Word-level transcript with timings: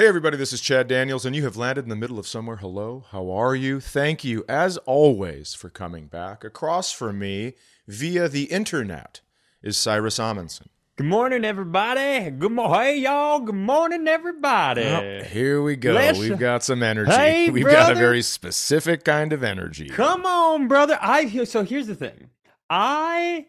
Hey, 0.00 0.06
everybody, 0.06 0.38
this 0.38 0.52
is 0.54 0.62
Chad 0.62 0.88
Daniels, 0.88 1.26
and 1.26 1.36
you 1.36 1.42
have 1.44 1.58
landed 1.58 1.84
in 1.84 1.90
the 1.90 1.96
middle 1.96 2.18
of 2.18 2.26
somewhere. 2.26 2.56
Hello, 2.56 3.04
how 3.10 3.30
are 3.30 3.54
you? 3.54 3.80
Thank 3.80 4.24
you, 4.24 4.44
as 4.48 4.78
always, 4.78 5.52
for 5.52 5.68
coming 5.68 6.06
back. 6.06 6.42
Across 6.42 6.92
from 6.92 7.18
me, 7.18 7.54
via 7.86 8.28
the 8.28 8.44
internet, 8.44 9.20
is 9.62 9.76
Cyrus 9.76 10.18
Amundson. 10.18 10.68
Good 10.96 11.06
morning, 11.06 11.46
everybody. 11.46 12.30
Good 12.30 12.52
morning, 12.52 12.74
hey 12.80 12.98
y'all. 12.98 13.40
Good 13.40 13.54
morning, 13.54 14.06
everybody. 14.06 14.82
Oh, 14.82 15.22
here 15.24 15.62
we 15.62 15.76
go. 15.76 15.92
Let's- 15.92 16.18
We've 16.18 16.38
got 16.38 16.62
some 16.62 16.82
energy. 16.82 17.10
Hey, 17.10 17.48
We've 17.50 17.64
got 17.64 17.92
a 17.92 17.94
very 17.94 18.20
specific 18.20 19.04
kind 19.04 19.32
of 19.32 19.42
energy. 19.42 19.88
Come 19.88 20.26
on, 20.26 20.68
brother. 20.68 20.98
I 21.00 21.44
so 21.44 21.64
here's 21.64 21.86
the 21.86 21.94
thing. 21.94 22.28
I 22.68 23.46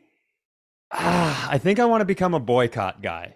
ah, 0.93 1.49
I 1.51 1.57
think 1.57 1.79
I 1.79 1.85
want 1.85 2.01
to 2.01 2.05
become 2.05 2.33
a 2.33 2.39
boycott 2.39 3.01
guy. 3.01 3.35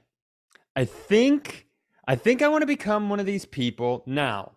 I 0.78 0.86
think 0.86 1.68
I 2.08 2.16
think 2.16 2.42
I 2.42 2.48
want 2.48 2.62
to 2.62 2.68
become 2.68 3.10
one 3.10 3.20
of 3.20 3.26
these 3.26 3.44
people. 3.46 4.02
Now, 4.06 4.54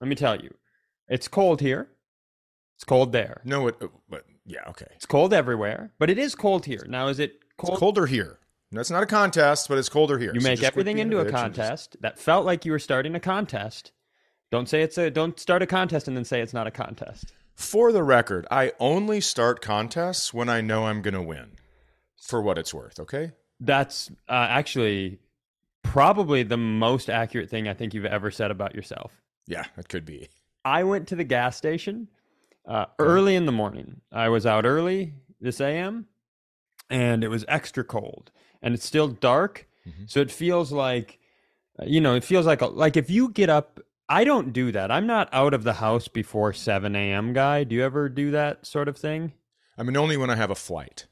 let 0.00 0.08
me 0.08 0.16
tell 0.16 0.40
you, 0.40 0.52
it's 1.08 1.28
cold 1.28 1.60
here. 1.60 1.88
It's 2.76 2.84
cold 2.84 3.12
there. 3.12 3.40
No, 3.44 3.68
it, 3.68 3.76
but 4.08 4.24
yeah, 4.44 4.68
okay. 4.70 4.86
It's 4.96 5.06
cold 5.06 5.32
everywhere, 5.32 5.92
but 6.00 6.10
it 6.10 6.18
is 6.18 6.34
cold 6.34 6.66
here. 6.66 6.84
Now, 6.88 7.06
is 7.06 7.20
it 7.20 7.38
cold? 7.56 7.74
It's 7.74 7.78
colder 7.80 8.06
here. 8.06 8.40
That's 8.72 8.90
not 8.90 9.02
a 9.02 9.06
contest, 9.06 9.68
but 9.68 9.78
it's 9.78 9.88
colder 9.88 10.18
here. 10.18 10.32
You 10.34 10.40
So 10.40 10.48
make 10.48 10.62
everything 10.62 10.98
into 10.98 11.18
a 11.18 11.20
and 11.20 11.30
just- 11.30 11.42
contest. 11.42 11.96
That 12.00 12.18
felt 12.18 12.44
like 12.44 12.64
you 12.64 12.72
were 12.72 12.78
starting 12.78 13.14
a 13.14 13.20
contest. 13.20 13.92
Don't 14.50 14.68
say 14.68 14.82
it's 14.82 14.98
a 14.98 15.10
don't 15.10 15.38
start 15.40 15.62
a 15.62 15.66
contest 15.66 16.08
and 16.08 16.16
then 16.16 16.24
say 16.24 16.40
it's 16.40 16.54
not 16.54 16.66
a 16.66 16.70
contest. 16.70 17.32
For 17.54 17.90
the 17.92 18.02
record, 18.02 18.46
I 18.50 18.72
only 18.78 19.20
start 19.20 19.60
contests 19.60 20.34
when 20.34 20.48
I 20.48 20.60
know 20.60 20.86
I'm 20.86 21.00
going 21.02 21.14
to 21.14 21.22
win. 21.22 21.52
For 22.20 22.42
what 22.42 22.58
it's 22.58 22.74
worth, 22.74 22.98
okay? 23.00 23.32
That's 23.60 24.10
uh, 24.28 24.32
actually 24.50 25.20
probably 25.82 26.42
the 26.42 26.56
most 26.56 27.08
accurate 27.08 27.48
thing 27.48 27.68
I 27.68 27.74
think 27.74 27.94
you've 27.94 28.04
ever 28.04 28.30
said 28.30 28.50
about 28.50 28.74
yourself. 28.74 29.12
Yeah, 29.46 29.64
it 29.78 29.88
could 29.88 30.04
be. 30.04 30.28
I 30.64 30.82
went 30.84 31.08
to 31.08 31.16
the 31.16 31.24
gas 31.24 31.56
station 31.56 32.08
uh, 32.66 32.86
early 32.98 33.36
in 33.36 33.46
the 33.46 33.52
morning. 33.52 34.00
I 34.12 34.28
was 34.28 34.44
out 34.44 34.66
early 34.66 35.14
this 35.40 35.60
AM, 35.60 36.06
and 36.90 37.22
it 37.24 37.28
was 37.28 37.44
extra 37.48 37.84
cold, 37.84 38.32
and 38.62 38.74
it's 38.74 38.84
still 38.84 39.08
dark, 39.08 39.66
Mhm. 39.86 40.08
so 40.10 40.20
it 40.20 40.30
feels 40.30 40.72
like, 40.72 41.18
uh, 41.80 41.84
you 41.86 42.00
know, 42.00 42.14
it 42.14 42.24
feels 42.24 42.46
like 42.46 42.60
a, 42.62 42.66
like 42.66 42.96
if 42.96 43.10
you 43.10 43.28
get 43.30 43.50
up. 43.50 43.80
I 44.08 44.22
don't 44.22 44.52
do 44.52 44.70
that. 44.70 44.92
I'm 44.92 45.08
not 45.08 45.28
out 45.32 45.52
of 45.52 45.64
the 45.64 45.72
house 45.72 46.06
before 46.06 46.52
7 46.52 46.94
a.m. 46.94 47.32
guy. 47.32 47.64
Do 47.64 47.74
you 47.74 47.82
ever 47.82 48.08
do 48.08 48.30
that 48.30 48.64
sort 48.64 48.86
of 48.86 48.96
thing? 48.96 49.32
I 49.76 49.82
mean, 49.82 49.96
only 49.96 50.16
when 50.16 50.30
I 50.30 50.36
have 50.36 50.48
a 50.52 50.54
flight. 50.54 51.06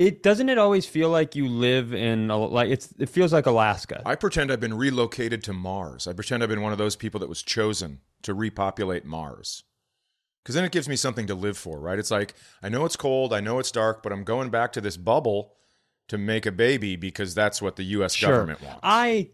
It 0.00 0.20
doesn't 0.24 0.48
it 0.48 0.58
always 0.58 0.84
feel 0.84 1.10
like 1.10 1.36
you 1.36 1.46
live 1.46 1.94
in 1.94 2.28
a, 2.28 2.36
like 2.36 2.68
it's 2.70 2.92
it 2.98 3.08
feels 3.08 3.32
like 3.32 3.46
Alaska. 3.46 4.02
I 4.04 4.16
pretend 4.16 4.50
I've 4.50 4.58
been 4.58 4.76
relocated 4.76 5.44
to 5.44 5.52
Mars. 5.52 6.08
I 6.08 6.12
pretend 6.12 6.42
I've 6.42 6.48
been 6.48 6.60
one 6.60 6.72
of 6.72 6.78
those 6.78 6.96
people 6.96 7.20
that 7.20 7.28
was 7.28 7.40
chosen 7.40 8.00
to 8.22 8.34
repopulate 8.34 9.04
Mars. 9.04 9.62
Because 10.42 10.56
then 10.56 10.64
it 10.64 10.72
gives 10.72 10.88
me 10.88 10.96
something 10.96 11.28
to 11.28 11.34
live 11.36 11.56
for, 11.56 11.78
right? 11.78 12.00
It's 12.00 12.10
like, 12.10 12.34
I 12.64 12.68
know 12.68 12.84
it's 12.84 12.96
cold, 12.96 13.32
I 13.32 13.38
know 13.38 13.60
it's 13.60 13.70
dark, 13.70 14.02
but 14.02 14.10
I'm 14.10 14.24
going 14.24 14.50
back 14.50 14.72
to 14.72 14.80
this 14.80 14.96
bubble 14.96 15.52
to 16.10 16.18
make 16.18 16.44
a 16.46 16.52
baby 16.52 16.94
because 16.96 17.34
that's 17.34 17.60
what 17.62 17.76
the 17.76 17.82
U.S. 17.96 18.20
government 18.20 18.60
wants. 18.62 18.80
I 18.82 19.30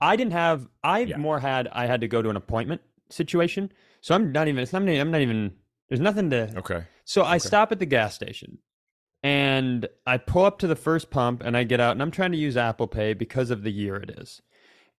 I 0.00 0.16
didn't 0.16 0.32
have 0.34 0.68
I 0.84 1.00
Yeah. 1.00 1.16
more 1.16 1.40
had 1.40 1.68
I 1.68 1.86
had 1.86 2.00
to 2.02 2.08
go 2.08 2.22
to 2.22 2.30
an 2.30 2.36
appointment 2.36 2.80
situation. 3.10 3.72
So 4.00 4.14
I'm 4.14 4.30
not 4.32 4.46
even 4.48 4.62
it's 4.62 4.72
not 4.72 4.82
I'm 4.88 5.10
not 5.10 5.20
even 5.20 5.52
there's 5.88 6.00
nothing 6.00 6.30
to 6.30 6.52
okay. 6.58 6.84
So 7.04 7.24
I 7.24 7.38
stop 7.38 7.72
at 7.72 7.78
the 7.80 7.86
gas 7.86 8.14
station 8.14 8.58
and 9.22 9.88
I 10.06 10.18
pull 10.18 10.44
up 10.44 10.58
to 10.60 10.66
the 10.66 10.76
first 10.76 11.10
pump 11.10 11.42
and 11.42 11.56
I 11.56 11.64
get 11.64 11.80
out 11.80 11.92
and 11.92 12.02
I'm 12.02 12.10
trying 12.10 12.32
to 12.32 12.38
use 12.38 12.56
Apple 12.56 12.86
Pay 12.86 13.14
because 13.14 13.50
of 13.50 13.62
the 13.62 13.72
year 13.72 13.96
it 13.96 14.10
is. 14.10 14.40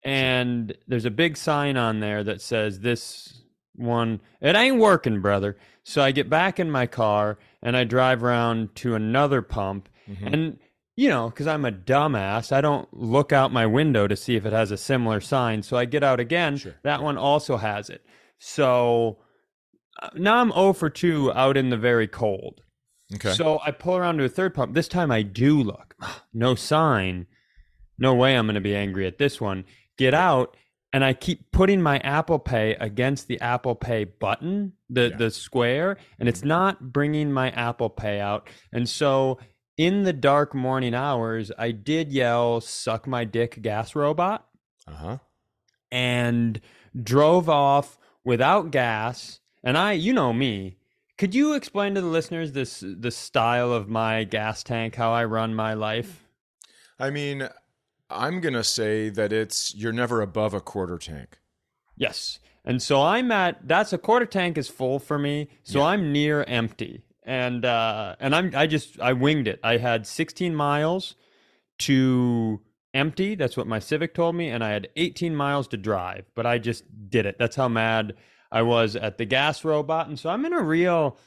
And 0.04 0.76
there's 0.88 1.06
a 1.06 1.12
big 1.12 1.38
sign 1.38 1.78
on 1.78 2.00
there 2.00 2.24
that 2.24 2.42
says 2.42 2.80
this 2.80 3.42
one 3.76 4.20
it 4.42 4.56
ain't 4.56 4.80
working, 4.80 5.22
brother. 5.22 5.58
So 5.84 6.02
I 6.02 6.12
get 6.12 6.30
back 6.30 6.60
in 6.60 6.70
my 6.70 6.86
car 6.88 7.38
and 7.62 7.78
I 7.78 7.84
drive 7.84 8.24
around 8.24 8.76
to 8.76 8.96
another 8.96 9.42
pump 9.42 9.88
Mhm. 10.10 10.34
and 10.34 10.60
you 11.00 11.08
know, 11.08 11.30
because 11.30 11.48
I'm 11.48 11.64
a 11.64 11.72
dumbass, 11.72 12.52
I 12.52 12.60
don't 12.60 12.86
look 12.94 13.32
out 13.32 13.54
my 13.54 13.66
window 13.66 14.06
to 14.06 14.18
see 14.18 14.36
if 14.36 14.46
it 14.46 14.52
has 14.52 14.70
a 14.70 14.76
similar 14.76 15.22
sign. 15.22 15.64
So 15.64 15.78
I 15.78 15.86
get 15.86 16.04
out 16.04 16.20
again. 16.20 16.58
Sure. 16.58 16.76
That 16.84 17.02
one 17.02 17.18
also 17.18 17.56
has 17.56 17.90
it. 17.90 18.06
So 18.38 19.20
uh, 20.02 20.10
now 20.16 20.42
I'm 20.42 20.52
0 20.52 20.74
for 20.74 20.90
2 20.90 21.32
out 21.32 21.56
in 21.56 21.70
the 21.70 21.78
very 21.78 22.06
cold. 22.06 22.60
Okay. 23.16 23.32
So 23.32 23.62
I 23.66 23.72
pull 23.72 23.96
around 23.96 24.18
to 24.18 24.26
a 24.26 24.30
third 24.30 24.54
pump. 24.54 24.74
This 24.74 24.90
time 24.90 25.10
I 25.10 25.22
do 25.22 25.64
look. 25.64 25.96
No 26.34 26.54
sign. 26.54 27.28
No 27.98 28.14
way 28.14 28.36
I'm 28.36 28.46
going 28.46 28.56
to 28.56 28.62
be 28.62 28.76
angry 28.76 29.08
at 29.08 29.18
this 29.18 29.40
one. 29.40 29.64
Get 29.98 30.14
out. 30.14 30.58
And 30.92 31.06
I 31.06 31.14
keep 31.14 31.50
putting 31.54 31.82
my 31.82 32.00
Apple 32.00 32.40
Pay 32.40 32.76
against 32.76 33.30
the 33.30 33.40
Apple 33.40 33.76
Pay 33.76 34.04
button, 34.04 34.74
the, 34.90 35.02
Yeah. 35.04 35.08
Mm-hmm. 35.08 35.18
the 35.18 35.32
square, 35.32 35.98
and 36.20 36.28
it's 36.28 36.44
not 36.44 36.92
bringing 36.92 37.32
my 37.32 37.52
Apple 37.52 37.90
Pay 37.90 38.20
out. 38.20 38.50
And 38.74 38.90
so 38.90 39.40
in 39.80 40.04
the 40.04 40.12
dark 40.12 40.54
morning 40.54 40.94
hours, 40.94 41.54
I 41.58 41.72
did 41.72 42.12
yell, 42.12 42.60
suck 42.60 43.08
my 43.08 43.24
dick, 43.24 43.62
gas 43.62 43.96
robot 43.96 44.46
uh 44.86 44.92
huh. 44.92 45.18
and 45.90 46.60
drove 47.02 47.48
off 47.48 47.98
without 48.26 48.72
gas. 48.72 49.40
And 49.64 49.78
I, 49.78 49.94
you 49.94 50.12
know 50.12 50.34
me. 50.34 50.76
Could 51.18 51.34
you 51.34 51.54
explain 51.54 51.96
to 51.96 52.02
the 52.02 52.08
listeners 52.08 52.52
this 52.52 52.84
the 52.86 53.10
style 53.10 53.72
of 53.72 53.88
my 53.88 54.26
gas 54.26 54.64
tank, 54.64 54.96
how 54.96 55.14
I 55.14 55.24
run 55.24 55.56
my 55.56 55.76
life? 55.76 56.26
I 57.00 57.10
mean, 57.10 57.48
I'm 58.10 58.42
going 58.42 58.56
to 58.56 58.66
say 58.66 59.08
that 59.08 59.32
it's, 59.32 59.74
you're 59.74 59.94
never 59.94 60.20
above 60.22 60.54
a 60.54 60.60
quarter 60.60 60.98
tank. 60.98 61.40
Yes. 61.96 62.40
And 62.66 62.82
so 62.82 63.02
I'm 63.02 63.32
at 63.32 63.66
that's 63.66 63.94
a 63.94 63.98
quarter 63.98 64.26
tank 64.26 64.58
is 64.58 64.68
full 64.68 65.00
for 65.00 65.18
me, 65.18 65.48
so 65.64 65.80
Yeah. 65.80 65.86
I'm 65.86 66.12
near 66.12 66.44
empty. 66.50 67.04
And 67.30 67.64
uh 67.64 68.16
and 68.20 68.34
I'm 68.36 68.52
I 68.56 68.66
just 68.66 69.00
I 69.00 69.14
winged 69.14 69.48
it. 69.48 69.60
I 69.64 69.78
had 69.78 70.08
16 70.08 70.56
miles 70.56 71.16
to 71.80 72.60
empty, 72.94 73.36
that's 73.36 73.56
what 73.56 73.68
my 73.68 73.80
Civic 73.80 74.14
told 74.14 74.36
me, 74.36 74.50
and 74.50 74.64
I 74.64 74.70
had 74.70 74.90
18 74.96 75.36
miles 75.36 75.68
to 75.70 75.78
drive, 75.78 76.26
but 76.36 76.46
I 76.46 76.58
just 76.58 76.84
did 77.10 77.26
it. 77.26 77.38
That's 77.38 77.56
how 77.56 77.68
mad 77.68 78.16
I 78.52 78.64
was 78.64 78.96
at 78.96 79.18
the 79.18 79.26
gas 79.26 79.64
robot. 79.64 80.08
And 80.08 80.20
so 80.20 80.30
I'm 80.30 80.46
in 80.46 80.54
a 80.54 80.62
real 80.62 81.18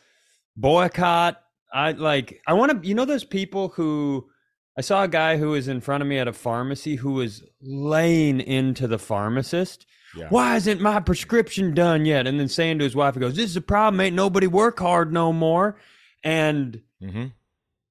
boycott. 0.57 1.41
I 1.73 1.93
like 1.93 2.43
I 2.47 2.53
want 2.55 2.83
to 2.83 2.89
you 2.89 2.95
know 2.95 3.05
those 3.05 3.25
people 3.25 3.69
who 3.69 4.29
I 4.77 4.81
saw 4.81 5.05
a 5.05 5.09
guy 5.09 5.37
who 5.37 5.51
was 5.51 5.69
in 5.69 5.81
front 5.81 6.03
of 6.03 6.09
me 6.09 6.19
at 6.19 6.29
a 6.29 6.33
pharmacy 6.33 6.97
who 6.97 7.13
was 7.13 7.43
laying 7.61 8.41
into 8.41 8.87
the 8.87 8.99
pharmacist. 8.99 9.87
Yeah. 10.17 10.29
Why 10.29 10.57
isn't 10.57 10.81
my 10.81 11.01
prescription 11.01 11.72
done 11.72 12.05
yet? 12.05 12.27
And 12.27 12.39
then 12.39 12.48
saying 12.48 12.78
to 12.78 12.84
his 12.84 12.97
wife, 12.97 13.15
he 13.15 13.21
goes, 13.21 13.37
This 13.37 13.51
is 13.51 13.57
a 13.57 13.63
problem. 13.63 14.01
Ain't 14.01 14.16
nobody 14.16 14.47
work 14.47 14.78
hard 14.78 15.13
no 15.13 15.33
more. 15.33 15.77
And 16.22 16.83
Mm-hmm. 17.03 17.27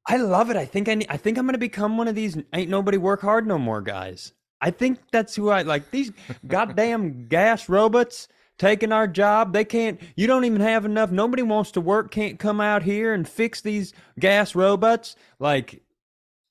I 0.08 0.18
love 0.18 0.50
it. 0.50 0.58
I 0.58 0.66
think 0.66 0.90
I 0.90 0.96
need, 0.96 1.08
I 1.10 1.18
think 1.18 1.38
I'm 1.38 1.46
gonna 1.46 1.58
become 1.58 1.98
one 1.98 2.08
of 2.08 2.16
these 2.16 2.38
ain't 2.54 2.70
nobody 2.70 2.98
work 2.98 3.22
hard 3.22 3.46
no 3.46 3.58
more 3.58 3.82
guys. 3.82 4.34
I 4.60 4.72
think 4.72 5.00
that's 5.12 5.36
who 5.36 5.50
I 5.50 5.64
like. 5.64 5.92
These 5.92 6.12
goddamn 6.48 7.28
gas 7.30 7.68
robots 7.68 8.28
taking 8.58 8.92
our 8.92 9.08
job. 9.08 9.54
They 9.54 9.66
can't. 9.66 10.00
You 10.16 10.28
don't 10.28 10.46
even 10.46 10.62
have 10.62 10.86
enough. 10.86 11.12
Nobody 11.12 11.44
wants 11.44 11.72
to 11.72 11.82
work. 11.82 12.12
Can't 12.12 12.40
come 12.40 12.62
out 12.62 12.84
here 12.84 13.14
and 13.14 13.28
fix 13.28 13.62
these 13.62 13.94
gas 14.20 14.56
robots. 14.56 15.16
Like 15.40 15.84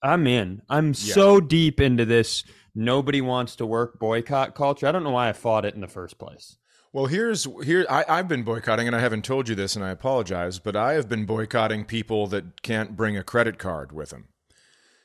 I'm 0.03 0.27
in. 0.27 0.63
I'm 0.69 0.95
so 0.95 1.41
deep 1.41 1.81
into 1.81 2.05
this. 2.05 2.45
Nobody 2.75 3.21
wants 3.21 3.57
to 3.57 3.67
work 3.67 3.99
boycott 3.99 4.55
culture. 4.55 4.87
I 4.87 4.93
don't 4.93 5.05
know 5.05 5.11
why 5.11 5.29
I 5.29 5.33
fought 5.33 5.65
it 5.65 5.75
in 5.75 5.81
the 5.81 5.89
first 5.89 6.19
place. 6.19 6.57
Well, 6.93 7.07
here's 7.07 7.47
here. 7.65 7.87
I, 7.89 8.05
I've 8.09 8.27
been 8.29 8.43
boycotting, 8.43 8.87
and 8.89 8.97
I 8.97 9.01
haven't 9.01 9.25
told 9.25 9.49
you 9.49 9.55
this, 9.55 9.77
and 9.77 9.85
I 9.85 9.91
apologize, 9.91 10.59
but 10.59 10.75
I 10.75 10.95
have 10.95 11.09
been 11.09 11.25
boycotting 11.25 11.85
people 11.85 12.27
that 12.29 12.63
can't 12.63 12.97
bring 12.97 13.17
a 13.17 13.23
credit 13.23 13.59
card 13.59 13.93
with 13.93 14.11
them. 14.11 14.27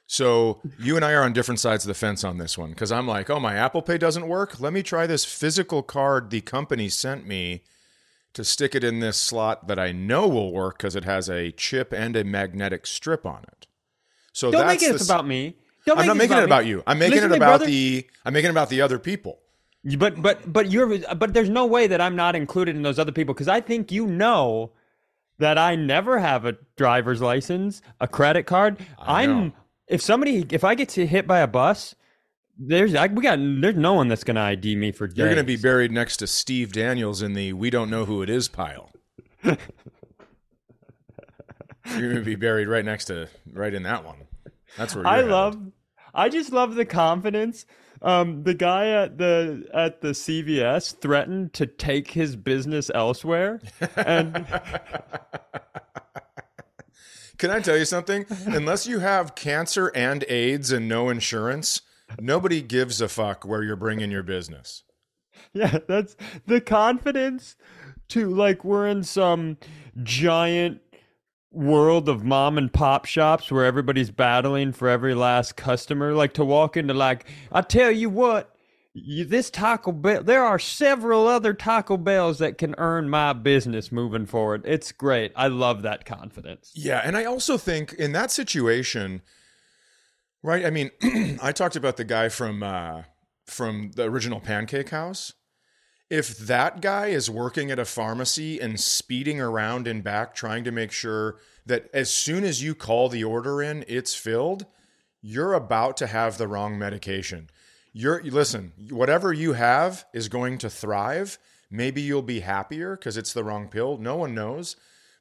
So 0.07 0.61
you 0.79 0.95
and 0.95 1.03
I 1.05 1.13
are 1.13 1.23
on 1.23 1.33
different 1.33 1.59
sides 1.59 1.83
of 1.83 1.87
the 1.87 1.93
fence 1.95 2.23
on 2.23 2.37
this 2.37 2.57
one 2.57 2.69
because 2.71 2.91
I'm 2.91 3.07
like, 3.07 3.29
oh, 3.29 3.39
my 3.39 3.55
Apple 3.55 3.81
Pay 3.81 3.97
doesn't 3.97 4.27
work. 4.27 4.59
Let 4.59 4.71
me 4.73 4.83
try 4.83 5.07
this 5.07 5.25
physical 5.25 5.81
card 5.81 6.29
the 6.29 6.41
company 6.41 6.89
sent 6.89 7.25
me 7.27 7.63
to 8.33 8.43
stick 8.43 8.75
it 8.75 8.83
in 8.83 8.99
this 8.99 9.17
slot 9.17 9.67
that 9.67 9.79
I 9.79 9.91
know 9.91 10.27
will 10.27 10.51
work 10.51 10.77
because 10.77 10.95
it 10.95 11.05
has 11.05 11.27
a 11.29 11.51
chip 11.51 11.91
and 11.91 12.15
a 12.15 12.23
magnetic 12.23 12.85
strip 12.85 13.25
on 13.25 13.43
it. 13.47 13.65
So 14.31 14.51
Don't 14.51 14.67
that's 14.67 14.81
make 14.83 14.91
it 14.91 14.97
the- 14.99 15.03
about 15.05 15.25
me. 15.25 15.55
Don't 15.87 15.97
I'm 15.99 16.07
not 16.07 16.17
making 16.17 16.33
about 16.33 16.41
it 16.41 16.45
about 16.45 16.63
me. 16.63 16.69
you. 16.71 16.83
I'm 16.87 16.99
making 16.99 17.15
Listen 17.15 17.31
it 17.31 17.37
about 17.37 17.59
brother. 17.59 17.65
the. 17.67 18.07
I'm 18.25 18.33
making 18.33 18.47
it 18.49 18.51
about 18.51 18.69
the 18.69 18.81
other 18.81 18.97
people. 18.99 19.39
But 19.97 20.21
but 20.21 20.51
but 20.51 20.71
you're 20.71 20.97
but 21.15 21.33
there's 21.33 21.49
no 21.49 21.65
way 21.65 21.87
that 21.87 22.01
I'm 22.01 22.15
not 22.15 22.35
included 22.35 22.75
in 22.75 22.81
those 22.81 22.97
other 22.97 23.11
people 23.11 23.33
because 23.33 23.47
I 23.47 23.61
think 23.61 23.91
you 23.91 24.07
know 24.07 24.71
that 25.37 25.57
I 25.57 25.75
never 25.75 26.17
have 26.19 26.45
a 26.45 26.57
driver's 26.75 27.21
license, 27.21 27.81
a 27.99 28.07
credit 28.07 28.43
card. 28.43 28.77
I 28.97 29.23
I'm 29.23 29.53
if 29.87 30.01
somebody 30.01 30.45
if 30.49 30.63
I 30.63 30.73
get 30.75 30.89
to 30.89 31.05
hit 31.05 31.27
by 31.27 31.39
a 31.39 31.47
bus, 31.47 31.93
there's 32.57 32.95
I, 32.95 33.07
we 33.07 33.21
got 33.21 33.37
there's 33.37 33.75
no 33.75 33.93
one 33.93 34.07
that's 34.07 34.23
gonna 34.23 34.41
ID 34.41 34.75
me 34.75 34.91
for. 34.91 35.05
You're 35.05 35.27
going 35.27 35.37
to 35.37 35.43
be 35.43 35.57
buried 35.57 35.91
next 35.91 36.17
to 36.17 36.27
Steve 36.27 36.71
Daniels 36.71 37.21
in 37.21 37.33
the 37.33 37.53
"We 37.53 37.69
don't 37.69 37.89
know 37.89 38.05
who 38.05 38.21
it 38.21 38.29
is" 38.29 38.47
pile. 38.47 38.91
You're 39.43 39.57
going 41.85 42.15
to 42.15 42.21
be 42.21 42.35
buried 42.35 42.67
right 42.67 42.83
next 42.83 43.05
to 43.05 43.29
right 43.53 43.73
in 43.73 43.83
that 43.83 44.03
one. 44.03 44.17
That's 44.75 44.95
where 44.95 45.03
you're 45.03 45.11
I 45.11 45.15
headed. 45.17 45.31
love 45.31 45.57
I 46.15 46.29
just 46.29 46.51
love 46.51 46.73
the 46.75 46.85
confidence. 46.85 47.65
Um, 48.05 48.43
the 48.43 48.53
guy 48.53 48.89
at 48.89 49.17
the 49.17 49.67
at 49.73 50.01
the 50.01 50.09
CVS 50.09 50.95
threatened 51.01 51.53
to 51.53 51.65
take 51.65 52.11
his 52.11 52.35
business 52.35 52.91
elsewhere, 52.93 53.59
and 53.95 54.45
Can 57.37 57.51
I 57.51 57.59
tell 57.59 57.77
you 57.77 57.85
something? 57.85 58.25
Unless 58.45 58.87
you 58.87 58.99
have 58.99 59.35
cancer 59.35 59.91
and 59.93 60.23
AIDS 60.29 60.71
and 60.71 60.87
no 60.87 61.09
insurance, 61.09 61.81
nobody 62.19 62.61
gives 62.61 63.01
a 63.01 63.09
fuck 63.09 63.43
where 63.43 63.61
you're 63.63 63.75
bringing 63.75 64.11
your 64.11 64.23
business. 64.23 64.83
yeah, 65.53 65.79
that's 65.87 66.15
the 66.45 66.61
confidence 66.61 67.55
to 68.09 68.29
like 68.29 68.63
we're 68.63 68.87
in 68.87 69.03
some 69.03 69.57
giant 70.03 70.81
world 71.55 72.09
of 72.09 72.23
mom 72.23 72.57
and 72.57 72.71
pop 72.71 73.05
shops 73.05 73.51
where 73.51 73.65
everybody's 73.65 74.11
battling 74.11 74.73
for 74.73 74.87
every 74.87 75.15
last 75.15 75.55
customer. 75.55 76.13
Like 76.13 76.33
to 76.33 76.45
walk 76.45 76.77
into 76.77 76.93
like 76.93 77.25
I 77.51 77.61
tell 77.61 77.91
you 77.91 78.09
what. 78.09 78.51
You, 78.97 79.25
this 79.25 79.49
Taco 79.49 79.91
Bell, 79.91 80.23
there 80.23 80.41
are 80.41 80.57
several 80.57 81.27
other 81.27 81.53
Taco 81.53 81.97
Bells 81.97 82.39
that 82.39 82.57
can 82.57 82.75
earn 82.77 83.09
my 83.09 83.33
business 83.33 83.91
moving 83.91 84.25
forward. 84.25 84.61
It's 84.63 84.93
great. 84.93 85.33
I 85.35 85.47
love 85.47 85.81
that 85.81 86.05
confidence. 86.05 86.71
Yeah, 86.73 87.01
and 87.03 87.17
I 87.17 87.25
also 87.25 87.57
think 87.57 87.91
in 87.91 88.13
that 88.13 88.31
situation, 88.31 89.21
right? 90.41 90.65
I 90.65 90.69
mean, 90.69 90.91
I 91.43 91.51
talked 91.51 91.75
about 91.75 91.97
the 91.97 92.05
guy 92.05 92.29
from 92.29 92.63
uh, 92.63 93.03
from 93.45 93.91
the 93.95 94.03
original 94.03 94.39
Pancake 94.39 94.89
House. 94.91 95.33
If 96.09 96.37
that 96.37 96.81
guy 96.81 97.07
is 97.07 97.29
working 97.29 97.71
at 97.71 97.79
a 97.79 97.85
pharmacy 97.85 98.59
and 98.59 98.79
speeding 98.79 99.41
around 99.41 99.87
and 99.87 100.03
back 100.03 100.35
trying 100.35 100.63
to 100.65 100.71
make 100.71 100.91
sure 100.91 101.37
that 101.65 101.89
as 101.93 102.11
soon 102.11 102.43
as 102.43 102.61
you 102.61 102.75
call 102.75 103.09
the 103.09 103.23
order 103.23 103.61
in, 103.61 103.83
it's 103.87 104.13
filled, 104.13 104.65
you're 105.21 105.53
about 105.53 105.97
to 105.97 106.07
have 106.07 106.37
the 106.37 106.47
wrong 106.47 106.77
medication. 106.77 107.49
You're 107.91 108.21
listen, 108.23 108.73
whatever 108.89 109.33
you 109.33 109.53
have 109.53 110.05
is 110.13 110.29
going 110.29 110.59
to 110.59 110.69
thrive. 110.69 111.39
Maybe 111.71 112.01
you'll 112.01 112.21
be 112.21 112.41
happier 112.41 112.95
because 112.95 113.17
it's 113.17 113.33
the 113.33 113.43
wrong 113.43 113.67
pill. 113.67 113.97
No 113.97 114.15
one 114.15 114.35
knows. 114.35 114.75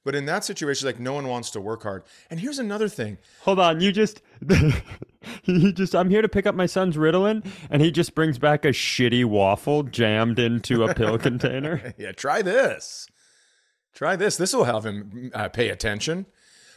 But 0.05 0.15
in 0.15 0.27
that 0.27 0.45
situation, 0.45 0.87
like 0.87 1.01
no 1.01 1.15
one 1.15 1.27
wants 1.29 1.51
to 1.53 1.61
work 1.61 1.83
hard. 1.83 2.05
And 2.31 2.39
here's 2.39 2.59
another 2.59 2.89
thing. 2.89 3.19
Hold 3.43 3.59
on, 3.59 3.81
you 3.81 3.91
just 3.91 4.21
he 5.43 5.73
just 5.73 5.95
I'm 5.95 6.11
here 6.11 6.23
to 6.23 6.29
pick 6.29 6.47
up 6.47 6.55
my 6.55 6.67
son's 6.67 6.97
Ritalin 6.97 7.45
and 7.71 7.81
he 7.81 7.91
just 7.91 8.15
brings 8.15 8.39
back 8.39 8.65
a 8.65 8.69
shitty 8.69 9.25
waffle 9.25 9.83
jammed 9.83 10.39
into 10.39 10.85
a 10.85 10.95
pill 10.95 11.19
container. 11.31 11.95
Yeah, 11.97 12.13
try 12.13 12.43
this. 12.43 13.09
Try 13.95 14.17
this. 14.17 14.37
This 14.37 14.53
will 14.53 14.65
have 14.65 14.85
him 14.85 15.31
uh, 15.35 15.49
pay 15.49 15.71
attention. 15.71 16.27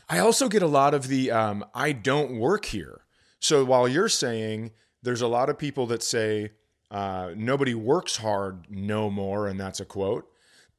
I 0.09 0.19
also 0.19 0.47
get 0.47 0.61
a 0.61 0.67
lot 0.67 0.93
of 0.93 1.09
the 1.09 1.31
um, 1.31 1.65
I 1.75 1.91
don't 1.91 2.39
work 2.39 2.65
here. 2.65 3.01
So 3.39 3.65
while 3.65 3.87
you're 3.87 4.09
saying 4.09 4.71
there's 5.03 5.21
a 5.21 5.27
lot 5.27 5.49
of 5.49 5.57
people 5.57 5.85
that 5.87 6.01
say 6.01 6.51
uh, 6.89 7.31
nobody 7.35 7.73
works 7.73 8.15
hard 8.17 8.67
no 8.69 9.09
more, 9.09 9.47
and 9.47 9.59
that's 9.59 9.81
a 9.81 9.85
quote. 9.85 10.29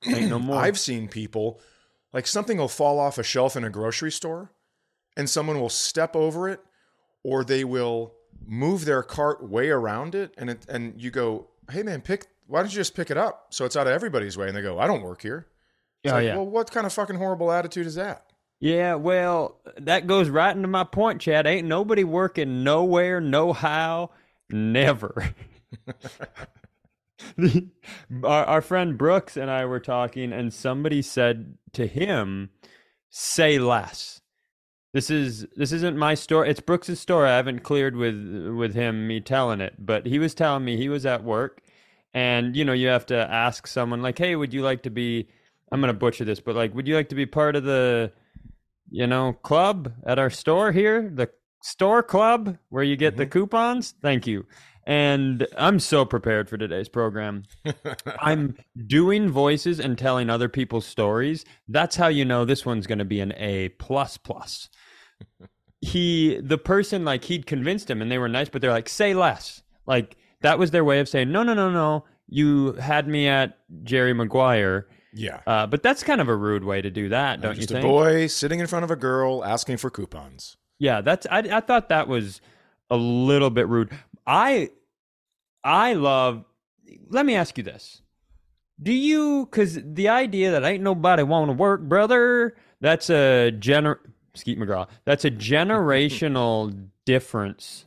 No 0.07 0.39
more. 0.39 0.57
I've 0.61 0.79
seen 0.79 1.09
people 1.09 1.61
like 2.13 2.27
something 2.27 2.59
will 2.59 2.69
fall 2.69 2.99
off 2.99 3.19
a 3.19 3.23
shelf 3.23 3.57
in 3.57 3.65
a 3.65 3.71
grocery 3.71 4.11
store 4.11 4.53
and 5.17 5.29
someone 5.29 5.61
will 5.61 5.69
step 5.69 6.15
over 6.17 6.49
it 6.49 6.61
or 7.23 7.45
they 7.45 7.65
will 7.65 8.15
move 8.47 8.85
their 8.85 9.03
cart 9.03 9.43
way 9.49 9.69
around 9.69 10.15
it 10.15 10.33
and 10.39 10.51
it, 10.51 10.65
and 10.69 11.01
you 11.01 11.11
go, 11.11 11.49
"Hey 11.71 11.83
man, 11.83 12.01
pick 12.01 12.27
why 12.47 12.61
don't 12.61 12.71
you 12.73 12.77
just 12.77 12.95
pick 12.95 13.11
it 13.11 13.17
up 13.19 13.49
so 13.51 13.65
it's 13.65 13.77
out 13.77 13.87
of 13.87 13.93
everybody's 13.93 14.37
way?" 14.39 14.49
And 14.49 14.57
they 14.57 14.63
go, 14.63 14.79
"I 14.79 14.87
don't 14.87 15.03
work 15.03 15.23
here." 15.23 15.47
It's 16.05 16.13
Oh, 16.13 16.17
like, 16.17 16.25
yeah. 16.27 16.37
Well, 16.37 16.47
what 16.47 16.71
kind 16.71 16.87
of 16.87 16.93
fucking 16.93 17.17
horrible 17.17 17.51
attitude 17.51 17.87
is 17.87 17.97
that? 17.97 18.25
Yeah, 18.61 18.95
well, 18.95 19.61
that 19.79 20.07
goes 20.07 20.29
right 20.29 20.55
into 20.55 20.69
my 20.69 20.85
point, 20.85 21.21
Chad. 21.21 21.47
Ain't 21.47 21.69
nobody 21.69 22.05
working 22.05 22.65
nowhere, 22.65 23.21
no 23.21 23.53
how, 23.53 24.11
never. 24.51 25.35
our, 28.25 28.45
our 28.45 28.61
friend 28.61 28.97
Brooks 28.97 29.37
and 29.37 29.51
I 29.51 29.65
were 29.65 29.81
talking, 29.81 30.33
and 30.33 30.53
somebody 30.53 31.03
said 31.03 31.59
to 31.73 31.87
him, 31.87 32.51
"Say 33.11 33.59
less." 33.59 34.21
This 34.95 35.11
is 35.11 35.47
this 35.57 35.73
isn't 35.73 35.97
my 35.97 36.15
story. 36.15 36.51
It's 36.51 36.61
Brooks's 36.61 37.01
story. 37.01 37.29
I 37.29 37.37
haven't 37.37 37.61
cleared 37.61 37.97
with 37.97 38.55
with 38.57 38.75
him 38.75 39.07
me 39.07 39.21
telling 39.21 39.61
it, 39.61 39.75
but 39.79 40.07
he 40.07 40.19
was 40.19 40.35
telling 40.35 40.65
me 40.65 40.77
he 40.77 40.89
was 40.89 41.05
at 41.07 41.25
work, 41.25 41.63
and 42.15 42.57
you 42.57 42.65
know 42.65 42.73
you 42.73 42.89
have 42.89 43.07
to 43.07 43.17
ask 43.17 43.67
someone 43.67 44.03
like, 44.03 44.19
"Hey, 44.19 44.37
would 44.37 44.55
you 44.55 44.63
like 44.63 44.83
to 44.85 44.91
be?" 44.91 45.29
I'm 45.71 45.81
gonna 45.81 45.93
butcher 45.93 46.25
this, 46.25 46.41
but 46.41 46.57
like, 46.57 46.75
would 46.75 46.89
you 46.89 46.95
like 46.95 47.11
to 47.11 47.15
be 47.15 47.27
part 47.27 47.55
of 47.55 47.65
the 47.65 48.13
you 48.91 49.07
know, 49.07 49.33
club 49.33 49.93
at 50.07 50.19
our 50.19 50.31
store 50.31 50.73
here, 50.73 51.11
the 51.15 51.29
store 51.63 52.03
club 52.03 52.57
where 52.69 52.83
you 52.83 52.97
get 52.97 53.17
the 53.17 53.25
mm-hmm. 53.25 53.33
coupons. 53.33 53.95
Thank 54.03 54.27
you. 54.27 54.47
And 54.89 55.47
I'm 55.59 55.81
so 55.81 56.07
prepared 56.07 56.49
for 56.49 56.57
today's 56.57 56.89
program. 56.89 57.43
I'm 58.21 58.57
doing 58.87 59.29
voices 59.29 59.79
and 59.79 59.99
telling 59.99 60.31
other 60.31 60.49
people's 60.49 60.87
stories. 60.87 61.45
That's 61.69 61.97
how 61.97 62.09
you 62.09 62.25
know 62.25 62.47
this 62.47 62.65
one's 62.65 62.87
going 62.87 62.99
to 62.99 63.05
be 63.05 63.21
an 63.21 63.35
A 63.37 63.69
plus 63.69 64.17
plus. 64.17 64.71
He, 65.83 66.41
the 66.43 66.57
person, 66.57 67.05
like 67.05 67.25
he'd 67.25 67.45
convinced 67.45 67.91
him, 67.91 68.01
and 68.01 68.11
they 68.11 68.17
were 68.17 68.31
nice, 68.31 68.49
but 68.49 68.63
they're 68.63 68.71
like, 68.71 68.89
say 68.89 69.13
less. 69.13 69.63
Like 69.87 70.17
that 70.41 70.59
was 70.59 70.71
their 70.71 70.85
way 70.85 71.01
of 71.01 71.09
saying, 71.09 71.31
no, 71.31 71.43
no, 71.43 71.53
no, 71.53 71.71
no. 71.71 72.07
You 72.27 72.73
had 72.73 73.07
me 73.07 73.29
at 73.29 73.59
Jerry 73.85 74.15
Maguire. 74.15 74.89
Yeah. 75.13 75.41
Uh, 75.47 75.67
but 75.67 75.83
that's 75.83 76.03
kind 76.03 76.23
of 76.23 76.31
a 76.31 76.35
rude 76.35 76.65
way 76.65 76.81
to 76.81 76.91
do 76.91 77.11
that, 77.11 77.43
don't 77.43 77.57
just 77.57 77.71
you 77.71 77.77
a 77.77 77.81
think? 77.81 77.91
boy 77.91 78.27
sitting 78.27 78.59
in 78.59 78.67
front 78.67 78.85
of 78.85 78.91
a 78.91 78.97
girl 78.97 79.45
asking 79.45 79.77
for 79.77 79.91
coupons. 79.91 80.57
Yeah, 80.79 81.03
that's 81.03 81.27
I 81.31 81.41
I 81.41 81.61
thought 81.61 81.91
that 81.91 82.09
was 82.09 82.41
a 82.89 82.97
little 82.97 83.51
bit 83.51 83.69
rude. 83.69 83.91
I 84.27 84.71
I 85.65 85.95
love 85.95 86.45
let 87.09 87.27
me 87.27 87.35
ask 87.35 87.59
you 87.59 87.65
this. 87.65 88.03
Do 88.83 88.93
you 88.93 89.47
cuz 89.47 89.79
the 89.83 90.09
idea 90.09 90.53
that 90.53 90.65
ain't 90.65 90.83
nobody 90.83 91.23
want 91.23 91.49
to 91.49 91.53
work, 91.53 91.83
brother, 91.83 92.57
that's 92.81 93.11
a 93.11 93.51
gener 93.59 93.99
Skeet 94.35 94.59
McGraw. 94.59 94.87
That's 95.05 95.25
a 95.25 95.31
generational 95.53 96.89
difference 97.05 97.87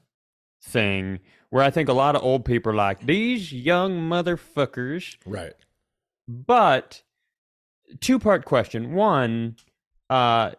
thing 0.64 1.20
where 1.50 1.64
I 1.64 1.70
think 1.70 1.90
a 1.90 1.94
lot 1.94 2.16
of 2.16 2.24
old 2.24 2.46
people 2.46 2.72
are 2.72 2.76
like 2.76 3.06
these 3.06 3.52
young 3.54 3.94
motherfuckers 4.02 5.16
Right. 5.26 5.54
but 6.28 7.04
two 8.00 8.20
part 8.20 8.46
question. 8.46 8.94
One, 8.94 9.56
uh, 10.10 10.52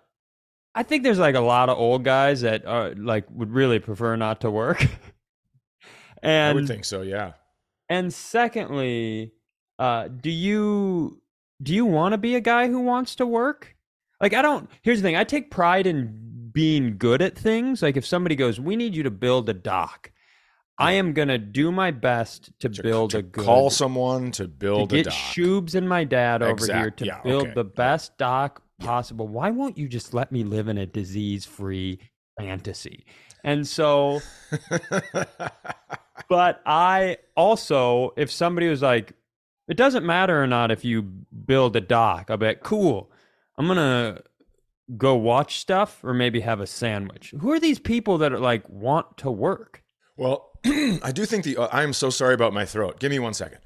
I 0.74 0.82
think 0.82 1.02
there's 1.02 1.18
like 1.18 1.34
a 1.34 1.40
lot 1.40 1.68
of 1.68 1.78
old 1.78 2.04
guys 2.04 2.40
that 2.42 2.64
are 2.66 2.94
like 2.94 3.26
would 3.30 3.52
really 3.52 3.78
prefer 3.78 4.16
not 4.16 4.40
to 4.42 4.50
work. 4.50 4.86
and 6.22 6.50
I 6.50 6.52
would 6.54 6.68
think 6.68 6.84
so, 6.84 7.02
yeah. 7.02 7.32
and 7.88 8.12
secondly, 8.12 9.32
uh, 9.78 10.08
do 10.08 10.30
you 10.30 11.20
do 11.62 11.74
you 11.74 11.84
want 11.84 12.12
to 12.12 12.18
be 12.18 12.34
a 12.34 12.40
guy 12.40 12.68
who 12.68 12.80
wants 12.80 13.14
to 13.16 13.26
work? 13.26 13.76
Like 14.20 14.34
I 14.34 14.42
don't. 14.42 14.70
Here's 14.82 15.00
the 15.00 15.08
thing. 15.08 15.16
I 15.16 15.24
take 15.24 15.50
pride 15.50 15.86
in 15.86 16.50
being 16.52 16.96
good 16.98 17.22
at 17.22 17.36
things. 17.36 17.82
Like 17.82 17.96
if 17.96 18.06
somebody 18.06 18.36
goes, 18.36 18.60
"We 18.60 18.76
need 18.76 18.94
you 18.94 19.02
to 19.02 19.10
build 19.10 19.48
a 19.48 19.54
dock," 19.54 20.12
I 20.78 20.92
am 20.92 21.12
gonna 21.12 21.38
do 21.38 21.70
my 21.70 21.90
best 21.90 22.50
to, 22.60 22.68
To, 22.68 22.82
build 22.82 23.10
to 23.10 23.18
a 23.18 23.22
good 23.22 23.44
call 23.44 23.70
someone 23.70 24.30
to 24.32 24.48
build 24.48 24.90
to 24.90 24.96
get 24.96 25.06
a 25.06 25.10
dock. 25.10 25.18
Shoobs 25.18 25.74
and 25.74 25.88
my 25.88 26.04
dad 26.04 26.42
over 26.42 26.66
here 26.72 26.90
to 26.90 27.04
yeah, 27.04 27.20
build 27.22 27.44
okay. 27.44 27.54
the 27.54 27.64
best 27.64 28.16
dock 28.18 28.62
possible. 28.78 29.28
Why 29.28 29.50
won't 29.50 29.78
you 29.78 29.88
just 29.88 30.14
let 30.14 30.32
me 30.32 30.44
live 30.44 30.68
in 30.68 30.78
a 30.78 30.86
disease-free 30.86 32.00
fantasy? 32.38 33.04
And 33.44 33.66
so, 33.66 34.20
but 36.28 36.62
I 36.66 37.18
also, 37.36 38.12
if 38.16 38.30
somebody 38.30 38.68
was 38.68 38.82
like, 38.82 39.12
it 39.68 39.76
doesn't 39.76 40.04
matter 40.04 40.42
or 40.42 40.46
not 40.46 40.70
if 40.70 40.84
you 40.84 41.02
build 41.02 41.76
a 41.76 41.80
dock, 41.80 42.30
I'll 42.30 42.36
be 42.36 42.46
like, 42.46 42.62
cool. 42.62 43.10
I'm 43.56 43.66
gonna 43.66 44.22
go 44.96 45.14
watch 45.14 45.58
stuff 45.58 46.02
or 46.02 46.14
maybe 46.14 46.40
have 46.40 46.60
a 46.60 46.66
sandwich. 46.66 47.32
Who 47.40 47.52
are 47.52 47.60
these 47.60 47.78
people 47.78 48.18
that 48.18 48.32
are 48.32 48.38
like 48.38 48.68
want 48.68 49.18
to 49.18 49.30
work? 49.30 49.82
Well, 50.16 50.50
I 50.64 51.12
do 51.12 51.24
think 51.24 51.44
the. 51.44 51.56
Uh, 51.56 51.68
I 51.72 51.82
am 51.82 51.92
so 51.92 52.10
sorry 52.10 52.34
about 52.34 52.52
my 52.52 52.64
throat. 52.64 53.00
Give 53.00 53.10
me 53.10 53.18
one 53.18 53.34
second. 53.34 53.58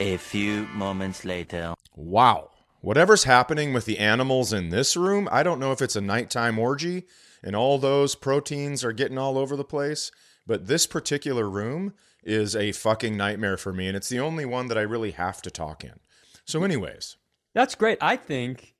A 0.00 0.16
few 0.16 0.66
moments 0.68 1.24
later. 1.24 1.74
Wow. 1.94 2.50
Whatever's 2.80 3.24
happening 3.24 3.72
with 3.72 3.86
the 3.86 3.98
animals 3.98 4.52
in 4.52 4.68
this 4.68 4.96
room, 4.96 5.28
I 5.32 5.42
don't 5.42 5.58
know 5.58 5.72
if 5.72 5.82
it's 5.82 5.96
a 5.96 6.00
nighttime 6.00 6.58
orgy 6.58 7.06
and 7.42 7.56
all 7.56 7.78
those 7.78 8.14
proteins 8.14 8.84
are 8.84 8.92
getting 8.92 9.18
all 9.18 9.36
over 9.36 9.56
the 9.56 9.64
place, 9.64 10.10
but 10.48 10.66
this 10.66 10.86
particular 10.86 11.48
room 11.48 11.92
is 12.24 12.56
a 12.56 12.72
fucking 12.72 13.16
nightmare 13.16 13.56
for 13.56 13.72
me, 13.72 13.86
and 13.86 13.96
it's 13.96 14.08
the 14.08 14.18
only 14.18 14.44
one 14.44 14.66
that 14.66 14.78
I 14.78 14.82
really 14.82 15.12
have 15.12 15.40
to 15.42 15.50
talk 15.50 15.84
in. 15.84 16.00
So, 16.44 16.64
anyways, 16.64 17.16
That's 17.54 17.76
great. 17.76 17.98
I 18.00 18.16
think 18.16 18.74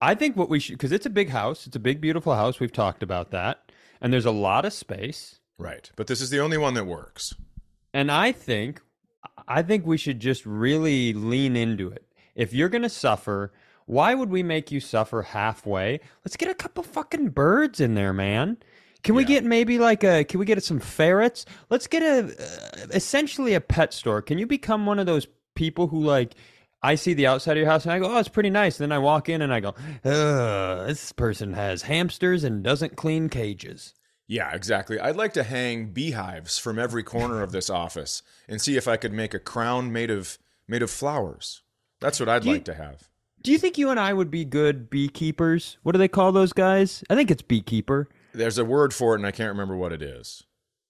I 0.00 0.14
think 0.14 0.36
what 0.36 0.48
we 0.48 0.60
should 0.60 0.74
because 0.78 0.92
it's 0.92 1.06
a 1.06 1.10
big 1.10 1.30
house. 1.30 1.66
It's 1.66 1.76
a 1.76 1.80
big 1.80 2.00
beautiful 2.00 2.34
house. 2.34 2.60
We've 2.60 2.72
talked 2.72 3.02
about 3.02 3.32
that. 3.32 3.70
And 4.00 4.12
there's 4.12 4.26
a 4.26 4.30
lot 4.30 4.64
of 4.64 4.72
space. 4.72 5.40
right. 5.58 5.90
But 5.96 6.06
this 6.06 6.20
is 6.20 6.30
the 6.30 6.38
only 6.38 6.56
one 6.56 6.74
that 6.74 6.86
works. 6.86 7.34
And 7.92 8.10
I 8.12 8.32
think 8.32 8.80
I 9.48 9.62
think 9.62 9.84
we 9.84 9.98
should 9.98 10.20
just 10.20 10.46
really 10.46 11.12
lean 11.12 11.56
into 11.56 11.90
it. 11.90 12.06
If 12.36 12.52
you're 12.52 12.68
going 12.68 12.82
to 12.82 12.88
suffer, 12.88 13.52
why 13.86 14.14
would 14.14 14.30
we 14.30 14.42
make 14.44 14.70
you 14.70 14.78
suffer 14.78 15.22
halfway? 15.22 15.98
Let's 16.24 16.36
get 16.36 16.50
a 16.50 16.54
couple 16.54 16.84
fucking 16.84 17.30
birds 17.30 17.80
in 17.80 17.94
there, 17.94 18.12
man. 18.12 18.58
Can 19.04 19.14
we 19.14 19.24
get 19.24 19.44
maybe 19.44 19.78
like 19.78 20.02
a 20.04 20.24
can 20.24 20.40
we 20.40 20.46
get 20.46 20.62
some 20.62 20.80
ferrets? 20.80 21.46
Let's 21.70 21.86
get 21.86 22.02
a 22.02 22.26
uh, 22.26 22.86
essentially 22.92 23.54
a 23.54 23.60
pet 23.60 23.92
store. 23.94 24.20
Can 24.22 24.38
you 24.38 24.46
become 24.46 24.86
one 24.86 24.98
of 24.98 25.06
those 25.06 25.26
people 25.54 25.86
who 25.88 26.00
like 26.02 26.34
I 26.82 26.94
see 26.96 27.14
the 27.14 27.26
outside 27.26 27.52
of 27.52 27.58
your 27.58 27.66
house 27.70 27.84
and 27.84 27.92
I 27.92 27.98
go, 28.00 28.14
"Oh, 28.14 28.18
it's 28.18 28.28
pretty 28.28 28.50
nice." 28.50 28.78
And 28.78 28.90
then 28.90 28.96
I 28.96 28.98
walk 29.00 29.28
in 29.28 29.40
and 29.42 29.52
I 29.52 29.60
go, 29.60 29.74
"Ugh, 30.04 30.86
this 30.88 31.12
person 31.12 31.52
has 31.54 31.82
hamsters 31.82 32.44
and 32.44 32.62
doesn't 32.62 32.96
clean 32.96 33.28
cages." 33.28 33.94
Yeah, 34.26 34.54
exactly. 34.54 35.00
I'd 35.00 35.16
like 35.16 35.32
to 35.34 35.42
hang 35.42 35.86
beehives 35.92 36.58
from 36.58 36.78
every 36.78 37.02
corner 37.02 37.42
of 37.42 37.50
this 37.50 37.70
office 37.70 38.22
and 38.46 38.60
see 38.60 38.76
if 38.76 38.86
I 38.86 38.96
could 38.98 39.12
make 39.12 39.32
a 39.32 39.38
crown 39.38 39.92
made 39.92 40.10
of 40.10 40.38
made 40.66 40.82
of 40.82 40.90
flowers. 40.90 41.62
That's 42.00 42.20
what 42.20 42.28
I'd 42.28 42.44
you- 42.44 42.52
like 42.52 42.64
to 42.66 42.74
have. 42.74 43.08
Do 43.42 43.52
you 43.52 43.58
think 43.58 43.78
you 43.78 43.88
and 43.90 44.00
I 44.00 44.12
would 44.12 44.30
be 44.32 44.44
good 44.44 44.90
beekeepers? 44.90 45.78
What 45.84 45.92
do 45.92 45.98
they 45.98 46.08
call 46.08 46.32
those 46.32 46.52
guys? 46.52 47.04
I 47.08 47.14
think 47.14 47.30
it's 47.30 47.40
beekeeper. 47.40 48.08
There's 48.38 48.58
a 48.58 48.64
word 48.64 48.94
for 48.94 49.14
it, 49.14 49.18
and 49.18 49.26
I 49.26 49.30
can't 49.32 49.50
remember 49.50 49.76
what 49.76 49.92
it 49.92 50.02
is. 50.02 50.42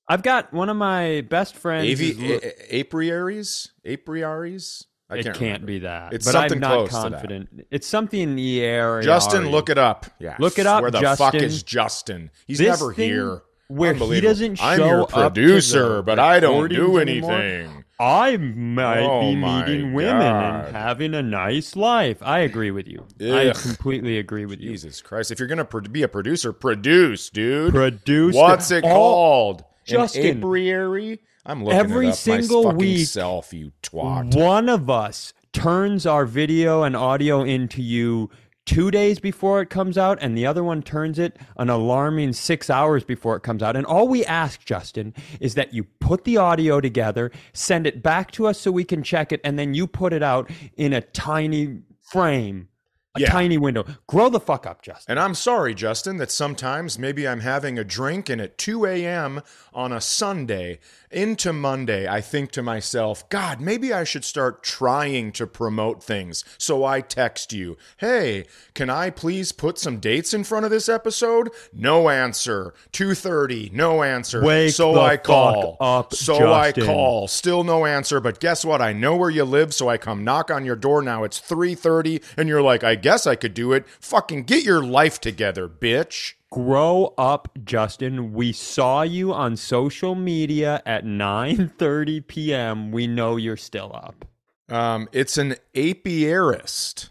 I've 0.09 0.23
got 0.23 0.53
one 0.53 0.69
of 0.69 0.77
my 0.77 1.21
best 1.29 1.55
friends. 1.57 1.91
Avi- 1.93 2.35
a- 2.35 2.81
apiaries? 2.81 3.71
Apiaries? 3.85 4.85
I 5.11 5.17
it 5.19 5.23
can't, 5.25 5.37
can't 5.37 5.43
remember. 5.63 5.67
be 5.67 5.79
that. 5.81 6.13
It's 6.13 6.27
but 6.27 6.33
something 6.33 6.53
I'm 6.55 6.61
not 6.61 6.89
close 6.89 7.03
to 7.05 7.11
that. 7.11 7.17
confident. 7.21 7.67
It's 7.71 7.87
something 7.87 8.21
in 8.21 8.37
the 8.37 8.61
air. 8.63 9.01
Justin, 9.03 9.51
look 9.51 9.71
it 9.71 9.79
up. 9.79 10.07
Yeah, 10.19 10.37
Look 10.39 10.59
it 10.59 10.67
up, 10.67 10.83
Where 10.83 10.91
the 10.91 11.17
fuck 11.17 11.35
is 11.35 11.63
Justin? 11.63 12.31
He's 12.47 12.59
This 12.59 12.69
never 12.69 12.93
here. 12.93 13.43
where 13.69 13.95
he 13.95 14.21
doesn't 14.21 14.57
show 14.57 14.65
I'm 14.65 14.81
your 14.81 15.03
up 15.03 15.09
to 15.11 15.15
the 15.15 15.31
producer, 15.31 16.03
but 16.03 16.19
I 16.19 16.41
don't 16.41 16.69
do 16.69 16.99
anything. 16.99 17.31
anymore. 17.31 17.85
I 18.01 18.37
might 18.37 19.01
Oh 19.03 19.21
be 19.23 19.35
meeting 19.35 19.93
women 19.93 20.21
God. 20.21 20.67
and 20.67 20.77
having 20.77 21.15
a 21.15 21.23
nice 21.23 21.75
life. 21.75 22.19
I 22.23 22.41
agree 22.41 22.71
with 22.71 22.87
you. 22.87 23.05
I 23.21 23.53
completely 23.61 24.19
agree 24.19 24.47
with 24.47 24.61
you. 24.61 24.71
Jesus 24.71 25.03
Christ! 25.03 25.31
If 25.33 25.39
you're 25.41 25.49
gonna 25.49 25.65
pro- 25.65 25.81
be 25.81 26.03
a 26.03 26.09
producer, 26.09 26.53
produce, 26.53 27.29
dude. 27.29 27.75
Produce 27.75 28.35
What's 28.37 28.71
it 28.71 28.85
all- 28.85 28.91
called? 28.91 29.65
Justin. 29.85 30.27
An 30.27 30.39
apiary? 30.45 31.21
I'm 31.47 31.65
looking 31.65 31.81
Every 31.81 32.13
single 32.13 32.73
week, 32.73 33.07
self, 33.07 33.53
you 33.55 33.73
twat. 33.83 34.37
One 34.37 34.69
of 34.69 34.89
us 34.91 35.33
turns 35.53 36.05
our 36.07 36.27
video 36.27 36.83
and 36.83 36.95
audio 36.95 37.43
into 37.43 37.81
you 37.83 38.29
two 38.69 38.91
days 38.91 39.19
before 39.19 39.63
it 39.63 39.71
comes 39.71 39.97
out, 39.97 40.19
and 40.21 40.37
the 40.37 40.45
other 40.45 40.63
one 40.63 40.83
turns 40.83 41.19
it 41.19 41.39
an 41.57 41.71
alarming 41.71 42.35
six 42.35 42.69
hours 42.69 43.03
before 43.03 43.35
it 43.35 43.41
comes 43.41 43.63
out. 43.63 43.77
And 43.77 43.87
all 43.87 44.07
we 44.07 44.27
ask, 44.27 44.63
Justin, 44.63 45.15
is 45.41 45.55
that 45.55 45.73
you 45.73 45.85
put 45.85 46.25
the 46.25 46.37
audio 46.37 46.79
together, 46.79 47.33
send 47.55 47.87
it 47.87 48.03
back 48.03 48.31
to 48.33 48.47
us 48.47 48.61
so 48.61 48.71
we 48.71 48.85
can 48.85 49.03
check 49.03 49.33
it, 49.33 49.41
and 49.43 49.59
then 49.59 49.73
you 49.73 49.87
put 49.87 50.13
it 50.13 50.23
out 50.23 50.51
in 50.77 50.93
a 50.93 51.01
tiny 51.01 51.79
frame, 52.03 52.69
a 53.15 53.21
Yeah. 53.21 53.31
tiny 53.31 53.57
window. 53.57 53.87
Grow 54.07 54.29
the 54.29 54.39
fuck 54.39 54.67
up, 54.67 54.83
Justin. 54.83 55.13
And 55.13 55.19
I'm 55.19 55.35
sorry, 55.35 55.75
Justin, 55.75 56.19
that 56.19 56.31
sometimes 56.31 56.99
maybe 56.99 57.27
I'm 57.27 57.41
having 57.41 57.79
a 57.79 57.85
drink 57.85 58.29
and 58.29 58.39
at 58.39 58.59
2 58.59 58.85
a.m. 58.85 59.41
on 59.73 59.93
a 59.93 60.01
Sunday 60.01 60.79
into 61.11 61.53
Monday, 61.53 62.09
I 62.09 62.21
think 62.21 62.51
to 62.53 62.63
myself, 62.63 63.29
God, 63.29 63.61
maybe 63.61 63.93
I 63.93 64.05
should 64.05 64.25
start 64.25 64.63
trying 64.63 65.33
to 65.33 65.47
promote 65.47 66.03
things. 66.03 66.45
So 66.59 66.85
I 66.85 67.01
text 67.01 67.53
you, 67.53 67.77
hey, 67.99 68.47
can 68.75 68.91
I 68.91 69.11
please 69.11 69.53
put 69.53 69.79
some 69.79 69.99
dates 69.99 70.35
in 70.35 70.45
front 70.45 70.65
of 70.65 70.71
this 70.71 70.89
episode? 70.89 71.51
No 71.73 72.09
answer. 72.09 72.75
2.30, 72.93 73.73
no 73.73 74.03
answer. 74.03 74.43
Wake 74.43 74.73
so 74.73 75.01
I 75.01 75.17
call. 75.17 75.77
up, 75.81 76.15
so 76.15 76.53
I 76.53 76.73
call. 76.73 77.29
Still 77.29 77.65
no 77.65 77.87
answer, 77.87 78.21
but 78.21 78.41
guess 78.41 78.65
what? 78.65 78.81
I 78.81 78.93
know 78.93 79.17
where 79.17 79.31
you 79.31 79.45
live, 79.45 79.75
so 79.75 79.89
I 79.89 79.99
come 79.99 80.25
knock 80.25 80.51
on 80.51 80.65
your 80.65 80.77
door 80.77 81.03
now. 81.03 81.25
It's 81.25 81.41
3:30 81.41 82.23
and 82.37 82.49
you're 82.49 82.63
like, 82.63 82.85
"I 82.85 82.95
guess 82.95 83.27
I 83.27 83.35
could 83.35 83.55
do 83.55 83.73
it." 83.73 83.87
Fucking 84.01 84.45
get 84.45 84.65
your 84.65 84.83
life 84.83 85.21
together, 85.21 85.69
bitch. 85.69 86.35
Grow 86.51 87.13
up, 87.19 87.49
Justin. 87.65 88.33
We 88.33 88.53
saw 88.53 89.03
you 89.03 89.35
on 89.35 89.57
social 89.57 90.15
media 90.15 90.83
at 90.87 91.05
9:30 91.05 92.27
p.m. 92.27 92.91
We 92.91 93.07
know 93.07 93.37
you're 93.37 93.57
still 93.59 93.91
up. 93.95 94.25
Um, 94.71 95.09
it's 95.13 95.37
an 95.37 95.57
apiarist. 95.75 97.11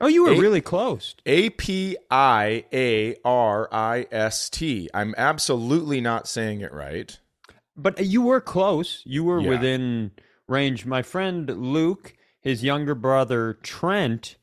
Oh, 0.00 0.06
you 0.06 0.24
were 0.24 0.32
Eight- 0.32 0.40
really 0.40 0.60
close. 0.60 1.14
A 1.24 1.48
P 1.50 1.96
I 2.10 2.64
A 2.74 3.16
R 3.24 3.68
I 3.72 4.06
S 4.12 4.50
T. 4.50 4.90
I'm 4.92 5.14
absolutely 5.16 6.00
not 6.02 6.28
saying 6.28 6.60
it 6.60 6.72
right. 6.72 7.18
But 7.76 8.04
you 8.04 8.20
were 8.20 8.40
close. 8.40 9.02
You 9.06 9.24
were 9.24 9.40
Yeah. 9.40 9.48
within 9.50 10.10
range. 10.46 10.84
My 10.84 11.00
friend 11.02 11.48
Luke, 11.48 12.14
his 12.40 12.62
younger 12.62 12.94
brother 12.94 13.54
Trent, 13.62 14.36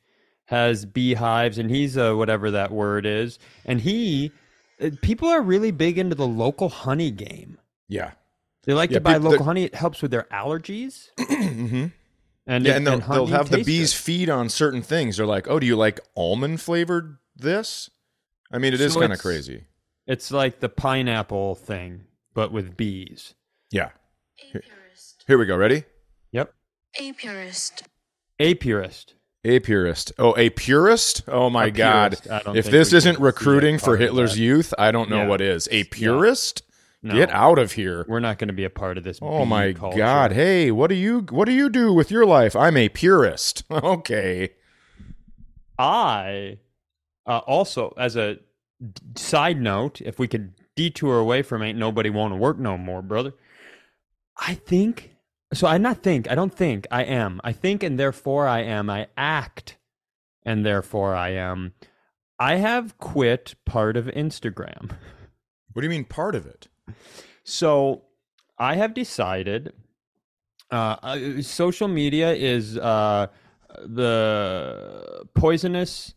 has 0.52 0.84
beehives, 0.84 1.56
and 1.58 1.70
he's 1.70 1.96
a 1.96 2.14
whatever 2.14 2.50
that 2.52 2.70
word 2.70 3.06
is. 3.06 3.38
And 3.64 3.80
he, 3.80 4.30
uh, 4.80 4.90
people 5.00 5.28
are 5.28 5.40
really 5.42 5.70
big 5.70 5.98
into 5.98 6.14
the 6.14 6.26
local 6.26 6.68
honey 6.68 7.10
game. 7.10 7.58
Yeah. 7.88 8.12
They 8.64 8.74
like 8.74 8.90
Yeah, 8.90 8.98
to 8.98 9.00
buy 9.00 9.14
peop- 9.14 9.22
local 9.24 9.44
honey. 9.46 9.64
It 9.64 9.74
helps 9.74 10.02
with 10.02 10.10
their 10.10 10.24
allergies. 10.30 11.08
hmm 11.18 11.86
And 12.46 12.64
Yeah, 12.64 12.72
it- 12.72 12.76
and 12.76 12.86
they'll, 12.86 13.00
honey 13.00 13.26
they'll 13.26 13.36
have 13.38 13.48
the 13.50 13.64
bees 13.64 13.92
good. 13.92 13.98
feed 13.98 14.28
on 14.30 14.48
certain 14.50 14.82
things. 14.82 15.16
They're 15.16 15.26
like, 15.26 15.48
"Oh, 15.48 15.58
do 15.58 15.66
you 15.66 15.74
like 15.76 16.00
almond 16.16 16.60
flavored 16.60 17.16
this?" 17.34 17.88
I 18.52 18.58
mean, 18.58 18.74
it 18.74 18.80
is 18.80 18.92
So 18.92 19.00
kind 19.00 19.12
of 19.12 19.18
crazy. 19.20 19.64
It's 20.06 20.30
like 20.30 20.60
the 20.60 20.68
pineapple 20.68 21.54
thing, 21.54 22.04
but 22.34 22.52
with 22.52 22.76
bees. 22.76 23.34
Yeah. 23.70 23.90
A. 24.54 24.60
Here 25.26 25.38
we 25.38 25.46
go. 25.46 25.56
Ready? 25.56 25.84
Yep. 26.32 26.52
A 27.00 27.12
purist. 27.14 27.84
A 28.38 28.54
purist. 28.54 29.14
A 29.44 29.58
purist. 29.58 30.12
Oh, 30.18 30.36
a 30.36 30.50
purist? 30.50 31.22
Oh 31.26 31.50
my 31.50 31.66
A 31.66 31.70
God. 31.70 32.12
purist. 32.12 32.30
I 32.30 32.42
don't 32.42 32.56
If 32.56 32.66
this 32.66 32.92
isn't 32.92 33.18
recruiting 33.18 33.78
for 33.78 33.96
Hitler's 33.96 34.38
youth, 34.38 34.72
I 34.78 34.92
don't 34.92 35.10
know 35.10 35.22
Yeah. 35.22 35.26
what 35.28 35.40
is. 35.40 35.68
A 35.72 35.84
purist? 35.84 36.62
No, 37.02 37.14
Get 37.14 37.30
out 37.30 37.58
of 37.58 37.72
here. 37.72 38.04
We're 38.08 38.20
not 38.20 38.38
going 38.38 38.46
to 38.48 38.54
be 38.54 38.62
a 38.62 38.70
part 38.70 38.96
of 38.96 39.02
this. 39.02 39.18
Oh 39.20 39.44
my 39.44 39.72
culture. 39.72 39.98
God. 39.98 40.30
Hey, 40.32 40.70
what 40.70 40.86
do 40.88 40.94
you 40.94 41.26
what 41.30 41.46
do 41.46 41.52
you 41.52 41.68
do 41.68 41.92
with 41.92 42.12
your 42.12 42.24
life? 42.24 42.54
I'm 42.54 42.76
a 42.76 42.88
purist. 42.88 43.64
Okay. 43.72 44.50
I 45.78 46.58
uh, 47.26 47.38
also, 47.38 47.94
as 47.98 48.14
a 48.14 48.38
side 49.16 49.60
note, 49.60 50.00
if 50.00 50.18
we 50.20 50.28
could 50.28 50.52
detour 50.76 51.18
away 51.18 51.42
from 51.42 51.62
ain't 51.62 51.78
nobody 51.78 52.10
want 52.10 52.32
to 52.32 52.36
work 52.36 52.58
no 52.58 52.78
more, 52.78 53.02
brother. 53.02 53.32
I 54.36 54.54
think 54.54 55.11
so. 55.52 55.66
I 55.66 55.78
not 55.78 56.02
think. 56.02 56.30
I 56.30 56.34
don't 56.34 56.54
think. 56.54 56.86
I 56.90 57.04
am. 57.04 57.40
I 57.44 57.52
think, 57.52 57.82
and 57.82 57.98
therefore 57.98 58.46
I 58.46 58.62
am. 58.62 58.90
I 58.90 59.08
act, 59.16 59.78
and 60.44 60.64
therefore 60.64 61.14
I 61.14 61.30
am. 61.30 61.74
I 62.38 62.56
have 62.56 62.98
quit 62.98 63.54
part 63.64 63.96
of 63.96 64.06
Instagram. 64.06 64.90
What 65.72 65.82
do 65.82 65.86
you 65.86 65.90
mean 65.90 66.04
part 66.04 66.34
of 66.34 66.46
it? 66.46 66.68
So 67.44 68.02
I 68.58 68.76
have 68.76 68.94
decided 68.94 69.72
uh, 70.72 70.96
uh, 71.02 71.42
social 71.42 71.86
media 71.86 72.32
is 72.32 72.78
uh, 72.78 73.26
the 73.84 75.26
poisonous. 75.34 76.14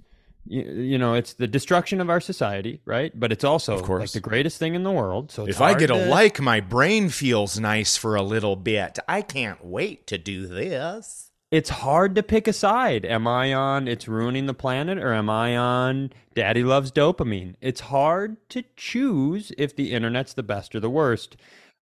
You, 0.48 0.62
you 0.64 0.98
know, 0.98 1.14
it's 1.16 1.34
the 1.34 1.48
destruction 1.48 2.00
of 2.02 2.10
our 2.10 2.22
society, 2.22 2.80
right? 2.86 3.12
But 3.20 3.32
it's 3.32 3.44
also 3.44 3.74
Of 3.75 3.84
course. 3.84 4.02
like 4.02 4.12
the 4.12 4.20
greatest 4.20 4.58
thing 4.60 4.75
in 4.75 4.84
the 4.84 4.92
world. 4.92 5.32
So 5.32 5.48
If 5.48 5.60
I 5.62 5.74
get 5.74 5.90
a 5.90 5.96
like, 5.96 6.40
my 6.40 6.60
brain 6.60 7.10
feels 7.10 7.60
nice 7.60 7.98
for 7.98 8.16
a 8.16 8.22
little 8.22 8.56
bit. 8.56 9.00
I 9.08 9.22
can't 9.22 9.64
wait 9.66 10.06
to 10.08 10.18
do 10.18 10.46
this. 10.48 11.32
it's 11.52 11.70
hard 11.70 12.16
to 12.16 12.24
pick 12.24 12.48
a 12.48 12.54
side. 12.54 13.06
Am 13.06 13.25
I 13.28 13.54
on 13.54 13.88
it's 13.88 14.08
ruining 14.08 14.46
the 14.46 14.54
planet 14.54 14.98
or 14.98 15.14
am 15.14 15.30
I 15.30 15.56
on 15.58 16.12
daddy 16.36 16.64
loves 16.64 16.92
dopamine? 16.92 17.56
It's 17.62 17.82
hard 17.82 18.38
to 18.50 18.64
choose 18.75 19.52
if 19.58 19.75
the 19.75 19.94
internet's 19.94 20.34
the 20.34 20.44
best 20.44 20.75
or 20.75 20.80
the 20.80 20.90
worst. 20.90 21.38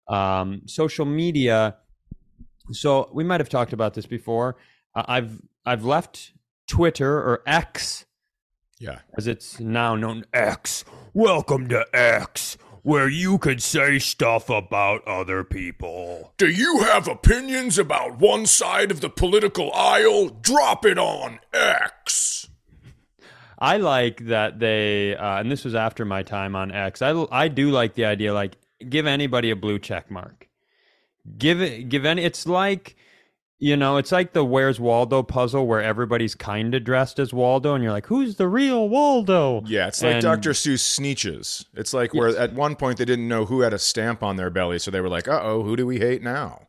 Um, 0.08 0.62
social 0.68 1.06
media. 1.06 1.78
So 2.72 3.10
we 3.14 3.24
might 3.24 3.40
have 3.42 3.50
talked 3.50 3.74
about 3.74 3.94
this 3.94 4.06
before. 4.06 4.56
Uh, 4.96 5.04
I've 5.08 5.42
I've 5.66 5.84
left 5.86 6.34
Twitter 6.68 7.18
or 7.18 7.42
X 7.48 8.06
Yeah. 8.84 9.00
as 9.18 9.28
it's 9.28 9.62
now 9.62 9.96
known 9.96 10.26
X. 10.34 10.84
Welcome 11.14 11.70
to 11.70 11.86
X, 11.94 12.58
where 12.82 13.08
you 13.08 13.38
can 13.38 13.60
say 13.60 13.98
stuff 13.98 14.50
about 14.50 15.08
other 15.08 15.46
people. 15.46 16.34
Do 16.36 16.50
you 16.50 16.82
have 16.82 17.08
opinions 17.08 17.80
about 17.80 18.20
one 18.20 18.46
side 18.46 18.92
of 18.92 19.00
the 19.00 19.10
political 19.10 19.72
aisle? 19.72 20.28
Drop 20.28 20.86
it 20.86 20.98
on 20.98 21.40
X. 21.54 22.50
I 23.58 23.78
like 23.78 24.26
that 24.26 24.60
they, 24.60 25.16
uh, 25.16 25.40
and 25.40 25.50
this 25.50 25.64
was 25.64 25.76
after 25.76 26.04
my 26.04 26.22
time 26.22 26.54
on 26.54 26.70
X. 26.74 27.02
I 27.02 27.26
I 27.32 27.48
do 27.48 27.72
like 27.72 27.94
the 27.94 28.04
idea, 28.04 28.34
like 28.34 28.58
give 28.90 29.08
anybody 29.08 29.50
a 29.50 29.56
blue 29.56 29.80
check 29.80 30.12
mark. 30.12 30.50
Give 31.38 31.62
it, 31.62 31.88
give 31.88 32.04
any. 32.04 32.24
It's 32.24 32.46
like, 32.46 32.98
you 33.64 33.78
know, 33.78 33.96
it's 33.96 34.12
like 34.12 34.34
the 34.34 34.44
Where's 34.44 34.78
Waldo 34.80 35.24
puzzle 35.24 35.66
where 35.66 35.82
everybody's 35.82 36.36
kind 36.36 36.76
of 36.76 36.84
dressed 36.84 37.18
as 37.18 37.32
Waldo, 37.34 37.74
and 37.76 37.82
you're 37.84 37.94
like, 37.94 38.08
who's 38.08 38.36
the 38.36 38.48
real 38.50 38.90
Waldo? 38.90 39.64
Yeah, 39.66 39.88
it's 39.88 40.04
like 40.04 40.16
And- 40.16 40.22
Dr. 40.22 40.52
Seuss 40.52 40.82
Sneetches. 40.84 41.66
It's 41.74 41.94
like 41.94 42.14
where 42.14 42.30
at 42.38 42.54
one 42.54 42.76
point 42.76 42.98
they 42.98 43.06
didn't 43.06 43.28
know 43.30 43.46
who 43.46 43.62
had 43.62 43.74
a 43.74 43.80
stamp 43.80 44.22
on 44.22 44.36
their 44.36 44.50
belly, 44.50 44.80
so 44.80 44.92
they 44.92 45.00
were 45.00 45.08
like, 45.08 45.28
uh 45.30 45.40
oh, 45.42 45.64
who 45.64 45.76
do 45.78 45.86
we 45.86 46.00
hate 46.00 46.22
now? 46.22 46.68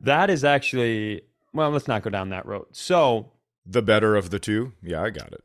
That 0.00 0.30
is 0.30 0.44
actually 0.44 1.22
well. 1.52 1.70
Let's 1.70 1.86
not 1.86 2.02
go 2.02 2.10
down 2.10 2.30
that 2.30 2.44
road. 2.46 2.66
So 2.72 3.30
The 3.64 3.82
better 3.82 4.16
of 4.16 4.30
the 4.30 4.38
two? 4.40 4.72
Yeah, 4.82 5.02
I 5.02 5.10
got 5.10 5.32
it. 5.32 5.44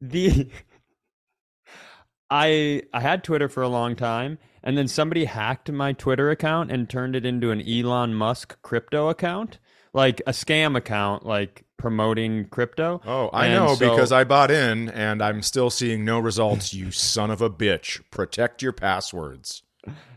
the 0.00 0.48
I 2.30 2.82
I 2.92 3.00
had 3.00 3.24
Twitter 3.24 3.48
for 3.48 3.62
a 3.62 3.68
long 3.68 3.96
time 3.96 4.38
and 4.62 4.76
then 4.76 4.88
somebody 4.88 5.24
hacked 5.24 5.70
my 5.70 5.92
Twitter 5.92 6.30
account 6.30 6.70
and 6.70 6.88
turned 6.88 7.16
it 7.16 7.24
into 7.26 7.50
an 7.50 7.60
Elon 7.66 8.14
Musk 8.14 8.60
crypto 8.62 9.08
account, 9.08 9.58
like 9.92 10.20
a 10.26 10.30
scam 10.32 10.76
account 10.76 11.24
like 11.26 11.64
promoting 11.76 12.44
crypto. 12.46 13.00
Oh, 13.06 13.28
I 13.28 13.46
And 13.46 13.54
know 13.54 13.74
so- 13.74 13.90
because 13.90 14.12
I 14.12 14.24
bought 14.24 14.50
in 14.50 14.88
and 14.90 15.22
I'm 15.22 15.42
still 15.42 15.70
seeing 15.70 16.04
no 16.04 16.18
results, 16.18 16.72
you 16.74 16.90
son 16.90 17.30
of 17.30 17.40
a 17.40 17.50
bitch. 17.50 18.00
Protect 18.10 18.62
your 18.62 18.72
passwords. 18.72 19.62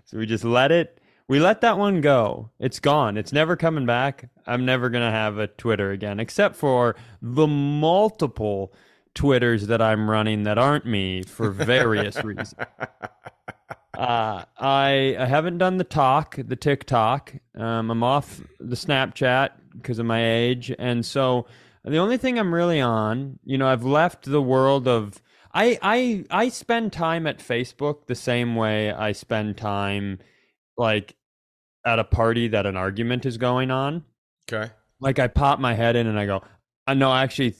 So 0.05 0.17
we 0.17 0.25
just 0.25 0.43
let 0.43 0.71
it 0.71 0.99
we 1.29 1.39
let 1.39 1.61
that 1.61 1.77
one 1.77 2.01
go. 2.01 2.49
It's 2.59 2.79
gone. 2.81 3.15
It's 3.17 3.31
never 3.31 3.55
coming 3.55 3.85
back. 3.85 4.29
I'm 4.45 4.65
never 4.65 4.89
going 4.89 5.05
to 5.05 5.09
have 5.09 5.37
a 5.39 5.47
Twitter 5.47 5.89
again 5.91 6.19
except 6.19 6.55
for 6.57 6.95
the 7.21 7.47
multiple 7.47 8.73
Twitters 9.15 9.67
that 9.67 9.81
I'm 9.81 10.09
running 10.09 10.43
that 10.43 10.57
aren't 10.57 10.85
me 10.85 11.23
for 11.23 11.49
various 11.49 12.17
reasons. 12.23 12.55
Uh, 13.97 14.43
I 14.59 15.15
I 15.19 15.25
haven't 15.25 15.59
done 15.59 15.77
the 15.77 15.83
talk, 15.83 16.35
the 16.37 16.55
TikTok. 16.55 17.33
Um, 17.55 17.91
I'm 17.91 18.03
off 18.03 18.41
the 18.59 18.75
Snapchat 18.75 19.51
because 19.75 19.99
of 19.99 20.05
my 20.05 20.25
age, 20.25 20.73
and 20.77 21.05
so 21.05 21.45
the 21.83 21.97
only 21.97 22.17
thing 22.17 22.39
I'm 22.39 22.53
really 22.53 22.81
on, 22.81 23.39
you 23.43 23.57
know, 23.57 23.67
I've 23.67 23.85
left 23.85 24.25
the 24.25 24.41
world 24.41 24.87
of. 24.87 25.21
I 25.55 25.77
I 25.83 26.25
I 26.31 26.49
spend 26.49 26.93
time 26.93 27.27
at 27.27 27.37
Facebook 27.37 28.07
the 28.07 28.15
same 28.15 28.55
way 28.55 28.91
I 28.91 29.11
spend 29.11 29.55
time, 29.55 30.17
like, 30.77 31.15
at 31.85 31.99
a 31.99 32.03
party 32.03 32.47
that 32.49 32.65
an 32.65 32.77
argument 32.77 33.25
is 33.25 33.37
going 33.37 33.71
on. 33.71 34.03
Okay. 34.51 34.71
Like 34.99 35.19
I 35.19 35.27
pop 35.27 35.59
my 35.59 35.73
head 35.73 35.95
in 35.95 36.07
and 36.07 36.17
I 36.17 36.25
go, 36.25 36.43
I 36.87 36.93
know 36.93 37.13
actually, 37.13 37.55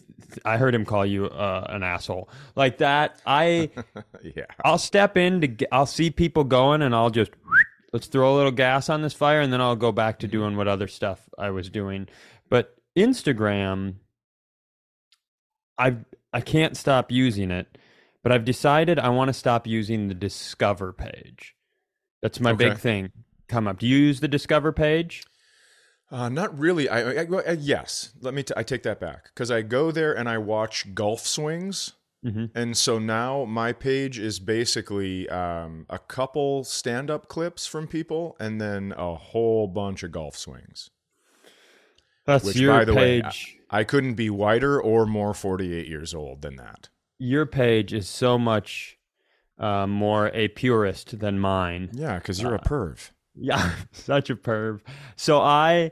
I 0.46 0.58
heard 0.58 0.74
him 0.74 0.86
call 0.86 1.06
you 1.06 1.26
uh, 1.26 1.66
an 1.70 1.84
asshole. 1.84 2.30
Like 2.56 2.80
that, 2.80 3.22
I. 3.26 3.70
Yeah. 4.38 4.46
I'll 4.64 4.78
step 4.78 5.18
in 5.18 5.42
to 5.42 5.48
get, 5.48 5.68
I'll 5.70 5.86
see 5.86 6.10
people 6.10 6.46
going 6.46 6.82
and 6.82 6.96
I'll 6.96 7.10
just 7.10 7.32
let's 7.94 8.08
throw 8.08 8.34
a 8.34 8.36
little 8.36 8.52
gas 8.52 8.90
on 8.90 9.02
this 9.02 9.14
fire 9.14 9.40
and 9.40 9.54
then 9.54 9.62
I'll 9.62 9.76
go 9.78 9.92
back 9.94 10.20
to 10.20 10.28
doing 10.28 10.58
what 10.58 10.68
other 10.68 10.88
stuff 10.88 11.22
I 11.38 11.52
was 11.52 11.70
doing. 11.70 12.08
But 12.50 12.76
Instagram 12.98 13.96
I 15.78 15.98
I 16.32 16.42
can't 16.42 16.76
stop 16.78 17.12
using 17.12 17.52
it, 17.52 17.78
but 18.24 18.32
I've 18.32 18.46
decided 18.46 19.00
I 19.00 19.10
want 19.10 19.30
to 19.30 19.34
stop 19.34 19.68
using 19.68 20.08
the 20.08 20.14
discover 20.14 20.94
page. 20.94 21.56
That's 22.22 22.40
my 22.40 22.52
Okay. 22.52 22.70
big 22.70 22.78
thing. 22.80 23.12
Come 23.48 23.68
up. 23.68 23.80
Do 23.80 23.88
you 23.88 23.98
use 23.98 24.20
the 24.20 24.28
discover 24.28 24.72
page? 24.72 25.24
Uh, 26.12 26.30
not 26.30 26.58
really. 26.58 26.88
I, 26.90 27.02
I, 27.02 27.24
I 27.24 27.26
uh, 27.26 27.56
yes. 27.60 28.14
Let 28.22 28.34
me. 28.34 28.44
T- 28.44 28.54
I 28.56 28.64
take 28.64 28.84
that 28.84 29.00
back 29.00 29.26
because 29.34 29.50
I 29.50 29.62
go 29.64 29.92
there 29.92 30.16
and 30.16 30.30
I 30.30 30.38
watch 30.38 30.94
golf 30.94 31.26
swings, 31.26 31.94
Mhm. 32.24 32.52
and 32.56 32.78
so 32.78 33.00
now 33.00 33.44
my 33.46 33.74
page 33.74 34.18
is 34.18 34.40
basically 34.40 35.28
um, 35.30 35.86
a 35.90 36.00
couple 36.00 36.64
stand-up 36.64 37.28
clips 37.28 37.66
from 37.68 37.88
people, 37.88 38.36
and 38.40 38.62
then 38.62 38.94
a 38.98 39.16
whole 39.16 39.68
bunch 39.68 40.04
of 40.04 40.12
golf 40.12 40.38
swings. 40.38 40.90
That's 42.26 42.46
Which, 42.46 42.56
your 42.56 42.74
by 42.80 42.86
the 42.86 42.94
way, 42.94 43.22
page. 43.22 43.58
I 43.70 43.84
couldn't 43.84 44.14
be 44.14 44.30
whiter 44.30 44.82
or 44.82 45.06
more 45.06 45.34
forty-eight 45.34 45.88
years 45.88 46.14
old 46.14 46.42
than 46.42 46.56
that. 46.56 46.90
your 47.20 47.46
page 47.46 47.94
is 47.94 48.08
so 48.08 48.38
much 48.38 48.98
uh, 49.60 49.86
more 49.88 50.32
a 50.34 50.48
purist 50.50 51.20
than 51.20 51.40
mine. 51.40 51.90
Yeah, 51.94 52.18
because 52.18 52.42
you're 52.42 52.56
a 52.56 52.60
perv. 52.60 53.12
Yeah, 53.36 53.74
such 53.92 54.30
a 54.30 54.36
perv. 54.36 54.82
So 55.16 55.40
I, 55.42 55.92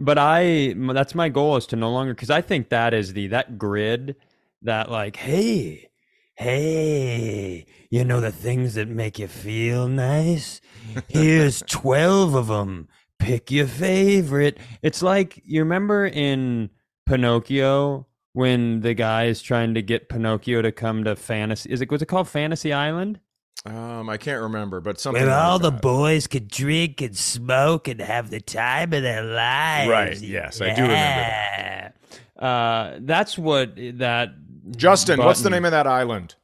but 0.00 0.18
I, 0.18 0.74
that's 0.76 1.14
my 1.14 1.28
goal 1.28 1.56
is 1.56 1.66
to 1.66 1.76
no 1.76 1.90
longer, 1.90 2.14
because 2.14 2.30
I 2.30 2.40
think 2.42 2.68
that 2.70 2.92
is 2.94 3.12
the, 3.12 3.26
that 3.28 3.58
grid 3.58 4.16
that 4.62 4.90
like, 4.90 5.16
hey, 5.16 5.90
hey, 6.34 7.66
you 7.90 8.04
know, 8.04 8.20
the 8.20 8.32
things 8.32 8.74
that 8.74 8.88
make 8.88 9.18
you 9.18 9.28
feel 9.28 9.88
nice? 9.88 10.60
Here's 11.08 11.62
12 11.66 12.34
of 12.34 12.46
them. 12.48 12.88
Pick 13.18 13.50
your 13.50 13.66
favorite. 13.66 14.58
It's 14.82 15.02
like, 15.02 15.40
you 15.44 15.60
remember 15.60 16.06
in 16.06 16.70
Pinocchio 17.06 18.06
when 18.32 18.80
the 18.80 18.94
guy 18.94 19.24
is 19.24 19.42
trying 19.42 19.74
to 19.74 19.82
get 19.82 20.08
Pinocchio 20.08 20.62
to 20.62 20.72
come 20.72 21.04
to 21.04 21.16
fantasy, 21.16 21.70
is 21.70 21.80
it, 21.80 21.90
was 21.90 22.00
it 22.00 22.06
called 22.06 22.28
Fantasy 22.28 22.72
Island? 22.72 23.20
Um, 23.66 24.08
I 24.08 24.16
can't 24.16 24.40
remember, 24.40 24.80
but 24.80 24.98
something. 24.98 25.22
Where 25.22 25.30
like 25.30 25.44
all 25.44 25.58
the 25.58 25.70
boys 25.70 26.26
could 26.26 26.48
drink 26.48 27.02
and 27.02 27.14
smoke 27.14 27.88
and 27.88 28.00
have 28.00 28.30
the 28.30 28.40
time 28.40 28.94
of 28.94 29.02
their 29.02 29.22
lives. 29.22 29.90
Right, 29.90 30.20
yes, 30.20 30.62
I 30.62 30.74
do 30.74 30.82
remember 30.82 30.94
that. 30.94 31.96
Yeah. 32.40 32.46
Uh, 32.46 32.98
that's 33.02 33.36
what 33.36 33.76
that. 33.76 34.30
Justin, 34.76 35.18
what's 35.20 35.42
the 35.42 35.50
name 35.50 35.64
of 35.64 35.72
that 35.72 35.86
island? 35.86 36.34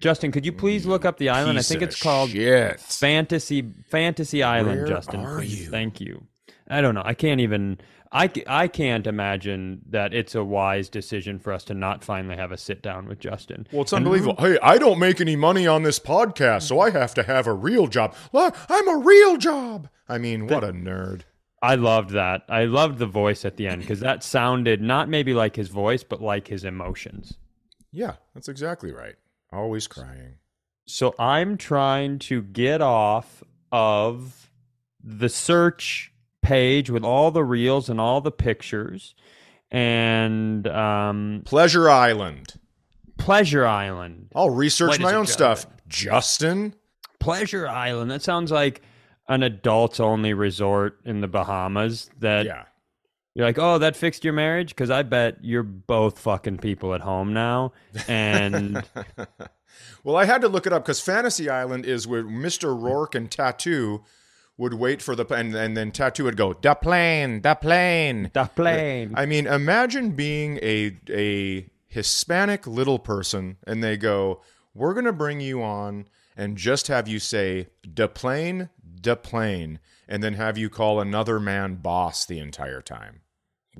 Justin, 0.00 0.32
could 0.32 0.44
you 0.44 0.52
please 0.52 0.86
look 0.86 1.04
up 1.04 1.18
the 1.18 1.28
island? 1.28 1.58
I 1.58 1.62
think 1.62 1.82
it's 1.82 2.00
called 2.00 2.30
shit. 2.30 2.80
Fantasy 2.80 3.62
Fantasy 3.88 4.42
Island. 4.42 4.80
Where 4.80 4.86
Justin, 4.86 5.20
are 5.20 5.38
please. 5.38 5.64
you? 5.64 5.70
Thank 5.70 6.00
you. 6.00 6.26
I 6.68 6.80
don't 6.80 6.94
know. 6.94 7.02
I 7.04 7.14
can't 7.14 7.40
even. 7.40 7.78
I, 8.12 8.30
I 8.46 8.68
can't 8.68 9.08
imagine 9.08 9.82
that 9.90 10.14
it's 10.14 10.36
a 10.36 10.44
wise 10.44 10.88
decision 10.88 11.40
for 11.40 11.52
us 11.52 11.64
to 11.64 11.74
not 11.74 12.04
finally 12.04 12.36
have 12.36 12.52
a 12.52 12.56
sit 12.56 12.80
down 12.80 13.08
with 13.08 13.18
Justin. 13.18 13.66
Well, 13.72 13.82
it's 13.82 13.92
And 13.92 14.04
unbelievable. 14.06 14.36
Hey, 14.38 14.56
I 14.62 14.78
don't 14.78 15.00
make 15.00 15.20
any 15.20 15.34
money 15.34 15.66
on 15.66 15.82
this 15.82 15.98
podcast, 15.98 16.62
so 16.62 16.78
I 16.78 16.90
have 16.90 17.12
to 17.14 17.24
have 17.24 17.48
a 17.48 17.52
real 17.52 17.88
job. 17.88 18.14
Look, 18.32 18.56
I'm 18.68 18.88
a 18.88 18.98
real 18.98 19.36
job. 19.36 19.88
I 20.08 20.18
mean, 20.18 20.46
what 20.46 20.62
a 20.62 20.72
nerd. 20.72 21.22
I 21.60 21.74
loved 21.74 22.10
that. 22.10 22.42
I 22.48 22.66
loved 22.66 22.98
the 22.98 23.06
voice 23.06 23.44
at 23.44 23.56
the 23.56 23.66
end 23.66 23.80
because 23.80 24.00
that 24.00 24.22
sounded 24.22 24.80
not 24.80 25.08
maybe 25.08 25.34
like 25.34 25.56
his 25.56 25.68
voice, 25.68 26.04
but 26.04 26.22
like 26.22 26.46
his 26.46 26.62
emotions. 26.64 27.38
Yeah, 27.94 28.16
that's 28.34 28.48
exactly 28.48 28.92
right. 28.92 29.14
Always 29.52 29.86
crying. 29.86 30.34
So 30.86 31.14
I'm 31.18 31.56
trying 31.56 32.18
to 32.20 32.42
get 32.42 32.82
off 32.82 33.42
of 33.70 34.50
the 35.02 35.28
search 35.28 36.12
page 36.42 36.90
with 36.90 37.04
all 37.04 37.30
the 37.30 37.44
reels 37.44 37.88
and 37.88 38.00
all 38.00 38.20
the 38.20 38.32
pictures 38.32 39.14
and 39.70 40.66
um, 40.66 41.42
Pleasure 41.44 41.88
Island. 41.88 42.54
Pleasure 43.16 43.64
Island. 43.64 44.30
I'll 44.34 44.50
research 44.50 44.98
my 45.00 45.14
own 45.14 45.26
stuff. 45.26 45.66
Justin? 45.88 46.74
Pleasure 47.20 47.66
Island. 47.66 48.10
That 48.10 48.22
sounds 48.22 48.50
like 48.50 48.82
an 49.28 49.42
adults 49.42 50.00
only 50.00 50.34
resort 50.34 51.00
in 51.04 51.20
the 51.20 51.28
Bahamas 51.28 52.10
that 52.18 52.44
Yeah. 52.44 52.64
You're 53.34 53.46
like, 53.46 53.58
oh, 53.58 53.78
that 53.78 53.96
fixed 53.96 54.24
your 54.24 54.32
marriage? 54.32 54.68
Because 54.70 54.90
I 54.90 55.02
bet 55.02 55.38
you're 55.42 55.64
both 55.64 56.18
fucking 56.20 56.58
people 56.58 56.94
at 56.94 57.00
home 57.00 57.32
now. 57.32 57.72
And 58.06 58.84
well, 60.04 60.16
I 60.16 60.24
had 60.24 60.40
to 60.42 60.48
look 60.48 60.66
it 60.66 60.72
up 60.72 60.84
because 60.84 61.00
Fantasy 61.00 61.50
Island 61.50 61.84
is 61.84 62.06
where 62.06 62.22
Mr. 62.22 62.80
Rourke 62.80 63.16
and 63.16 63.30
Tattoo 63.30 64.04
would 64.56 64.74
wait 64.74 65.02
for 65.02 65.16
the 65.16 65.26
and, 65.34 65.52
and 65.54 65.76
then 65.76 65.90
Tattoo 65.90 66.24
would 66.24 66.36
go, 66.36 66.52
the 66.52 66.76
plane, 66.76 67.42
the 67.42 67.56
plane. 67.56 68.30
the 68.32 68.44
plane. 68.44 69.12
I 69.16 69.26
mean, 69.26 69.48
imagine 69.48 70.12
being 70.12 70.58
a 70.62 70.96
a 71.10 71.68
Hispanic 71.88 72.66
little 72.66 73.00
person 73.00 73.56
and 73.66 73.82
they 73.82 73.96
go, 73.96 74.42
"We're 74.74 74.94
going 74.94 75.06
to 75.06 75.12
bring 75.12 75.40
you 75.40 75.60
on 75.60 76.06
and 76.36 76.56
just 76.56 76.86
have 76.86 77.08
you 77.08 77.18
say 77.18 77.68
de 77.92 78.06
plane, 78.06 78.68
de 79.00 79.16
plane," 79.16 79.80
and 80.06 80.22
then 80.22 80.34
have 80.34 80.56
you 80.56 80.70
call 80.70 81.00
another 81.00 81.40
man 81.40 81.76
boss 81.76 82.24
the 82.24 82.38
entire 82.38 82.80
time. 82.80 83.22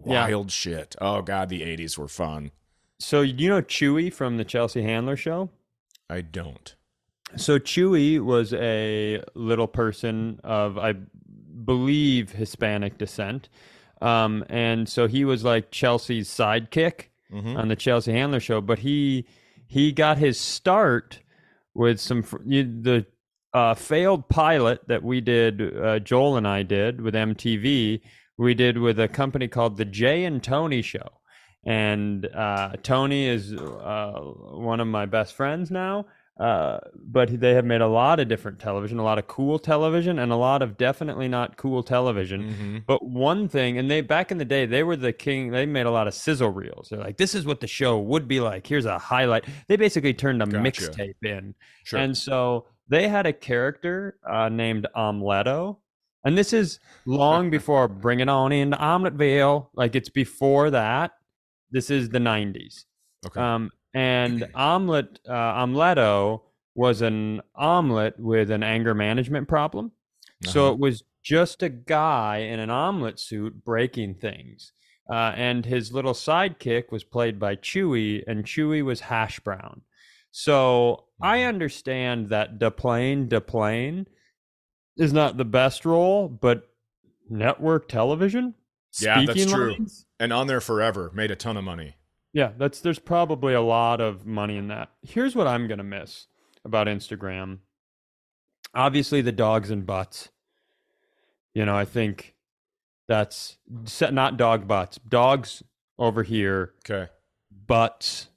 Yeah. 0.04 0.26
Wild 0.26 0.50
shit. 0.50 0.96
Oh 1.00 1.22
god, 1.22 1.48
the 1.48 1.62
80s 1.62 1.96
were 1.98 2.08
fun. 2.08 2.50
So 2.98 3.20
you 3.22 3.48
know 3.48 3.62
Chuy 3.62 4.12
from 4.12 4.36
the 4.36 4.44
Chelsea 4.44 4.82
Handler 4.82 5.16
show? 5.16 5.50
I 6.10 6.20
don't. 6.20 6.74
So 7.36 7.58
Chuy 7.58 8.20
was 8.20 8.52
a 8.54 9.22
little 9.34 9.66
person 9.66 10.40
of, 10.44 10.78
I 10.78 10.94
believe, 11.64 12.30
Hispanic 12.32 12.98
descent. 12.98 13.48
Um, 14.02 14.44
and 14.48 14.88
so 14.88 15.06
he 15.08 15.24
was 15.24 15.44
like 15.44 15.70
Chelsea's 15.70 16.28
sidekick 16.28 17.06
Mhm. 17.32 17.56
on 17.56 17.68
the 17.68 17.76
Chelsea 17.76 18.12
Handler 18.12 18.40
show, 18.40 18.60
but 18.60 18.80
he 18.80 19.26
he 19.66 19.90
got 19.92 20.18
his 20.18 20.38
start 20.38 21.20
with 21.74 21.98
some 21.98 22.24
you- 22.44 22.80
the 22.82 23.06
uh, 23.52 23.74
failed 23.74 24.28
pilot 24.28 24.80
that 24.88 25.02
we 25.02 25.20
did. 25.20 25.74
Uh, 25.76 25.98
Joel 26.00 26.36
and 26.36 26.46
I 26.46 26.62
did 26.64 27.00
with 27.00 27.14
MTV. 27.14 28.00
We 28.36 28.54
did 28.54 28.78
with 28.78 28.98
a 28.98 29.08
company 29.08 29.48
called 29.48 29.76
the 29.76 29.84
Jay 29.84 30.24
and 30.24 30.42
Tony 30.42 30.82
Show, 30.82 31.08
and 31.64 32.26
uh, 32.26 32.72
Tony 32.82 33.26
is 33.26 33.52
uh, 33.54 34.12
one 34.12 34.80
of 34.80 34.88
my 34.88 35.06
best 35.06 35.34
friends 35.34 35.70
now. 35.70 36.06
Uh, 36.38 36.80
but 36.96 37.38
they 37.40 37.52
have 37.54 37.64
made 37.64 37.80
a 37.80 37.86
lot 37.86 38.18
of 38.18 38.26
different 38.26 38.58
television, 38.58 38.98
a 38.98 39.04
lot 39.04 39.18
of 39.20 39.28
cool 39.28 39.56
television, 39.56 40.18
and 40.18 40.32
a 40.32 40.36
lot 40.36 40.62
of 40.62 40.76
definitely 40.76 41.28
not 41.28 41.56
cool 41.56 41.80
television. 41.84 42.42
Mm-hmm. 42.42 42.78
But 42.88 43.04
one 43.04 43.48
thing, 43.48 43.78
and 43.78 43.88
they 43.88 44.00
back 44.00 44.32
in 44.32 44.38
the 44.38 44.44
day, 44.44 44.66
they 44.66 44.82
were 44.82 44.96
the 44.96 45.12
king. 45.12 45.52
They 45.52 45.64
made 45.64 45.86
a 45.86 45.92
lot 45.92 46.08
of 46.08 46.14
sizzle 46.14 46.50
reels. 46.50 46.88
They're 46.90 46.98
like, 46.98 47.18
this 47.18 47.36
is 47.36 47.46
what 47.46 47.60
the 47.60 47.68
show 47.68 48.00
would 48.00 48.26
be 48.26 48.40
like. 48.40 48.66
Here's 48.66 48.84
a 48.84 48.98
highlight. 48.98 49.44
They 49.68 49.76
basically 49.76 50.12
turned 50.12 50.42
a 50.42 50.46
Gotcha. 50.46 50.58
mixtape 50.58 51.22
in, 51.22 51.54
Sure. 51.84 52.00
and 52.00 52.16
so 52.16 52.66
they 52.88 53.06
had 53.06 53.26
a 53.26 53.32
character 53.32 54.16
uh, 54.28 54.48
named 54.48 54.88
Omletto. 54.96 55.76
And 56.24 56.36
this 56.38 56.52
is 56.52 56.78
long 57.06 57.50
before 57.50 57.86
bringing 57.88 58.28
On 58.28 58.50
into 58.52 58.76
Omeleteville. 58.76 59.68
Like 59.74 59.94
it's 59.94 60.08
before 60.08 60.70
that. 60.70 61.12
This 61.70 61.90
is 61.90 62.08
the 62.10 62.18
90s. 62.18 62.84
okay. 63.26 63.40
Um, 63.40 63.70
and 63.94 64.46
omelet 64.54 65.18
uh, 65.28 65.32
omeletto 65.64 66.40
was 66.74 67.02
an 67.02 67.40
omelet 67.54 68.14
with 68.18 68.50
an 68.50 68.62
anger 68.62 68.94
management 68.94 69.48
problem. 69.48 69.92
So 70.44 70.64
Uh-huh. 70.66 70.72
it 70.74 70.78
was 70.78 71.04
just 71.22 71.62
a 71.62 71.68
guy 71.68 72.38
in 72.38 72.58
an 72.60 72.70
omelet 72.70 73.18
suit 73.20 73.64
breaking 73.64 74.14
things. 74.16 74.72
Uh, 75.10 75.32
and 75.36 75.66
his 75.66 75.92
little 75.92 76.14
sidekick 76.14 76.90
was 76.90 77.04
played 77.04 77.38
by 77.38 77.56
Chuy, 77.56 78.22
and 78.26 78.44
Chuy 78.44 78.82
was 78.82 79.00
Hash 79.00 79.38
Brown. 79.40 79.82
So 80.30 81.04
I 81.22 81.38
Mm-hmm. 81.38 81.48
understand 81.48 82.28
that 82.30 82.58
Deplane 82.58 83.28
Deplane 83.28 84.06
is 84.96 85.12
not 85.12 85.36
the 85.36 85.44
best 85.44 85.84
role, 85.84 86.28
but 86.28 86.68
network 87.28 87.88
television. 87.88 88.54
Yeah, 89.00 89.24
that's 89.26 89.46
true. 89.50 89.72
lines, 89.72 90.06
and 90.20 90.32
on 90.32 90.46
there 90.46 90.60
forever 90.60 91.10
made 91.14 91.30
a 91.30 91.36
ton 91.36 91.56
of 91.56 91.64
money. 91.64 91.96
yeah, 92.32 92.52
that's 92.56 92.80
there's 92.80 92.98
probably 93.00 93.52
a 93.54 93.60
lot 93.60 94.00
of 94.00 94.24
money 94.26 94.56
in 94.56 94.68
that. 94.68 94.90
Here's 95.02 95.34
what 95.34 95.46
I'm 95.48 95.66
gonna 95.66 95.82
miss 95.84 96.26
about 96.64 96.86
Instagram. 96.86 97.58
Obviously, 98.74 99.20
the 99.20 99.32
dogs 99.32 99.70
and 99.70 99.84
butts. 99.86 100.30
You 101.54 101.64
know, 101.64 101.76
I 101.76 101.84
think 101.84 102.34
that's 103.08 103.58
not 104.00 104.36
dog 104.36 104.66
butts. 104.66 104.98
Dogs 105.08 105.62
over 105.98 106.22
here, 106.24 106.74
Okay. 106.88 107.10
butts, 107.50 108.28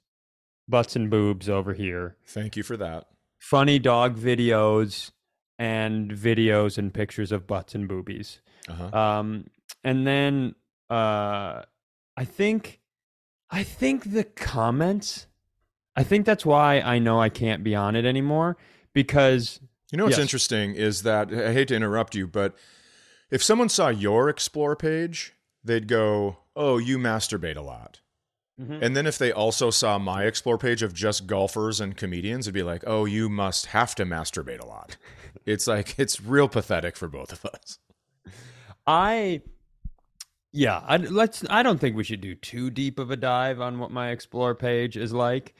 butts 0.68 0.94
and 0.96 1.10
boobs 1.10 1.48
over 1.48 1.72
here. 1.74 2.16
Thank 2.26 2.56
you 2.56 2.62
for 2.62 2.76
that. 2.76 3.06
Funny 3.40 3.78
dog 3.80 4.16
videos 4.16 5.10
and 5.58 6.10
videos 6.12 6.78
and 6.78 6.92
pictures 6.94 7.32
of 7.32 7.46
butts 7.46 7.74
and 7.74 7.88
boobies. 7.88 8.40
Uh-huh. 8.68 8.96
Um, 8.96 9.46
and 9.84 10.06
then 10.06 10.54
uh, 10.90 11.62
I 12.16 12.24
think, 12.24 12.80
I 13.50 13.62
think 13.62 14.12
the 14.12 14.24
comments. 14.24 15.26
I 15.96 16.04
think 16.04 16.26
that's 16.26 16.46
why 16.46 16.80
I 16.80 16.98
know 17.00 17.20
I 17.20 17.28
can't 17.28 17.64
be 17.64 17.74
on 17.74 17.96
it 17.96 18.04
anymore 18.04 18.56
because 18.92 19.60
You 19.90 19.98
know 19.98 20.04
what's 20.04 20.16
Yes. 20.18 20.22
interesting 20.22 20.74
is 20.74 21.02
that 21.02 21.32
I 21.32 21.52
hate 21.52 21.68
to 21.68 21.74
interrupt 21.74 22.14
you, 22.14 22.26
but 22.26 22.54
if 23.30 23.42
someone 23.42 23.68
saw 23.68 23.88
your 23.88 24.28
explore 24.28 24.76
page, 24.76 25.34
they'd 25.64 25.88
go, 25.88 26.38
"Oh, 26.54 26.76
you 26.78 26.98
masturbate 26.98 27.56
a 27.56 27.62
lot." 27.62 28.00
Mhm. 28.60 28.82
And 28.82 28.96
then 28.96 29.06
if 29.06 29.16
they 29.18 29.32
also 29.32 29.70
saw 29.70 29.98
my 29.98 30.24
explore 30.24 30.58
page 30.58 30.82
of 30.82 30.92
just 30.92 31.26
golfers 31.26 31.80
and 31.80 31.96
comedians, 31.96 32.46
it'd 32.46 32.54
be 32.54 32.62
like, 32.62 32.84
"Oh, 32.86 33.06
you 33.06 33.28
must 33.28 33.66
have 33.66 33.94
to 33.96 34.04
masturbate 34.04 34.60
a 34.60 34.66
lot." 34.66 34.96
It's 35.46 35.66
like 35.66 35.98
it's 35.98 36.20
real 36.20 36.48
pathetic 36.48 36.96
for 36.96 37.08
both 37.08 37.32
of 37.32 37.44
us. 37.44 37.78
I, 38.86 39.42
yeah, 40.52 40.82
I, 40.86 40.96
let's. 40.96 41.44
I 41.50 41.62
don't 41.62 41.78
think 41.78 41.94
we 41.96 42.04
should 42.04 42.20
do 42.20 42.34
too 42.34 42.70
deep 42.70 42.98
of 42.98 43.10
a 43.10 43.16
dive 43.16 43.60
on 43.60 43.78
what 43.78 43.90
my 43.90 44.10
explore 44.10 44.54
page 44.54 44.96
is 44.96 45.12
like. 45.12 45.54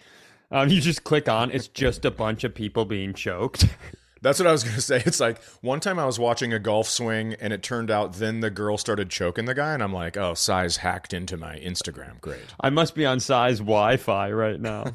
Um, 0.51 0.69
you 0.71 0.81
just 0.81 1.05
click 1.05 1.29
on; 1.29 1.51
it's 1.51 1.69
just 1.69 2.05
a 2.05 2.11
bunch 2.11 2.45
of 2.45 2.55
people 2.55 2.85
being 2.85 3.13
choked. 3.13 3.67
That's 4.21 4.41
what 4.41 4.49
I 4.49 4.53
was 4.53 4.65
going 4.65 4.75
to 4.75 4.83
say. 4.83 5.03
It's 5.07 5.21
like 5.21 5.43
one 5.61 5.79
time 5.79 5.99
I 5.99 6.05
was 6.05 6.19
watching 6.19 6.53
a 6.53 6.59
golf 6.59 6.89
swing 6.89 7.35
and 7.35 7.53
it 7.53 7.63
turned 7.63 7.89
out 7.89 8.15
then 8.15 8.41
the 8.41 8.51
girl 8.51 8.77
started 8.77 9.11
choking 9.11 9.45
the 9.45 9.55
guy 9.55 9.75
and 9.75 9.83
I'm 9.83 9.93
like, 9.93 10.17
"Oh, 10.17 10.35
Cy's 10.35 10.79
hacked 10.79 11.13
into 11.13 11.37
my 11.37 11.57
Instagram. 11.59 12.21
Great." 12.21 12.41
I 12.61 12.71
must 12.71 12.95
be 12.95 13.07
on 13.07 13.21
Cy's 13.21 13.59
Wi-Fi 13.59 14.33
right 14.33 14.61
now. 14.61 14.87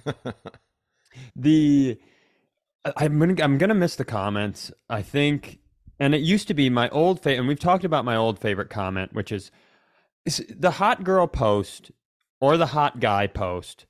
the 1.36 2.00
I'm 2.98 3.20
gonna 3.20 3.36
I'm 3.42 3.58
gonna 3.58 3.74
miss 3.74 3.96
the 3.96 4.06
comments. 4.06 4.72
I 4.90 5.02
think, 5.02 5.60
and 6.00 6.14
it 6.14 6.22
used 6.22 6.48
to 6.50 6.54
be 6.54 6.70
my 6.70 6.90
old 6.90 7.22
favorite, 7.22 7.40
and 7.40 7.48
we've 7.48 7.60
talked 7.60 7.84
about 7.86 8.06
my 8.06 8.16
old 8.16 8.40
favorite 8.40 8.70
comment, 8.70 9.14
which 9.14 9.32
is, 9.32 9.52
is 10.26 10.46
the 10.50 10.72
hot 10.72 11.04
girl 11.04 11.28
post 11.28 11.92
or 12.42 12.58
the 12.58 12.68
hot 12.68 13.00
guy 13.00 13.28
post. 13.28 13.86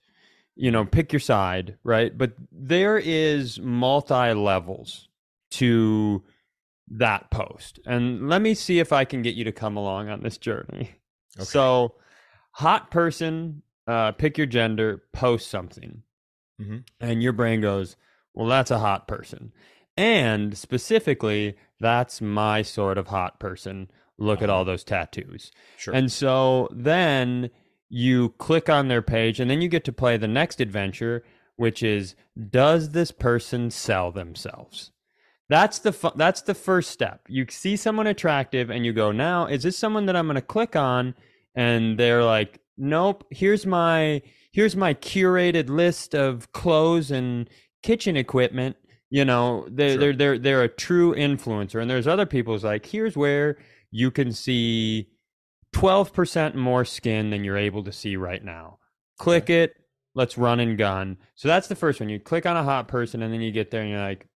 You 0.55 0.69
know, 0.69 0.85
pick 0.85 1.11
your 1.11 1.19
side, 1.19 1.77
right? 1.83 2.15
But 2.15 2.33
there 2.51 2.99
is 2.99 3.59
multi 3.59 4.33
levels 4.33 5.09
to 5.51 6.23
that 6.89 7.31
post, 7.31 7.79
and 7.87 8.29
let 8.29 8.41
me 8.41 8.53
see 8.53 8.77
if 8.79 8.93
I 8.93 9.05
can 9.05 9.23
get 9.23 9.33
you 9.33 9.43
to 9.45 9.51
come 9.51 9.77
along 9.77 10.09
on 10.09 10.21
this 10.21 10.37
journey. 10.37 10.91
Okay. 11.35 11.45
So, 11.45 11.95
hot 12.51 12.91
person, 12.91 13.63
uh, 13.87 14.11
pick 14.11 14.37
your 14.37 14.45
gender, 14.45 15.01
post 15.13 15.49
something, 15.49 16.03
Mhm. 16.61 16.83
and 16.99 17.23
your 17.23 17.33
brain 17.33 17.59
goes, 17.61 17.95
"Well, 18.33 18.47
that's 18.47 18.71
a 18.71 18.79
hot 18.79 19.07
person," 19.07 19.51
and 19.97 20.57
specifically, 20.57 21.55
that's 21.79 22.21
my 22.21 22.61
sort 22.61 22.97
of 22.97 23.07
hot 23.07 23.39
person. 23.39 23.89
Look 24.17 24.41
at 24.41 24.49
uh-huh. 24.49 24.59
all 24.59 24.65
those 24.65 24.83
tattoos, 24.83 25.51
Sure. 25.77 25.93
and 25.93 26.11
so 26.11 26.69
then 26.71 27.49
you 27.89 28.29
click 28.37 28.69
on 28.69 28.87
their 28.87 29.01
page, 29.01 29.39
and 29.39 29.49
then 29.49 29.61
you 29.61 29.69
get 29.69 29.83
to 29.85 29.91
play 29.93 30.17
the 30.17 30.27
next 30.27 30.59
adventure, 30.59 31.23
which 31.57 31.83
is, 31.83 32.15
does 32.49 32.89
this 32.89 33.11
person 33.11 33.69
sell 33.69 34.11
themselves? 34.11 34.91
That's 35.49 35.79
the 35.79 35.91
fu- 35.91 36.11
that's 36.15 36.41
the 36.41 36.55
first 36.55 36.89
step. 36.89 37.21
You 37.27 37.45
see 37.49 37.75
someone 37.75 38.07
attractive 38.07 38.69
and 38.71 38.85
you 38.85 38.93
go, 38.93 39.11
"Now, 39.11 39.45
is 39.45 39.63
this 39.63 39.77
someone 39.77 40.05
that 40.07 40.15
I'm 40.15 40.25
going 40.25 40.35
to 40.35 40.41
click 40.41 40.75
on?" 40.75 41.15
And 41.55 41.99
they're 41.99 42.23
like, 42.23 42.59
"Nope, 42.77 43.25
here's 43.29 43.65
my 43.65 44.21
here's 44.51 44.75
my 44.75 44.93
curated 44.93 45.69
list 45.69 46.15
of 46.15 46.51
clothes 46.53 47.11
and 47.11 47.49
kitchen 47.83 48.17
equipment." 48.17 48.75
You 49.09 49.25
know, 49.25 49.67
they 49.69 49.89
Sure. 49.91 49.97
they're 49.99 50.13
they're 50.13 50.37
they're 50.39 50.63
a 50.63 50.67
true 50.67 51.13
influencer. 51.13 51.79
And 51.81 51.89
there's 51.89 52.07
other 52.07 52.25
people 52.25 52.53
who's 52.53 52.63
like, 52.63 52.85
"Here's 52.85 53.15
where 53.15 53.57
you 53.91 54.09
can 54.09 54.31
see 54.31 55.09
12% 55.75 56.55
more 56.55 56.85
skin 56.85 57.29
than 57.29 57.43
you're 57.43 57.57
able 57.57 57.83
to 57.83 57.91
see 57.91 58.15
right 58.15 58.43
now." 58.43 58.79
Click 59.19 59.49
it, 59.49 59.75
let's 60.15 60.37
run 60.37 60.59
and 60.59 60.77
gun. 60.77 61.17
So 61.35 61.47
that's 61.47 61.67
the 61.67 61.75
first 61.75 61.99
one. 61.99 62.09
You 62.09 62.19
click 62.19 62.45
on 62.45 62.57
a 62.57 62.63
hot 62.63 62.87
person 62.87 63.21
and 63.21 63.31
then 63.33 63.41
you 63.41 63.51
get 63.51 63.69
there 63.71 63.81
and 63.81 63.89
you're 63.91 63.99
like, 63.99 64.27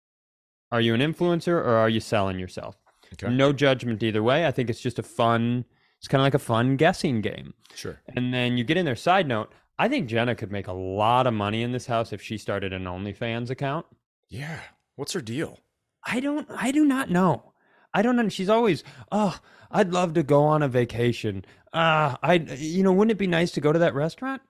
are 0.71 0.81
you 0.81 0.93
an 0.93 1.01
influencer 1.01 1.53
or 1.53 1.69
are 1.75 1.89
you 1.89 1.99
selling 1.99 2.37
yourself? 2.39 2.77
okay. 3.13 3.33
No 3.33 3.51
judgment 3.53 4.03
either 4.03 4.21
way. 4.21 4.45
I 4.45 4.51
think 4.51 4.69
it's 4.69 4.79
just 4.81 4.99
a 4.99 5.03
fun, 5.03 5.65
it's 5.99 6.07
kind 6.07 6.21
of 6.21 6.25
like 6.25 6.33
a 6.35 6.39
fun 6.39 6.77
guessing 6.77 7.21
game. 7.21 7.53
Sure. 7.73 7.99
And 8.15 8.33
then 8.33 8.57
you 8.57 8.63
get 8.63 8.77
in 8.77 8.85
there. 8.85 8.95
Side 8.95 9.27
note, 9.27 9.51
I 9.79 9.87
think 9.89 10.07
Jenna 10.07 10.35
could 10.35 10.51
make 10.51 10.67
a 10.67 10.73
lot 10.73 11.27
of 11.27 11.33
money 11.33 11.61
in 11.61 11.71
this 11.71 11.85
house 11.85 12.11
if 12.11 12.21
she 12.21 12.37
started 12.37 12.73
an 12.73 12.85
OnlyFans 12.85 13.49
account. 13.49 13.85
Yeah. 14.27 14.59
What's 14.95 15.13
her 15.13 15.21
deal? 15.21 15.59
I 16.03 16.19
don't, 16.19 16.47
I 16.49 16.71
do 16.71 16.83
not 16.83 17.11
know. 17.11 17.53
I 17.93 18.01
don't 18.01 18.15
know. 18.15 18.29
She's 18.29 18.49
always, 18.49 18.83
oh, 19.11 19.37
I'd 19.69 19.91
love 19.91 20.13
to 20.15 20.23
go 20.23 20.43
on 20.43 20.63
a 20.63 20.67
vacation. 20.67 21.45
Ah, 21.73 22.17
I, 22.23 22.35
you 22.35 22.83
know, 22.83 22.91
wouldn't 22.91 23.11
it 23.11 23.19
be 23.19 23.27
nice 23.27 23.51
to 23.51 23.61
go 23.61 23.71
to 23.71 23.79
that 23.79 23.93
restaurant? 23.93 24.41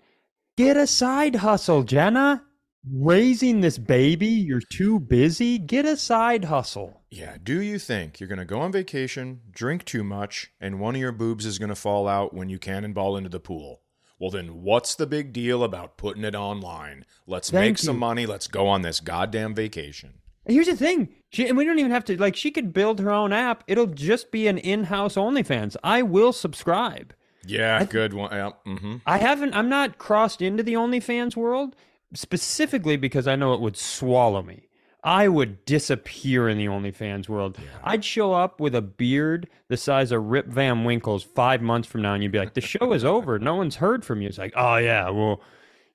Get 0.56 0.78
a 0.78 0.88
side 0.88 1.36
hustle, 1.36 1.84
Jenna. 1.84 2.44
Raising 2.90 3.60
this 3.60 3.78
baby, 3.78 4.28
you're 4.28 4.62
too 4.72 5.00
busy. 5.00 5.58
Get 5.58 5.86
a 5.86 5.98
side 5.98 6.46
hustle. 6.46 7.02
Yeah. 7.12 7.38
Do 7.44 7.62
you 7.62 7.80
think 7.80 8.20
you're 8.20 8.30
going 8.30 8.40
to 8.40 8.46
go 8.46 8.62
on 8.62 8.72
vacation, 8.72 9.42
drink 9.52 9.84
too 9.84 10.06
much, 10.06 10.52
and 10.62 10.80
one 10.80 10.96
of 10.96 11.02
your 11.02 11.12
boobs 11.12 11.46
is 11.46 11.60
going 11.60 11.70
to 11.70 11.76
fall 11.76 12.08
out 12.08 12.34
when 12.34 12.50
you 12.50 12.60
cannonball 12.60 13.18
into 13.18 13.30
the 13.30 13.42
pool? 13.42 13.82
Well, 14.20 14.32
then 14.32 14.64
what's 14.64 14.96
the 14.96 15.06
big 15.06 15.32
deal 15.32 15.64
about 15.64 15.98
putting 15.98 16.24
it 16.24 16.36
online? 16.36 17.06
Let's 17.28 17.52
Thank 17.52 17.64
make 17.64 17.78
some 17.78 18.00
money. 18.00 18.26
Let's 18.26 18.48
go 18.48 18.68
on 18.68 18.82
this 18.82 19.00
goddamn 19.00 19.54
vacation. 19.54 20.16
Here's 20.46 20.68
the 20.68 20.76
thing. 20.76 21.10
She, 21.30 21.48
and 21.48 21.58
we 21.58 21.66
don't 21.66 21.78
even 21.78 21.92
have 21.92 22.06
to 22.06 22.18
like 22.18 22.36
she 22.36 22.52
could 22.52 22.74
build 22.74 23.00
her 23.00 23.12
own 23.12 23.34
app. 23.34 23.64
It'll 23.68 23.88
just 23.88 24.32
be 24.32 24.48
an 24.48 24.58
in-house 24.58 25.16
OnlyFans. 25.16 25.76
I 25.84 26.02
will 26.02 26.34
subscribe. 26.34 27.14
Yeah, 27.46 27.84
good 27.84 28.14
one. 28.14 28.32
Yeah, 28.32 28.52
mm-hmm. 28.66 28.96
I 29.06 29.18
haven't 29.18 29.54
I'm 29.54 29.70
not 29.70 29.98
crossed 29.98 30.42
into 30.42 30.64
the 30.64 30.74
OnlyFans 30.74 31.36
world 31.36 31.76
specifically 32.14 32.98
because 32.98 33.28
I 33.28 33.36
know 33.36 33.54
it 33.54 33.62
would 33.62 33.78
swallow 33.78 34.42
me. 34.42 34.67
I 35.08 35.30
would 35.30 35.64
disappear 35.64 36.50
in 36.50 36.58
the 36.58 36.66
OnlyFans 36.66 37.30
world. 37.30 37.58
I'd 37.82 38.04
show 38.04 38.34
up 38.34 38.60
with 38.60 38.76
a 38.76 38.82
beard 38.82 39.48
the 39.70 39.78
size 39.78 40.12
of 40.12 40.22
Rip 40.26 40.48
Van 40.48 40.84
Winkle's 40.84 41.24
five 41.24 41.62
months 41.62 41.88
from 41.88 42.02
now, 42.02 42.14
and 42.14 42.22
you'd 42.22 42.34
be 42.34 42.40
like, 42.40 42.56
"The 42.56 42.60
show 42.60 42.92
is 42.92 43.06
over. 43.06 43.40
No 43.40 43.56
one's 43.56 43.78
heard 43.78 44.04
from 44.04 44.22
you." 44.22 44.28
It's 44.28 44.38
like, 44.38 44.52
"Oh 44.58 44.76
yeah, 44.76 45.10
well, 45.10 45.42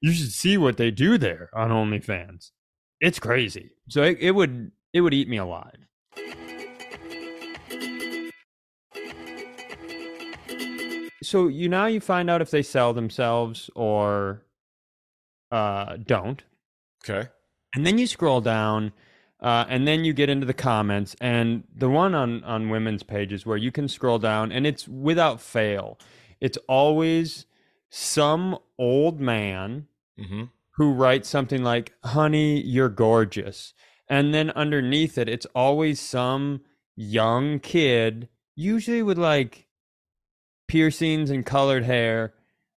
You 0.00 0.12
should 0.12 0.32
see 0.32 0.56
what 0.56 0.78
they 0.78 0.90
do 0.90 1.18
there 1.18 1.50
on 1.52 1.68
OnlyFans. 1.68 2.52
It's 3.02 3.18
crazy. 3.18 3.72
So 3.90 4.02
it, 4.02 4.16
it 4.18 4.30
would 4.30 4.72
it 4.94 5.02
would 5.02 5.12
eat 5.12 5.28
me 5.28 5.36
alive. 5.36 5.76
So 11.22 11.48
you 11.48 11.68
now 11.68 11.84
you 11.84 12.00
find 12.00 12.30
out 12.30 12.40
if 12.40 12.50
they 12.50 12.62
sell 12.62 12.94
themselves 12.94 13.68
or 13.74 14.46
uh, 15.50 15.98
don't. 15.98 16.42
Okay. 17.04 17.28
And 17.74 17.86
then 17.86 17.98
you 17.98 18.06
scroll 18.06 18.40
down, 18.40 18.92
uh, 19.40 19.64
and 19.68 19.86
then 19.88 20.04
you 20.04 20.12
get 20.12 20.28
into 20.28 20.46
the 20.46 20.54
comments. 20.54 21.16
And 21.20 21.64
the 21.74 21.88
one 21.88 22.14
on 22.14 22.44
on 22.44 22.68
women's 22.68 23.02
pages 23.02 23.46
where 23.46 23.56
you 23.56 23.72
can 23.72 23.88
scroll 23.88 24.18
down, 24.18 24.52
and 24.52 24.66
it's 24.66 24.86
without 24.86 25.40
fail. 25.40 25.98
It's 26.40 26.58
always 26.68 27.46
some 27.88 28.58
old 28.78 29.20
man 29.20 29.86
Mm-hmm. 30.18 30.44
who 30.72 30.92
writes 30.92 31.28
something 31.28 31.62
like, 31.62 31.94
"Honey, 32.04 32.60
you're 32.60 32.88
gorgeous," 32.90 33.72
and 34.08 34.34
then 34.34 34.50
underneath 34.50 35.16
it, 35.16 35.28
it's 35.28 35.46
always 35.54 35.98
some 35.98 36.60
young 36.94 37.58
kid, 37.58 38.28
usually 38.54 39.02
with 39.02 39.16
like 39.18 39.66
piercings 40.68 41.30
and 41.30 41.46
colored 41.46 41.84
hair, 41.84 42.34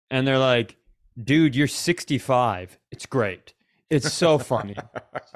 and 0.10 0.26
they're 0.26 0.40
like, 0.40 0.78
"Dude, 1.22 1.56
you're 1.56 1.68
65. 1.68 2.78
It's 2.92 3.06
great." 3.06 3.54
It's 3.90 4.12
so 4.14 4.38
funny 4.38 4.76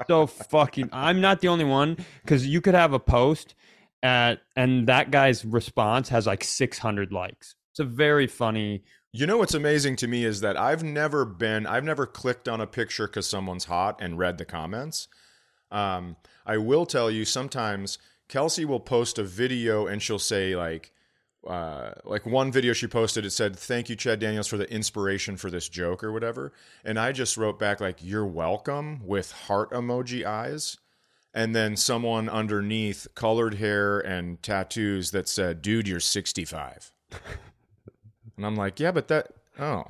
so 0.06 0.26
fucking 0.26 0.88
i'm 0.92 1.20
not 1.20 1.40
the 1.40 1.48
only 1.48 1.64
one 1.64 1.96
because 2.22 2.46
you 2.46 2.60
could 2.60 2.74
have 2.74 2.92
a 2.92 2.98
post 2.98 3.54
at 4.02 4.40
and 4.56 4.86
that 4.88 5.10
guy's 5.10 5.44
response 5.44 6.08
has 6.08 6.26
like 6.26 6.42
600 6.42 7.12
likes 7.12 7.54
it's 7.72 7.80
a 7.80 7.84
very 7.84 8.26
funny 8.26 8.82
You 9.12 9.26
know 9.26 9.38
what's 9.38 9.54
amazing 9.54 9.96
to 9.96 10.08
me 10.08 10.24
is 10.24 10.40
that 10.40 10.56
I've 10.56 10.84
never 10.84 11.24
been, 11.24 11.66
I've 11.66 11.84
never 11.84 12.06
clicked 12.06 12.48
on 12.48 12.60
a 12.60 12.66
picture 12.66 13.06
because 13.08 13.28
someone's 13.28 13.64
hot 13.64 13.98
and 14.00 14.18
read 14.18 14.38
the 14.38 14.44
comments. 14.44 15.08
Um, 15.72 16.16
I 16.46 16.58
will 16.58 16.86
tell 16.86 17.10
you 17.10 17.24
sometimes 17.24 17.98
Kelsey 18.28 18.64
will 18.64 18.80
post 18.80 19.18
a 19.18 19.24
video 19.24 19.86
and 19.88 20.00
she'll 20.00 20.18
say 20.20 20.54
like, 20.54 20.92
uh, 21.46 21.92
like 22.04 22.26
one 22.26 22.52
video 22.52 22.72
she 22.72 22.86
posted, 22.86 23.24
it 23.24 23.30
said, 23.30 23.56
"Thank 23.56 23.88
you, 23.88 23.96
Chad 23.96 24.20
Daniels, 24.20 24.46
for 24.46 24.56
the 24.56 24.70
inspiration 24.70 25.36
for 25.36 25.50
this 25.50 25.68
joke 25.68 26.04
or 26.04 26.12
whatever." 26.12 26.52
And 26.84 26.98
I 26.98 27.12
just 27.12 27.36
wrote 27.36 27.58
back 27.58 27.80
like, 27.80 27.98
"You're 28.00 28.26
welcome" 28.26 29.00
with 29.06 29.32
heart 29.32 29.70
emoji 29.70 30.24
eyes, 30.24 30.76
and 31.32 31.54
then 31.54 31.76
someone 31.76 32.28
underneath, 32.28 33.06
colored 33.14 33.54
hair 33.54 33.98
and 34.00 34.42
tattoos 34.42 35.10
that 35.12 35.28
said, 35.28 35.62
"Dude, 35.62 35.88
you're 35.88 36.00
65." 36.00 36.92
and 38.36 38.46
I'm 38.46 38.56
like, 38.56 38.78
"Yeah, 38.78 38.92
but 38.92 39.08
that 39.08 39.28
oh." 39.58 39.84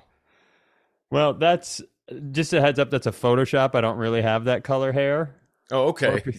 well 1.10 1.34
that's 1.34 1.82
just 2.30 2.52
a 2.52 2.60
heads 2.60 2.78
up 2.78 2.90
that's 2.90 3.06
a 3.06 3.12
photoshop 3.12 3.74
i 3.74 3.80
don't 3.80 3.98
really 3.98 4.22
have 4.22 4.44
that 4.44 4.64
color 4.64 4.92
hair 4.92 5.34
Oh, 5.70 5.88
okay. 5.88 6.22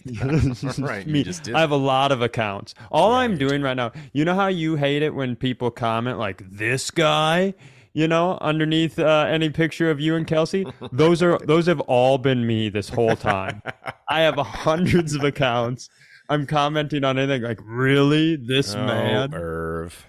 Right. 0.78 1.06
Just. 1.24 1.48
I 1.50 1.60
have 1.60 1.70
a 1.70 1.76
lot 1.76 2.12
of 2.12 2.22
accounts. 2.22 2.74
All 2.90 3.12
I'm 3.12 3.36
doing 3.36 3.62
right 3.62 3.74
now, 3.76 3.92
you 4.12 4.24
know 4.24 4.34
how 4.34 4.48
you 4.48 4.76
hate 4.76 5.02
it 5.02 5.14
when 5.14 5.36
people 5.36 5.70
comment 5.70 6.18
like 6.18 6.42
this 6.50 6.90
guy, 6.90 7.54
you 7.92 8.08
know, 8.08 8.38
underneath 8.40 8.98
uh, 8.98 9.26
any 9.28 9.50
picture 9.50 9.90
of 9.90 10.00
you 10.00 10.16
and 10.16 10.26
Kelsey. 10.26 10.66
Those 10.92 11.22
are 11.22 11.38
those 11.38 11.66
have 11.66 11.80
all 11.80 12.18
been 12.18 12.46
me 12.46 12.68
this 12.68 12.88
whole 12.88 13.16
time. 13.16 13.62
I 14.08 14.20
have 14.20 14.36
hundreds 14.36 15.14
of 15.14 15.24
accounts. 15.24 15.88
I'm 16.28 16.46
commenting 16.46 17.04
on 17.04 17.18
anything 17.18 17.42
like 17.42 17.60
really 17.64 18.36
this 18.36 18.74
oh, 18.74 18.84
man. 18.84 19.34
Irv. 19.34 20.06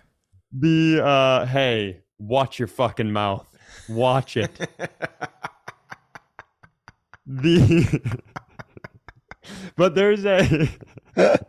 The 0.51 1.03
uh, 1.03 1.45
hey, 1.45 2.01
watch 2.19 2.59
your 2.59 2.67
fucking 2.67 3.11
mouth. 3.11 3.47
Watch 3.89 4.37
it. 4.37 4.51
the 7.25 8.21
but 9.75 9.95
there's 9.95 10.25
a 10.25 10.69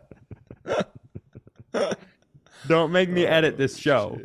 don't 2.67 2.91
make 2.91 3.09
me 3.09 3.25
edit 3.25 3.57
this 3.57 3.77
show 3.77 4.19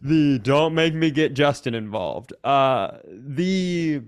the 0.00 0.38
don't 0.38 0.74
make 0.74 0.94
me 0.94 1.10
get 1.10 1.34
justin 1.34 1.74
involved 1.74 2.32
uh 2.44 2.98
the 3.06 4.02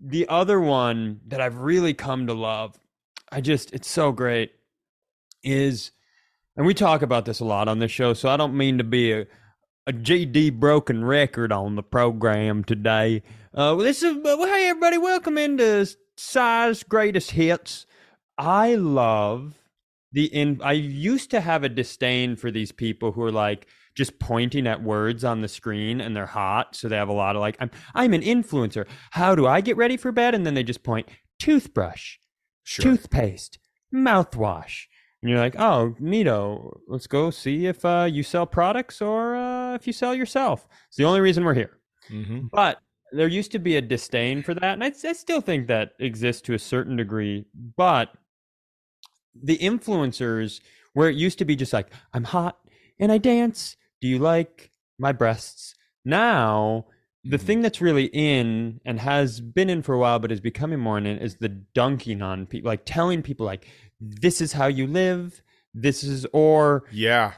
the 0.00 0.28
other 0.28 0.60
one 0.60 1.20
that 1.26 1.40
i've 1.40 1.58
really 1.58 1.94
come 1.94 2.26
to 2.26 2.34
love 2.34 2.78
i 3.30 3.40
just 3.40 3.72
it's 3.72 3.90
so 3.90 4.12
great 4.12 4.52
is 5.42 5.90
and 6.56 6.66
we 6.66 6.74
talk 6.74 7.02
about 7.02 7.24
this 7.24 7.40
a 7.40 7.44
lot 7.44 7.68
on 7.68 7.78
this 7.78 7.90
show 7.90 8.12
so 8.12 8.28
i 8.28 8.36
don't 8.36 8.56
mean 8.56 8.78
to 8.78 8.84
be 8.84 9.12
a 9.12 9.26
a 9.86 9.92
GD 9.92 10.58
broken 10.58 11.04
record 11.04 11.52
on 11.52 11.76
the 11.76 11.82
program 11.82 12.64
today. 12.64 13.22
Uh, 13.52 13.76
well, 13.76 13.78
this 13.78 14.02
is 14.02 14.16
well, 14.22 14.44
hey 14.46 14.68
everybody, 14.68 14.98
welcome 14.98 15.36
into 15.36 15.86
Cy's 16.16 16.82
Greatest 16.82 17.32
Hits. 17.32 17.86
I 18.38 18.74
love 18.74 19.54
the 20.12 20.26
in. 20.26 20.60
I 20.62 20.72
used 20.72 21.30
to 21.30 21.40
have 21.40 21.64
a 21.64 21.68
disdain 21.68 22.36
for 22.36 22.50
these 22.50 22.72
people 22.72 23.12
who 23.12 23.22
are 23.22 23.32
like 23.32 23.66
just 23.94 24.18
pointing 24.18 24.66
at 24.66 24.82
words 24.82 25.24
on 25.24 25.40
the 25.40 25.48
screen 25.48 26.00
and 26.00 26.16
they're 26.16 26.26
hot, 26.26 26.74
so 26.76 26.88
they 26.88 26.96
have 26.96 27.08
a 27.08 27.12
lot 27.12 27.36
of 27.36 27.40
like 27.40 27.56
I'm 27.60 27.70
I'm 27.94 28.12
an 28.14 28.22
influencer. 28.22 28.86
How 29.12 29.34
do 29.34 29.46
I 29.46 29.60
get 29.60 29.76
ready 29.76 29.96
for 29.96 30.12
bed? 30.12 30.34
And 30.34 30.44
then 30.46 30.54
they 30.54 30.62
just 30.64 30.82
point 30.82 31.08
toothbrush, 31.38 32.16
Sure. 32.64 32.82
toothpaste, 32.82 33.58
mouthwash. 33.94 34.84
And 35.22 35.30
you're 35.30 35.40
like, 35.40 35.56
oh, 35.58 35.94
neato. 36.00 36.78
Let's 36.86 37.06
go 37.06 37.30
see 37.30 37.66
if 37.66 37.82
uh, 37.84 38.06
you 38.10 38.22
sell 38.22 38.46
products 38.46 39.00
or 39.00 39.36
uh, 39.36 39.74
if 39.74 39.86
you 39.86 39.92
sell 39.92 40.14
yourself. 40.14 40.66
It's 40.88 40.96
the 40.98 41.04
only 41.04 41.20
reason 41.20 41.44
we're 41.44 41.54
here. 41.54 41.78
hmm 42.08 42.46
But 42.52 42.78
there 43.12 43.28
used 43.28 43.52
to 43.52 43.58
be 43.58 43.76
a 43.76 43.80
disdain 43.80 44.42
for 44.42 44.52
that, 44.54 44.74
and 44.74 44.84
I, 44.84 44.88
I 44.88 45.12
still 45.12 45.40
think 45.40 45.66
that 45.68 45.92
exists 45.98 46.42
to 46.42 46.54
a 46.54 46.58
certain 46.58 46.96
degree. 46.96 47.46
But 47.76 48.10
the 49.40 49.58
influencers, 49.58 50.60
where 50.92 51.08
it 51.08 51.16
used 51.16 51.38
to 51.38 51.44
be 51.44 51.56
just 51.56 51.72
like, 51.72 51.88
I'm 52.12 52.24
hot 52.24 52.58
and 52.98 53.10
I 53.10 53.18
dance. 53.18 53.76
Do 54.00 54.08
you 54.08 54.18
like 54.18 54.70
my 54.98 55.12
breasts? 55.12 55.74
Now, 56.04 56.86
the 57.24 57.38
Mhm. 57.38 57.42
thing 57.42 57.62
that's 57.62 57.80
really 57.80 58.10
in 58.12 58.80
and 58.84 59.00
has 59.00 59.40
been 59.40 59.70
in 59.70 59.82
for 59.82 59.94
a 59.94 59.98
while, 59.98 60.18
but 60.18 60.30
is 60.30 60.40
becoming 60.40 60.78
more 60.78 60.98
in 60.98 61.06
is 61.06 61.36
the 61.36 61.48
dunking 61.48 62.20
on 62.22 62.46
people, 62.46 62.68
like 62.68 62.82
telling 62.84 63.22
people, 63.22 63.46
like, 63.46 63.66
this 64.00 64.40
is 64.40 64.52
how 64.52 64.66
you 64.66 64.86
live. 64.86 65.42
This 65.72 66.04
is, 66.04 66.26
or 66.32 66.84
Yeah. 66.92 67.32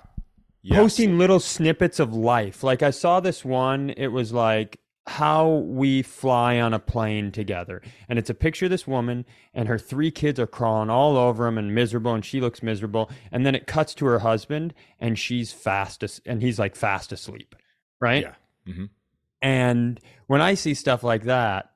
Yes. 0.62 0.76
posting 0.78 1.16
little 1.16 1.38
snippets 1.38 2.00
of 2.00 2.12
life. 2.12 2.64
Like 2.64 2.82
I 2.82 2.90
saw 2.90 3.20
this 3.20 3.44
one, 3.44 3.90
it 3.90 4.09
was 4.09 4.32
like 4.32 4.80
how 5.09 5.49
we 5.49 6.03
fly 6.03 6.59
on 6.59 6.75
a 6.75 6.79
plane 6.79 7.31
together. 7.31 7.81
And 8.09 8.19
it's 8.19 8.31
a 8.31 8.35
picture 8.35 8.66
of 8.66 8.71
this 8.71 8.87
woman 8.88 9.25
and 9.55 9.69
her 9.69 9.79
three 9.79 10.11
kids 10.11 10.40
are 10.40 10.47
crawling 10.49 10.90
all 10.90 11.16
over 11.16 11.47
him 11.47 11.59
and 11.59 11.75
miserable 11.75 12.12
and 12.12 12.25
she 12.25 12.40
looks 12.40 12.62
miserable. 12.62 13.11
And 13.31 13.47
then 13.47 13.55
it 13.55 13.66
cuts 13.69 13.95
to 13.95 14.07
her 14.07 14.19
husband 14.19 14.75
and 14.99 15.19
she's 15.19 15.53
fast 15.53 16.03
as- 16.03 16.21
and 16.27 16.42
he's 16.42 16.59
like 16.59 16.75
fast 16.75 17.12
asleep. 17.12 17.55
Right? 18.01 18.23
Yeah. 18.25 18.73
hmm 18.73 18.85
And 19.40 20.01
when 20.27 20.40
I 20.40 20.55
see 20.55 20.75
stuff 20.75 21.05
like 21.05 21.23
that, 21.25 21.71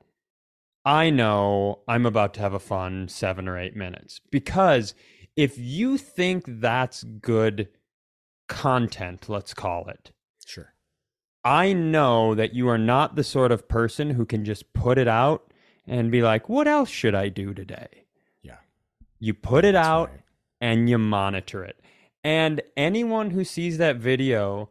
I 0.85 1.11
know 1.11 1.81
I'm 1.87 2.07
about 2.07 2.35
to 2.35 2.41
have 2.41 2.55
a 2.55 2.59
fun 2.59 3.07
seven 3.09 3.47
or 3.47 3.59
eight 3.59 3.77
minutes. 3.77 4.21
Because 4.31 4.95
if 5.37 5.57
you 5.57 5.99
think 5.99 6.45
that's 6.47 7.05
good 7.05 7.69
content, 8.49 9.29
let's 9.29 9.55
call 9.55 9.87
it. 9.89 10.11
I 11.45 11.73
know 11.73 12.35
that 12.35 12.55
you 12.55 12.69
are 12.69 12.79
not 12.79 13.17
the 13.17 13.25
sort 13.25 13.53
of 13.53 13.69
person 13.69 14.11
who 14.11 14.27
can 14.27 14.45
just 14.45 14.73
put 14.73 14.99
it 14.99 15.09
out 15.09 15.53
and 15.87 16.11
be 16.11 16.23
like, 16.23 16.49
what 16.49 16.69
else 16.69 16.89
should 16.89 17.15
I 17.15 17.29
do 17.29 17.55
today? 17.55 18.05
Yeah. 18.43 18.59
You 19.19 19.35
put 19.35 19.65
it 19.65 19.73
That's 19.73 19.89
out 19.89 20.11
right. 20.11 20.21
and 20.61 20.89
you 20.91 20.99
monitor 20.99 21.65
it. 21.65 21.81
And 22.23 22.61
anyone 22.77 23.31
who 23.31 23.45
sees 23.45 23.79
that 23.79 23.97
video 23.97 24.69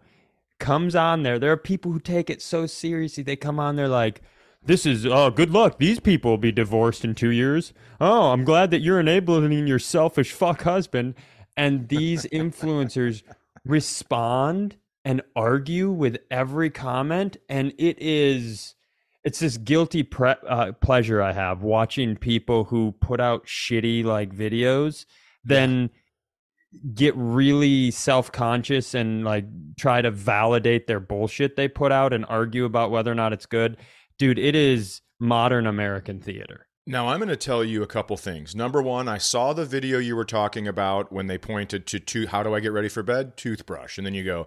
comes 0.60 0.96
on 0.96 1.24
there. 1.24 1.40
There 1.40 1.52
are 1.52 1.58
people 1.58 1.92
who 1.92 2.00
take 2.00 2.30
it 2.30 2.42
so 2.42 2.68
seriously. 2.68 3.24
They 3.24 3.36
come 3.36 3.60
on 3.60 3.76
there 3.76 3.88
like, 3.88 4.22
this 4.64 4.86
is 4.86 5.06
oh 5.06 5.32
good 5.32 5.52
luck. 5.52 5.80
These 5.80 6.00
people 6.00 6.32
will 6.32 6.38
be 6.38 6.52
divorced 6.52 7.06
in 7.06 7.16
two 7.16 7.32
years. 7.32 7.74
Oh, 8.00 8.32
I'm 8.32 8.44
glad 8.44 8.72
that 8.72 8.82
you're 8.82 9.00
enabling 9.00 9.68
your 9.68 9.80
selfish 9.80 10.34
fuck 10.34 10.64
husband. 10.64 11.16
And 11.56 11.88
these 11.88 12.26
influencers 12.32 13.24
respond 13.66 14.76
and 15.10 15.24
argue 15.36 15.90
with 15.90 16.20
every 16.30 16.70
comment, 16.70 17.36
and 17.50 17.74
it 17.80 17.98
is 18.00 18.76
it's 19.24 19.40
this 19.40 19.58
guilty 19.58 20.04
pre- 20.04 20.36
uh, 20.48 20.74
pleasure 20.74 21.20
I 21.20 21.34
have 21.34 21.64
watching 21.64 22.16
people 22.16 22.66
who 22.66 22.92
put 23.02 23.20
out 23.20 23.48
shitty 23.48 24.04
like 24.04 24.36
videos, 24.36 25.06
then 25.44 25.90
get 26.94 27.16
really 27.16 27.90
self-conscious 27.90 28.94
and 28.94 29.26
like 29.26 29.46
try 29.80 30.00
to 30.04 30.12
validate 30.12 30.86
their 30.86 31.00
bullshit 31.00 31.56
they 31.56 31.68
put 31.68 31.92
out 31.92 32.14
and 32.14 32.24
argue 32.30 32.66
about 32.66 32.92
whether 32.92 33.12
or 33.12 33.16
not 33.16 33.34
it's 33.34 33.48
good. 33.48 33.78
Dude, 34.20 34.38
it 34.38 34.56
is 34.56 35.02
modern 35.20 35.66
American 35.66 36.22
theater. 36.22 36.68
Now 36.86 37.08
I'm 37.08 37.18
going 37.18 37.30
to 37.30 37.36
tell 37.36 37.64
you 37.64 37.82
a 37.82 37.88
couple 37.88 38.16
things. 38.16 38.56
Number 38.56 38.80
one, 38.80 39.08
I 39.08 39.18
saw 39.18 39.54
the 39.54 39.66
video 39.66 39.98
you 39.98 40.16
were 40.16 40.24
talking 40.24 40.68
about 40.68 41.12
when 41.12 41.26
they 41.26 41.40
pointed 41.40 41.88
to, 41.88 42.00
to 42.00 42.28
how 42.28 42.44
do 42.44 42.54
I 42.54 42.60
get 42.60 42.72
ready 42.72 42.90
for 42.90 43.02
bed? 43.02 43.38
Toothbrush, 43.38 43.98
and 43.98 44.06
then 44.06 44.14
you 44.14 44.24
go, 44.24 44.46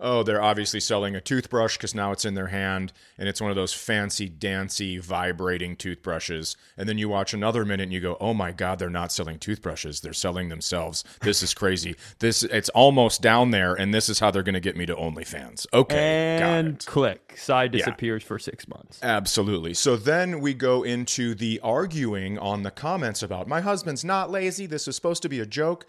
oh, 0.00 0.22
they're 0.22 0.42
obviously 0.42 0.80
selling 0.80 1.14
a 1.14 1.20
toothbrush 1.20 1.76
because 1.76 1.94
now 1.94 2.12
it's 2.12 2.24
in 2.24 2.34
their 2.34 2.48
hand 2.48 2.92
and 3.18 3.28
it's 3.28 3.40
one 3.40 3.50
of 3.50 3.56
those 3.56 3.72
fancy, 3.72 4.28
dancy, 4.28 4.98
vibrating 4.98 5.76
toothbrushes. 5.76 6.56
And 6.76 6.88
then 6.88 6.98
you 6.98 7.08
watch 7.08 7.32
another 7.32 7.64
minute 7.64 7.84
and 7.84 7.92
you 7.92 8.00
go, 8.00 8.16
oh 8.20 8.34
my 8.34 8.52
God, 8.52 8.78
they're 8.78 8.90
not 8.90 9.12
selling 9.12 9.38
toothbrushes. 9.38 10.00
They're 10.00 10.12
selling 10.12 10.48
themselves. 10.48 11.04
This 11.22 11.42
is 11.42 11.54
crazy. 11.54 11.96
This 12.18 12.42
It's 12.42 12.68
almost 12.70 13.22
down 13.22 13.50
there 13.50 13.74
and 13.74 13.94
this 13.94 14.08
is 14.08 14.18
how 14.18 14.30
they're 14.30 14.42
going 14.42 14.54
to 14.54 14.60
get 14.60 14.76
me 14.76 14.86
to 14.86 14.94
OnlyFans. 14.94 15.66
Okay. 15.72 16.38
and 16.40 16.84
click. 16.86 17.34
Side 17.36 17.72
Yeah. 17.74 17.78
disappears 17.78 18.22
for 18.22 18.38
six 18.38 18.66
months. 18.68 18.98
Absolutely. 19.02 19.74
So 19.74 19.96
then 19.96 20.40
we 20.40 20.54
go 20.54 20.82
into 20.82 21.34
the 21.34 21.60
arguing 21.62 22.38
on 22.38 22.62
the 22.62 22.70
comments 22.70 23.22
about 23.22 23.46
my 23.48 23.60
husband's 23.60 24.04
not 24.04 24.30
lazy. 24.30 24.66
This 24.66 24.88
is 24.88 24.96
supposed 24.96 25.22
to 25.22 25.28
be 25.28 25.40
a 25.40 25.46
joke. 25.46 25.86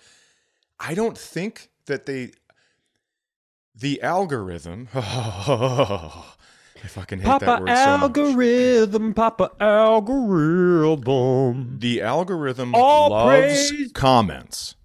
I 0.79 0.93
don't 0.93 1.17
think 1.17 1.69
that 1.87 2.05
they, 2.05 2.31
the 3.77 4.01
algorithm. 4.01 4.87
I 4.93 6.23
fucking 6.87 7.19
hate 7.19 7.25
that 7.25 7.41
Papa 7.41 7.61
word 7.61 7.69
so 7.69 7.97
much. 7.97 8.17
algorithm, 8.17 9.13
Papa 9.13 9.51
algorithm. 9.59 11.77
The 11.79 12.01
algorithm 12.01 12.73
All 12.75 13.09
loves 13.09 13.71
praise- 13.71 13.91
comments. 13.93 14.75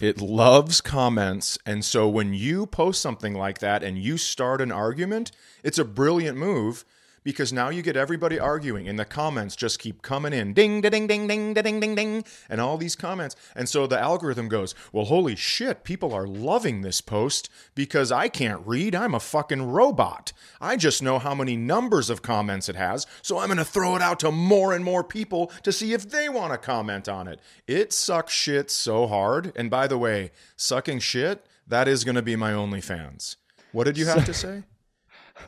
It 0.00 0.20
loves 0.20 0.80
comments. 0.82 1.56
And 1.64 1.82
so 1.84 2.06
when 2.08 2.34
you 2.34 2.66
post 2.66 3.00
something 3.00 3.32
like 3.34 3.60
that 3.60 3.82
and 3.82 3.96
you 3.96 4.18
start 4.18 4.60
an 4.60 4.70
argument, 4.70 5.30
it's 5.62 5.78
a 5.78 5.84
brilliant 5.86 6.36
move 6.36 6.84
because 7.26 7.52
now 7.52 7.70
you 7.70 7.82
get 7.82 7.96
everybody 7.96 8.38
arguing 8.38 8.86
and 8.86 9.00
the 9.00 9.04
comments 9.04 9.56
just 9.56 9.80
keep 9.80 10.00
coming 10.00 10.32
in 10.32 10.54
ding 10.54 10.80
ding 10.80 11.08
ding 11.08 11.26
ding 11.26 11.52
ding 11.54 11.80
ding 11.80 11.94
ding 11.96 12.24
and 12.48 12.60
all 12.60 12.78
these 12.78 12.94
comments. 12.94 13.34
And 13.56 13.68
so 13.68 13.88
the 13.88 13.98
algorithm 13.98 14.48
goes 14.48 14.76
well 14.92 15.06
holy 15.06 15.34
shit 15.34 15.82
people 15.82 16.14
are 16.14 16.28
loving 16.28 16.82
this 16.82 17.00
post 17.00 17.50
because 17.74 18.12
i 18.12 18.28
can't 18.28 18.64
read 18.64 18.94
i'm 18.94 19.12
a 19.12 19.18
fucking 19.18 19.62
robot. 19.62 20.32
I 20.60 20.76
just 20.76 21.02
know 21.02 21.18
how 21.18 21.34
many 21.34 21.56
numbers 21.56 22.10
of 22.10 22.22
comments 22.22 22.68
it 22.68 22.76
has 22.76 23.08
so 23.22 23.38
i'm 23.38 23.48
going 23.48 23.58
to 23.58 23.64
throw 23.64 23.96
it 23.96 24.02
out 24.02 24.20
to 24.20 24.30
more 24.30 24.72
and 24.72 24.84
more 24.84 25.02
people 25.02 25.50
to 25.64 25.72
see 25.72 25.92
if 25.92 26.08
they 26.08 26.28
want 26.28 26.52
to 26.52 26.58
comment 26.58 27.08
on 27.08 27.26
it. 27.26 27.40
It 27.66 27.92
sucks 27.92 28.32
shit 28.32 28.70
so 28.70 29.08
hard. 29.08 29.52
And 29.56 29.68
by 29.68 29.88
the 29.88 29.98
way 29.98 30.30
sucking 30.54 31.00
shit 31.00 31.44
that 31.66 31.88
is 31.88 32.04
going 32.04 32.14
to 32.14 32.22
be 32.22 32.36
my 32.36 32.52
only 32.52 32.80
fans 32.80 33.36
what 33.72 33.82
did 33.82 33.98
you 33.98 34.06
have 34.06 34.24
to 34.24 34.32
say 34.32 34.62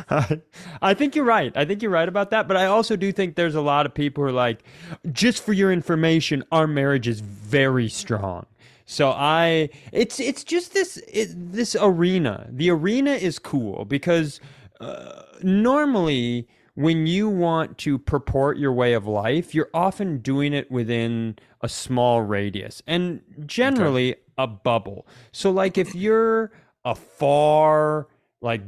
I 0.82 0.94
think 0.94 1.16
you're 1.16 1.24
right. 1.24 1.52
I 1.56 1.64
think 1.64 1.82
you're 1.82 1.90
right 1.90 2.08
about 2.08 2.30
that. 2.30 2.48
But 2.48 2.56
I 2.56 2.66
also 2.66 2.96
do 2.96 3.12
think 3.12 3.36
there's 3.36 3.54
a 3.54 3.60
lot 3.60 3.86
of 3.86 3.94
people 3.94 4.22
who 4.22 4.30
are 4.30 4.32
like, 4.32 4.64
just 5.12 5.42
for 5.44 5.52
your 5.52 5.72
information, 5.72 6.44
our 6.52 6.66
marriage 6.66 7.08
is 7.08 7.20
very 7.20 7.88
strong. 7.88 8.46
So 8.84 9.10
I, 9.10 9.70
it's 9.92 10.20
it's 10.20 10.44
just 10.44 10.74
this 10.74 10.96
it, 11.08 11.30
this 11.52 11.76
arena. 11.80 12.48
The 12.50 12.70
arena 12.70 13.12
is 13.12 13.38
cool 13.38 13.84
because 13.84 14.40
uh, 14.80 15.22
normally 15.42 16.48
when 16.74 17.06
you 17.06 17.28
want 17.28 17.78
to 17.78 17.98
purport 17.98 18.58
your 18.58 18.72
way 18.72 18.94
of 18.94 19.06
life, 19.06 19.54
you're 19.54 19.70
often 19.74 20.18
doing 20.18 20.52
it 20.52 20.70
within 20.70 21.36
a 21.60 21.68
small 21.68 22.22
radius 22.22 22.82
and 22.86 23.22
generally 23.46 24.16
a 24.38 24.46
bubble. 24.46 25.06
So 25.32 25.50
like 25.50 25.78
if 25.78 25.94
you're 25.94 26.50
a 26.84 26.94
far 26.94 28.08
like 28.40 28.62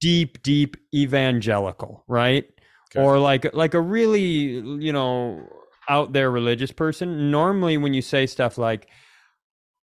deep 0.00 0.42
deep 0.42 0.76
evangelical 0.94 2.04
right? 2.08 2.44
Or 2.96 3.18
like 3.18 3.54
like 3.54 3.74
a 3.74 3.80
really 3.80 4.20
you 4.20 4.92
know 4.92 5.46
out 5.88 6.12
there 6.12 6.30
religious 6.30 6.72
person. 6.72 7.30
Normally 7.30 7.76
when 7.76 7.94
you 7.94 8.02
say 8.02 8.26
stuff 8.26 8.58
like 8.58 8.88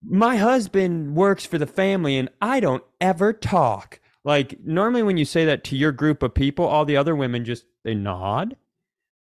my 0.08 0.36
husband 0.36 1.16
works 1.16 1.44
for 1.44 1.58
the 1.58 1.66
family 1.66 2.16
and 2.16 2.28
i 2.40 2.60
don't 2.60 2.84
ever 3.00 3.32
talk 3.32 4.00
like 4.24 4.58
normally 4.64 5.02
when 5.02 5.16
you 5.16 5.24
say 5.24 5.44
that 5.44 5.64
to 5.64 5.76
your 5.76 5.92
group 5.92 6.22
of 6.22 6.34
people 6.34 6.64
all 6.64 6.84
the 6.84 6.96
other 6.96 7.16
women 7.16 7.44
just 7.44 7.64
they 7.84 7.94
nod 7.94 8.56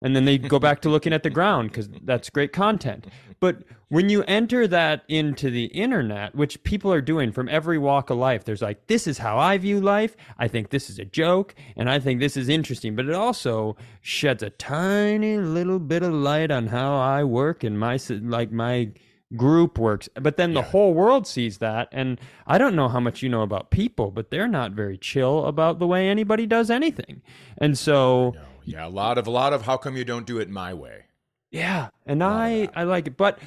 and 0.01 0.15
then 0.15 0.25
they 0.25 0.37
go 0.37 0.59
back 0.67 0.81
to 0.81 0.89
looking 0.89 1.13
at 1.13 1.23
the 1.23 1.29
ground 1.29 1.69
because 1.69 1.89
that's 2.03 2.29
great 2.29 2.53
content. 2.53 3.07
But 3.39 3.63
when 3.87 4.09
you 4.09 4.23
enter 4.23 4.67
that 4.67 5.03
into 5.07 5.49
the 5.49 5.65
internet, 5.65 6.35
which 6.35 6.61
people 6.63 6.91
are 6.93 7.01
doing 7.01 7.31
from 7.31 7.49
every 7.49 7.77
walk 7.77 8.09
of 8.09 8.17
life, 8.17 8.43
there's 8.43 8.61
like, 8.61 8.87
this 8.87 9.07
is 9.07 9.17
how 9.17 9.37
I 9.37 9.57
view 9.57 9.81
life. 9.81 10.15
I 10.37 10.47
think 10.47 10.69
this 10.69 10.89
is 10.89 10.99
a 10.99 11.05
joke, 11.05 11.55
and 11.75 11.89
I 11.89 11.99
think 11.99 12.19
this 12.19 12.37
is 12.37 12.49
interesting. 12.49 12.95
But 12.95 13.07
it 13.07 13.15
also 13.15 13.77
sheds 14.01 14.43
a 14.43 14.49
tiny 14.51 15.37
little 15.37 15.79
bit 15.79 16.03
of 16.03 16.13
light 16.13 16.51
on 16.51 16.67
how 16.67 16.97
I 16.97 17.23
work 17.23 17.63
and 17.63 17.79
my 17.79 17.97
like 18.09 18.51
my 18.51 18.91
group 19.35 19.77
works. 19.77 20.09
But 20.15 20.37
then 20.37 20.53
the 20.53 20.61
whole 20.61 20.93
world 20.93 21.25
sees 21.25 21.59
that, 21.59 21.87
and 21.91 22.19
I 22.45 22.57
don't 22.57 22.75
know 22.75 22.89
how 22.89 22.99
much 22.99 23.23
you 23.23 23.29
know 23.29 23.41
about 23.41 23.71
people, 23.71 24.11
but 24.11 24.31
they're 24.31 24.47
not 24.47 24.73
very 24.73 24.97
chill 24.97 25.45
about 25.45 25.79
the 25.79 25.87
way 25.87 26.09
anybody 26.09 26.45
does 26.45 26.69
anything. 26.69 27.21
And 27.57 27.77
so. 27.77 28.33
No, 28.35 28.41
yeah, 28.69 28.85
a 28.85 28.89
lot 28.89 29.17
of 29.17 29.25
a 29.25 29.31
lot 29.31 29.51
of 29.51 29.63
how 29.63 29.77
come 29.77 29.97
you 29.97 30.05
don't 30.05 30.27
do 30.27 30.37
it 30.37 30.47
my 30.47 30.75
way? 30.75 31.05
Yeah, 31.49 31.89
and 32.05 32.23
I 32.23 32.69
I 32.75 32.83
like 32.83 33.07
it, 33.07 33.17
but 33.17 33.39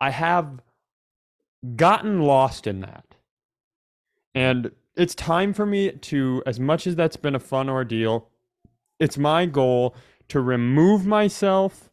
I 0.00 0.10
have 0.10 0.62
gotten 1.74 2.22
lost 2.22 2.68
in 2.68 2.80
that. 2.80 3.04
And 4.36 4.70
it's 4.96 5.16
time 5.16 5.52
for 5.52 5.66
me 5.66 5.90
to 5.90 6.44
as 6.46 6.60
much 6.60 6.86
as 6.86 6.94
that's 6.94 7.16
been 7.16 7.34
a 7.34 7.40
fun 7.40 7.68
ordeal, 7.68 8.28
it's 9.00 9.18
my 9.18 9.46
goal 9.46 9.96
to 10.28 10.40
remove 10.40 11.06
myself 11.06 11.90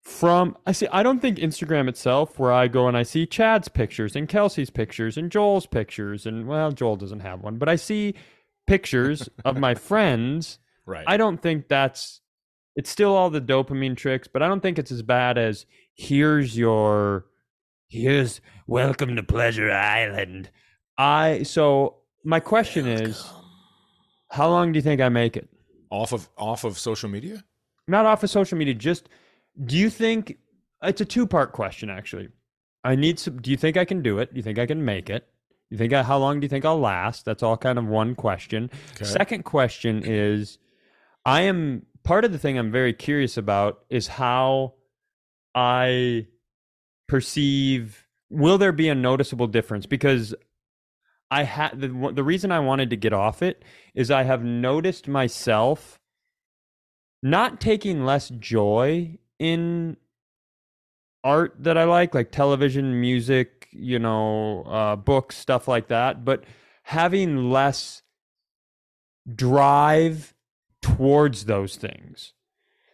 from 0.00 0.56
I 0.66 0.72
see 0.72 0.88
I 0.90 1.04
don't 1.04 1.20
think 1.20 1.38
Instagram 1.38 1.88
itself 1.88 2.40
where 2.40 2.52
I 2.52 2.66
go 2.66 2.88
and 2.88 2.96
I 2.96 3.04
see 3.04 3.24
Chad's 3.24 3.68
pictures 3.68 4.16
and 4.16 4.28
Kelsey's 4.28 4.68
pictures 4.68 5.16
and 5.16 5.30
Joel's 5.30 5.66
pictures 5.66 6.26
and 6.26 6.48
well 6.48 6.72
Joel 6.72 6.96
doesn't 6.96 7.20
have 7.20 7.40
one, 7.40 7.56
but 7.56 7.68
I 7.68 7.76
see 7.76 8.14
pictures 8.66 9.28
of 9.44 9.58
my 9.58 9.74
friends 9.90 10.58
Right. 10.86 11.04
I 11.06 11.16
don't 11.16 11.40
think 11.40 11.68
that's 11.68 12.20
it's 12.76 12.90
still 12.90 13.14
all 13.14 13.30
the 13.30 13.40
dopamine 13.40 13.96
tricks, 13.96 14.28
but 14.28 14.42
I 14.42 14.48
don't 14.48 14.60
think 14.60 14.78
it's 14.78 14.90
as 14.90 15.02
bad 15.02 15.38
as 15.38 15.66
here's 15.94 16.56
your 16.56 17.26
Here's 17.88 18.40
welcome 18.66 19.14
to 19.14 19.22
Pleasure 19.22 19.70
Island. 19.70 20.50
I 20.98 21.44
so 21.44 21.96
my 22.24 22.40
question 22.40 22.88
is 22.88 23.24
how 24.30 24.48
long 24.48 24.72
do 24.72 24.78
you 24.78 24.82
think 24.82 25.00
I 25.00 25.08
make 25.08 25.36
it? 25.36 25.48
off 25.90 26.12
of 26.12 26.28
off 26.36 26.64
of 26.64 26.78
social 26.78 27.08
media? 27.08 27.44
Not 27.86 28.06
off 28.06 28.22
of 28.22 28.30
social 28.30 28.58
media, 28.58 28.74
just 28.74 29.08
do 29.64 29.76
you 29.76 29.90
think 29.90 30.38
it's 30.82 31.00
a 31.00 31.04
two-part 31.04 31.52
question 31.52 31.88
actually. 31.88 32.28
I 32.82 32.96
need 32.96 33.18
some 33.18 33.40
do 33.40 33.50
you 33.50 33.56
think 33.56 33.76
I 33.76 33.84
can 33.84 34.02
do 34.02 34.18
it? 34.18 34.32
Do 34.32 34.36
you 34.36 34.42
think 34.42 34.58
I 34.58 34.66
can 34.66 34.84
make 34.84 35.08
it? 35.08 35.28
You 35.70 35.78
think 35.78 35.92
I, 35.92 36.02
how 36.02 36.18
long 36.18 36.40
do 36.40 36.44
you 36.44 36.48
think 36.48 36.64
I'll 36.64 36.80
last? 36.80 37.24
That's 37.24 37.42
all 37.42 37.56
kind 37.56 37.78
of 37.78 37.86
one 37.86 38.14
question. 38.14 38.70
Okay. 38.96 39.04
Second 39.04 39.44
question 39.44 40.02
is 40.04 40.58
I 41.24 41.42
am 41.42 41.86
part 42.02 42.24
of 42.24 42.32
the 42.32 42.38
thing 42.38 42.58
I'm 42.58 42.70
very 42.70 42.92
curious 42.92 43.36
about 43.36 43.84
is 43.88 44.06
how 44.06 44.74
I 45.54 46.26
perceive 47.08 48.06
will 48.30 48.58
there 48.58 48.72
be 48.72 48.88
a 48.88 48.94
noticeable 48.94 49.46
difference? 49.46 49.86
Because 49.86 50.34
I 51.30 51.44
had 51.44 51.80
the 51.80 52.12
the 52.12 52.24
reason 52.24 52.52
I 52.52 52.60
wanted 52.60 52.90
to 52.90 52.96
get 52.96 53.12
off 53.12 53.42
it 53.42 53.64
is 53.94 54.10
I 54.10 54.24
have 54.24 54.44
noticed 54.44 55.08
myself 55.08 55.98
not 57.22 57.60
taking 57.60 58.04
less 58.04 58.28
joy 58.28 59.18
in 59.38 59.96
art 61.24 61.54
that 61.58 61.78
I 61.78 61.84
like, 61.84 62.14
like 62.14 62.30
television, 62.30 63.00
music, 63.00 63.68
you 63.72 63.98
know, 63.98 64.62
uh, 64.64 64.96
books, 64.96 65.36
stuff 65.36 65.66
like 65.66 65.88
that, 65.88 66.24
but 66.24 66.44
having 66.82 67.50
less 67.50 68.02
drive 69.34 70.33
towards 70.84 71.46
those 71.46 71.76
things. 71.76 72.34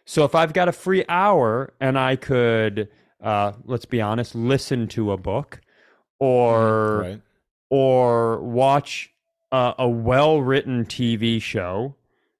So 0.05 0.23
if 0.23 0.33
I've 0.33 0.53
got 0.53 0.69
a 0.69 0.71
free 0.71 1.03
hour 1.09 1.73
and 1.81 1.99
I 1.99 2.15
could, 2.15 2.87
uh, 3.21 3.51
let's 3.65 3.83
be 3.83 3.99
honest, 3.99 4.33
listen 4.33 4.87
to 4.89 5.11
a 5.11 5.17
book 5.17 5.59
or 6.17 6.99
right. 6.99 7.21
or 7.69 8.39
watch 8.39 9.11
uh, 9.51 9.73
a 9.77 9.89
well-written 9.89 10.85
TV 10.85 11.41
show, 11.41 11.95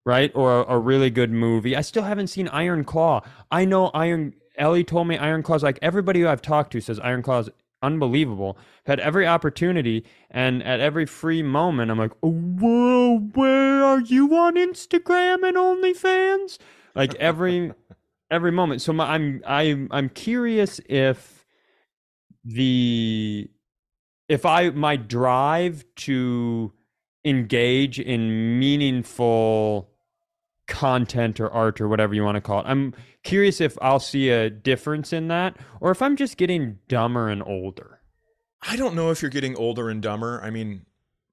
right? 0.06 0.32
Or 0.34 0.62
a, 0.62 0.76
a 0.76 0.80
really 0.80 1.10
good 1.10 1.32
movie. 1.32 1.76
I 1.76 1.82
still 1.82 2.04
haven't 2.04 2.28
seen 2.28 2.48
Iron 2.48 2.86
Claw. 2.86 3.22
I 3.52 3.66
know 3.66 3.88
Iron. 3.88 4.34
Ellie 4.58 4.86
told 4.86 5.08
me 5.08 5.18
Iron 5.18 5.44
Claw's 5.44 5.64
like 5.64 5.80
everybody 5.82 6.22
who 6.22 6.30
I've 6.30 6.42
talked 6.42 6.72
to 6.72 6.80
says 6.80 6.98
Iron 7.02 7.24
Claw's 7.24 7.50
unbelievable. 7.82 8.58
I've 8.80 8.88
had 8.88 9.00
every 9.00 9.28
opportunity 9.28 10.06
and 10.30 10.64
at 10.64 10.80
every 10.80 11.06
free 11.06 11.44
moment, 11.44 11.92
I'm 11.92 11.98
like, 11.98 12.14
oh, 12.24 12.32
whoa, 12.32 13.20
where 13.34 13.84
are 13.84 14.02
you 14.02 14.36
on 14.36 14.56
Instagram 14.56 15.48
and 15.48 15.58
OnlyFans? 15.58 16.58
Like 16.96 17.16
every 17.16 17.74
every 18.32 18.52
moment. 18.52 18.82
So 18.82 18.94
my, 18.94 19.14
I'm 19.14 19.42
I'm 19.46 19.88
I'm 19.92 20.10
curious 20.10 20.80
if 20.88 21.46
the 22.44 23.50
if 24.28 24.46
I 24.46 24.70
my 24.72 24.96
drive 24.96 25.86
to 25.98 26.72
engage 27.24 28.00
in 28.00 28.60
meaningful 28.60 29.91
content 30.68 31.40
or 31.40 31.50
art 31.50 31.82
or 31.82 31.88
whatever 31.88 32.14
you 32.14 32.24
want 32.24 32.36
to 32.36 32.42
call 32.42 32.60
it. 32.60 32.66
I'm 32.68 32.94
curious 33.24 33.62
if 33.62 33.78
I'll 33.82 34.00
see 34.00 34.30
a 34.30 34.50
difference 34.50 35.14
in 35.14 35.28
that 35.28 35.58
or 35.80 35.92
if 35.92 36.02
I'm 36.02 36.16
just 36.16 36.38
getting 36.38 36.80
dumber 36.88 37.30
and 37.30 37.44
older. 37.44 38.00
I 38.62 38.76
don't 38.76 38.96
know 38.96 39.10
if 39.10 39.22
you're 39.22 39.32
getting 39.32 39.56
older 39.56 39.90
and 39.90 40.02
dumber. 40.02 40.40
I 40.44 40.50
mean, 40.50 40.86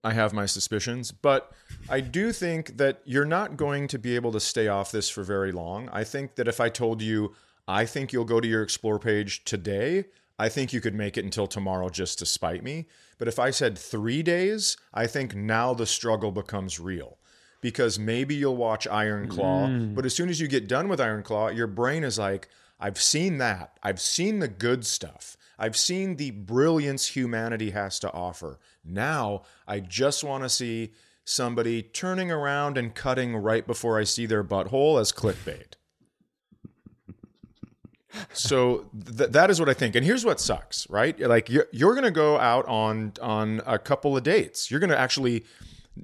I 0.03 0.13
have 0.13 0.33
my 0.33 0.47
suspicions, 0.47 1.13
but 1.13 1.53
I 1.89 2.01
do 2.01 2.33
think 2.33 2.79
that 2.79 3.03
you're 3.05 3.25
not 3.25 3.57
going 3.57 3.89
to 3.89 3.99
be 3.99 4.15
able 4.15 4.33
to 4.33 4.41
stay 4.41 4.69
off 4.69 4.93
this 4.93 5.11
for 5.11 5.23
very 5.23 5.53
long. 5.53 5.89
I 5.93 6.05
think 6.05 6.37
that 6.37 6.49
if 6.49 6.61
I 6.61 6.69
told 6.69 7.03
you, 7.03 7.35
I 7.67 7.85
think 7.85 8.13
you'll 8.13 8.25
go 8.25 8.41
to 8.41 8.49
your 8.49 8.63
explore 8.63 8.99
page 8.99 9.45
today, 9.45 10.07
I 10.39 10.49
think 10.49 10.73
you 10.73 10.81
could 10.81 10.95
make 10.95 11.19
it 11.19 11.25
until 11.25 11.47
tomorrow 11.49 11.89
just 11.89 12.21
to 12.21 12.27
spite 12.27 12.63
me. 12.63 12.87
But 13.19 13.29
if 13.29 13.39
I 13.39 13.51
said 13.51 13.77
three 13.77 14.23
days, 14.23 14.77
I 14.95 15.09
think 15.09 15.35
now 15.35 15.75
the 15.75 15.87
struggle 15.87 16.31
becomes 16.31 16.79
real. 16.79 17.19
Because 17.61 17.99
maybe 17.99 18.37
you'll 18.37 18.57
watch 18.57 18.87
Iron 18.87 19.29
Claw, 19.29 19.67
mm. 19.67 19.95
but 19.95 20.07
as 20.07 20.15
soon 20.15 20.29
as 20.29 20.41
you 20.41 20.47
get 20.47 20.69
done 20.69 20.89
with 20.89 21.01
Iron 21.01 21.25
Claw, 21.25 21.49
your 21.49 21.67
brain 21.67 22.05
is 22.05 22.19
like, 22.19 22.49
I've 22.79 23.01
seen 23.01 23.39
that. 23.39 23.79
I've 23.83 24.01
seen 24.01 24.39
the 24.39 24.47
good 24.47 24.87
stuff. 24.87 25.37
I've 25.59 25.77
seen 25.77 26.17
the 26.17 26.31
brilliance 26.31 27.09
humanity 27.09 27.71
has 27.71 27.99
to 28.01 28.13
offer. 28.13 28.61
Now, 28.85 29.43
I 29.67 29.81
just 29.81 30.23
want 30.23 30.45
to 30.45 30.49
see 30.49 30.93
somebody 31.25 31.83
turning 31.83 32.31
around 32.31 32.79
and 32.79 32.95
cutting 32.95 33.37
right 33.37 33.67
before 33.67 33.99
I 33.99 34.05
see 34.05 34.25
their 34.25 34.45
butthole 34.45 35.01
as 35.01 35.13
clickbait. 35.13 35.75
so 38.33 38.89
th- 39.17 39.31
that 39.31 39.51
is 39.51 39.61
what 39.61 39.69
I 39.69 39.75
think. 39.75 39.95
And 39.95 40.07
here's 40.07 40.25
what 40.25 40.41
sucks, 40.41 40.89
right? 40.89 41.19
Like 41.19 41.51
you're, 41.51 41.67
you're 41.73 41.93
going 41.93 42.05
to 42.05 42.11
go 42.11 42.39
out 42.39 42.67
on 42.67 43.13
on 43.21 43.61
a 43.67 43.79
couple 43.79 44.17
of 44.17 44.23
dates. 44.23 44.71
You're 44.71 44.81
going 44.81 44.91
to 44.91 44.99
actually 44.99 45.45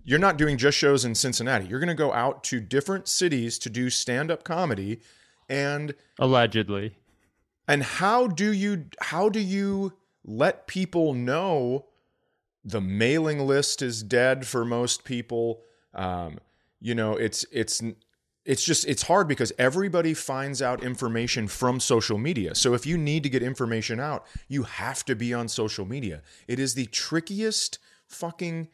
you're 0.05 0.19
not 0.19 0.37
doing 0.37 0.57
just 0.59 0.77
shows 0.79 1.05
in 1.05 1.15
Cincinnati. 1.15 1.67
You're 1.67 1.79
going 1.81 1.89
to 1.89 1.95
go 1.95 2.13
out 2.13 2.43
to 2.45 2.61
different 2.61 3.09
cities 3.09 3.59
to 3.61 3.71
do 3.71 3.91
stand-up 3.91 4.45
comedy 4.45 5.01
and 5.49 5.95
Allegedly. 6.19 6.97
and 7.69 7.83
how 7.83 8.27
do 8.27 8.53
you 8.53 8.87
how 9.01 9.29
do 9.29 9.41
you 9.41 9.93
let 10.25 10.67
people 10.67 11.13
know 11.15 11.87
the 12.65 12.81
mailing 12.81 13.41
list 13.47 13.83
is 13.83 14.03
dead 14.03 14.47
for 14.47 14.65
most 14.65 15.05
people? 15.05 15.61
Um, 15.95 16.39
you 16.81 16.95
know, 16.95 17.13
it's 17.17 17.45
it's 17.53 17.83
it's 18.47 18.65
just 18.65 18.87
it's 18.87 19.03
hard 19.05 19.29
because 19.29 19.53
everybody 19.59 20.13
finds 20.15 20.61
out 20.63 20.83
information 20.83 21.47
from 21.49 21.81
social 21.81 22.19
media. 22.19 22.55
So 22.55 22.75
if 22.75 22.85
you 22.87 22.97
need 22.99 23.23
to 23.23 23.29
get 23.29 23.43
information 23.43 24.01
out, 24.01 24.27
you 24.49 24.65
have 24.65 25.05
to 25.07 25.15
be 25.15 25.33
on 25.35 25.49
social 25.49 25.85
media. 25.87 26.23
It 26.49 26.59
is 26.59 26.75
the 26.75 26.87
trickiest 26.87 27.79
fucking 28.07 28.69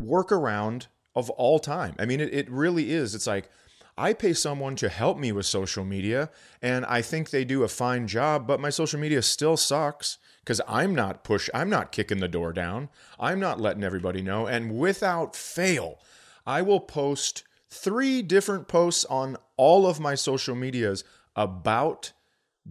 workaround 0.00 0.86
of 1.14 1.30
all 1.30 1.58
time. 1.58 1.94
I 1.98 2.06
mean, 2.06 2.20
it, 2.20 2.32
it 2.32 2.50
really 2.50 2.92
is. 2.92 3.14
It's 3.14 3.26
like 3.26 3.50
I 3.98 4.12
pay 4.12 4.34
someone 4.34 4.76
to 4.76 4.88
help 4.88 5.16
me 5.18 5.32
with 5.32 5.46
social 5.46 5.84
media, 5.84 6.30
and 6.60 6.84
I 6.84 7.00
think 7.00 7.30
they 7.30 7.44
do 7.44 7.62
a 7.62 7.68
fine 7.68 8.06
job, 8.06 8.46
but 8.46 8.60
my 8.60 8.68
social 8.68 9.00
media 9.00 9.22
still 9.22 9.56
sucks 9.56 10.18
because 10.40 10.60
I'm 10.68 10.94
not 10.94 11.24
push 11.24 11.48
I'm 11.54 11.70
not 11.70 11.92
kicking 11.92 12.20
the 12.20 12.28
door 12.28 12.52
down. 12.52 12.90
I'm 13.18 13.40
not 13.40 13.60
letting 13.60 13.84
everybody 13.84 14.22
know. 14.22 14.46
And 14.46 14.78
without 14.78 15.34
fail, 15.34 15.98
I 16.46 16.62
will 16.62 16.80
post 16.80 17.42
three 17.70 18.22
different 18.22 18.68
posts 18.68 19.04
on 19.06 19.36
all 19.56 19.86
of 19.86 19.98
my 19.98 20.14
social 20.14 20.54
medias 20.54 21.02
about 21.34 22.12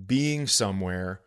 being 0.05 0.47
somewhere 0.47 1.21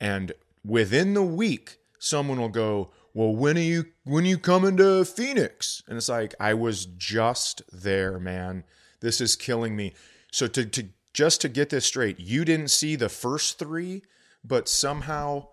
and 0.00 0.32
within 0.64 1.14
the 1.14 1.22
week 1.22 1.78
someone 1.98 2.40
will 2.40 2.48
go 2.48 2.90
well 3.16 3.34
when 3.34 3.56
are 3.56 3.62
you 3.62 3.86
when 4.04 4.24
are 4.24 4.28
you 4.28 4.38
coming 4.38 4.76
to 4.76 5.04
phoenix? 5.04 5.82
And 5.88 5.96
it's 5.96 6.10
like 6.10 6.34
i 6.38 6.52
was 6.52 6.84
just 6.84 7.62
there 7.72 8.20
man. 8.20 8.62
This 9.00 9.20
is 9.20 9.36
killing 9.36 9.74
me. 9.74 9.94
So 10.30 10.46
to, 10.48 10.66
to 10.66 10.88
just 11.14 11.40
to 11.40 11.48
get 11.48 11.70
this 11.70 11.86
straight 11.86 12.20
you 12.20 12.44
didn't 12.44 12.68
see 12.68 12.94
the 12.94 13.08
first 13.08 13.58
three 13.58 14.02
but 14.44 14.68
somehow 14.68 15.48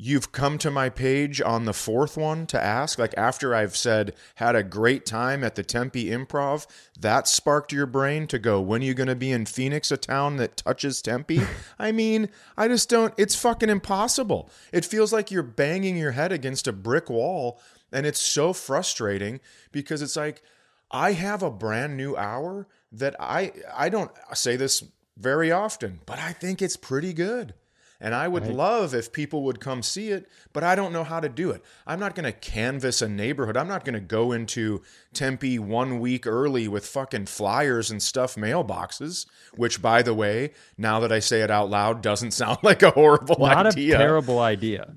you've 0.00 0.30
come 0.30 0.58
to 0.58 0.70
my 0.70 0.88
page 0.88 1.40
on 1.40 1.64
the 1.64 1.72
fourth 1.72 2.16
one 2.16 2.46
to 2.46 2.62
ask? 2.62 2.98
Like 2.98 3.14
after 3.16 3.54
i've 3.54 3.76
said 3.76 4.14
had 4.36 4.54
a 4.54 4.62
great 4.62 5.04
time 5.04 5.42
at 5.42 5.56
the 5.56 5.62
tempe 5.64 6.06
improv 6.06 6.66
that 6.98 7.26
sparked 7.26 7.72
your 7.72 7.86
brain 7.86 8.26
to 8.28 8.38
go 8.38 8.60
when 8.60 8.80
are 8.80 8.84
you 8.84 8.94
going 8.94 9.08
to 9.08 9.16
be 9.16 9.32
in 9.32 9.44
phoenix 9.44 9.90
a 9.90 9.96
town 9.96 10.36
that 10.36 10.56
touches 10.56 11.02
tempe? 11.02 11.40
I 11.78 11.92
mean 11.92 12.28
i 12.56 12.68
just 12.68 12.88
don't 12.88 13.12
it's 13.16 13.34
fucking 13.34 13.68
impossible. 13.68 14.50
It 14.72 14.84
feels 14.84 15.12
like 15.12 15.30
you're 15.30 15.42
banging 15.42 15.96
your 15.96 16.12
head 16.12 16.30
against 16.30 16.68
a 16.68 16.72
brick 16.72 17.10
wall 17.10 17.60
and 17.92 18.06
it's 18.06 18.20
so 18.20 18.52
frustrating 18.52 19.40
because 19.72 20.00
it's 20.00 20.16
like 20.16 20.42
i 20.90 21.12
have 21.12 21.42
a 21.42 21.50
brand 21.50 21.96
new 21.96 22.16
hour 22.16 22.68
that 22.92 23.16
i 23.18 23.52
i 23.74 23.88
don't 23.88 24.12
say 24.34 24.56
this 24.56 24.84
very 25.16 25.50
often 25.50 26.00
but 26.06 26.18
i 26.18 26.32
think 26.32 26.62
it's 26.62 26.76
pretty 26.76 27.12
good 27.12 27.54
and 28.00 28.14
I 28.14 28.28
would 28.28 28.46
love 28.46 28.94
if 28.94 29.12
people 29.12 29.42
would 29.44 29.58
come 29.60 29.82
see 29.82 30.10
it, 30.10 30.28
but 30.52 30.62
I 30.62 30.76
don't 30.76 30.92
know 30.92 31.02
how 31.02 31.18
to 31.18 31.28
do 31.28 31.50
it. 31.50 31.64
I'm 31.86 31.98
not 31.98 32.14
going 32.14 32.24
to 32.24 32.32
canvass 32.32 33.02
a 33.02 33.08
neighborhood. 33.08 33.56
I'm 33.56 33.66
not 33.66 33.84
going 33.84 33.94
to 33.94 34.00
go 34.00 34.30
into 34.30 34.82
Tempe 35.12 35.58
one 35.58 35.98
week 35.98 36.24
early 36.26 36.68
with 36.68 36.86
fucking 36.86 37.26
flyers 37.26 37.90
and 37.90 38.00
stuff 38.00 38.36
mailboxes, 38.36 39.26
which, 39.56 39.82
by 39.82 40.02
the 40.02 40.14
way, 40.14 40.52
now 40.76 41.00
that 41.00 41.10
I 41.10 41.18
say 41.18 41.40
it 41.42 41.50
out 41.50 41.70
loud, 41.70 42.00
doesn't 42.00 42.30
sound 42.42 42.58
like 42.62 42.82
a 42.82 42.90
horrible 42.90 43.36
Not 43.40 43.66
idea. 43.66 43.94
Not 43.94 44.00
a 44.00 44.04
terrible 44.04 44.38
idea. 44.38 44.94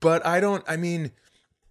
but 0.00 0.24
I 0.24 0.38
don't, 0.40 0.64
I 0.68 0.76
mean, 0.76 1.10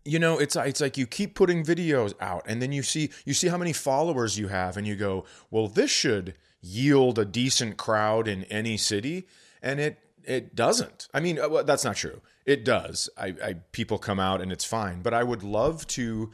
you 0.05 0.19
know 0.19 0.37
it's 0.37 0.57
it's 0.57 0.81
like 0.81 0.97
you 0.97 1.07
keep 1.07 1.33
putting 1.33 1.63
videos 1.63 2.13
out 2.19 2.43
and 2.45 2.61
then 2.61 2.73
you 2.73 2.83
see 2.83 3.09
you 3.23 3.33
see 3.33 3.47
how 3.47 3.57
many 3.57 3.71
followers 3.71 4.37
you 4.37 4.49
have 4.49 4.75
and 4.75 4.85
you 4.85 4.97
go 4.97 5.23
well 5.49 5.69
this 5.69 5.89
should 5.89 6.35
yield 6.59 7.17
a 7.17 7.23
decent 7.23 7.77
crowd 7.77 8.27
in 8.27 8.43
any 8.45 8.75
city 8.75 9.25
and 9.61 9.79
it 9.79 9.97
it 10.25 10.55
doesn't 10.55 11.07
i 11.13 11.19
mean 11.19 11.39
uh, 11.39 11.47
well, 11.49 11.63
that's 11.63 11.83
not 11.83 11.95
true 11.95 12.21
it 12.45 12.63
does 12.65 13.09
I, 13.17 13.27
I 13.43 13.53
people 13.71 13.97
come 13.97 14.19
out 14.19 14.41
and 14.41 14.51
it's 14.51 14.65
fine 14.65 15.01
but 15.01 15.13
i 15.13 15.23
would 15.23 15.43
love 15.43 15.85
to 15.87 16.31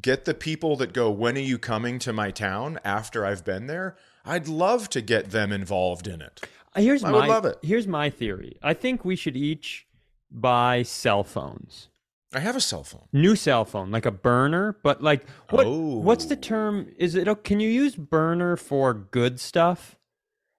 get 0.00 0.24
the 0.24 0.34
people 0.34 0.76
that 0.76 0.92
go 0.92 1.10
when 1.10 1.36
are 1.36 1.40
you 1.40 1.58
coming 1.58 1.98
to 2.00 2.12
my 2.12 2.30
town 2.30 2.78
after 2.84 3.24
i've 3.24 3.44
been 3.44 3.66
there 3.66 3.96
i'd 4.24 4.48
love 4.48 4.88
to 4.90 5.00
get 5.00 5.30
them 5.30 5.52
involved 5.52 6.06
in 6.06 6.20
it 6.20 6.40
Uh, 6.74 6.80
Here's 6.82 7.02
I 7.02 7.10
my 7.10 7.18
would 7.20 7.28
love 7.28 7.44
it. 7.46 7.56
here's 7.62 7.86
my 7.88 8.10
theory. 8.10 8.58
I 8.62 8.74
think 8.74 9.04
we 9.04 9.16
should 9.16 9.36
each 9.36 9.86
buy 10.30 10.82
cell 10.82 11.24
phones. 11.24 11.88
i 12.34 12.40
have 12.40 12.54
a 12.56 12.60
cell 12.60 12.84
phone 12.84 13.06
New 13.12 13.34
cell 13.34 13.64
phone, 13.64 13.90
like 13.90 14.04
a 14.04 14.10
burner, 14.12 14.76
but 14.82 15.02
like 15.02 15.26
what 15.50 15.66
what's 15.66 16.26
the 16.26 16.36
Oh. 16.36 16.40
term? 16.52 16.92
Is 16.98 17.14
it 17.14 17.26
can 17.44 17.58
you 17.60 17.70
use 17.70 17.96
burner 17.96 18.56
for 18.56 18.92
good 18.92 19.40
stuff? 19.40 19.96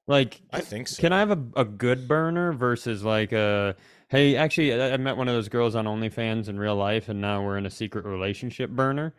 Like 0.10 0.42
I 0.52 0.60
think 0.60 0.88
so. 0.88 1.00
Can 1.00 1.14
I 1.14 1.20
have 1.20 1.30
a, 1.30 1.40
a 1.56 1.64
good 1.66 2.08
burner 2.08 2.52
versus 2.52 3.04
like 3.04 3.32
a 3.32 3.76
hey, 4.08 4.36
actually 4.36 4.74
I, 4.74 4.94
I 4.94 4.98
met 4.98 5.18
one 5.18 5.28
of 5.28 5.36
those 5.36 5.50
girls 5.50 5.76
on 5.76 5.86
OnlyFans 5.86 6.50
in 6.50 6.60
real 6.60 6.76
life 6.76 7.10
and 7.10 7.22
now 7.22 7.44
we're 7.44 7.60
in 7.60 7.68
a 7.68 7.70
secret 7.70 8.06
relationship 8.06 8.72
burner. 8.72 9.14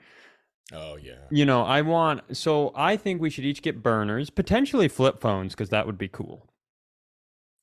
oh 0.73 0.97
yeah 0.97 1.13
You 1.31 1.47
know, 1.47 1.63
I 1.63 1.83
want 1.83 2.37
so 2.37 2.73
I 2.75 2.97
think 2.97 3.21
we 3.23 3.31
should 3.31 3.45
each 3.45 3.63
get 3.63 3.85
burners, 3.85 4.31
potentially 4.31 4.89
flip 4.89 5.21
phones 5.21 5.53
because 5.55 5.69
that 5.71 5.87
would 5.87 5.97
be 5.97 6.09
cool. 6.09 6.49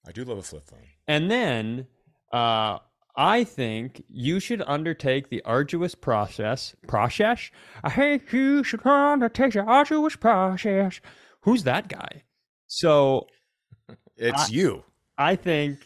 i 0.07 0.13
do 0.13 0.23
love 0.23 0.37
a 0.37 0.41
flip 0.41 0.63
phone 0.63 0.87
And 1.05 1.29
then 1.29 1.87
uh, 2.31 2.79
I 3.17 3.43
think 3.43 4.05
you 4.07 4.39
should 4.39 4.63
undertake 4.65 5.29
the 5.29 5.41
arduous 5.43 5.95
process. 5.95 6.77
Process? 6.87 7.51
I 7.83 7.89
think 7.89 8.31
you 8.31 8.63
should 8.63 8.85
undertake 8.85 9.51
the 9.51 9.63
arduous 9.63 10.15
process. 10.15 11.01
Who's 11.41 11.63
that 11.63 11.89
guy? 11.89 12.23
So 12.67 13.27
it's 14.17 14.51
you 14.51 14.83
I 15.17 15.35
think, 15.35 15.79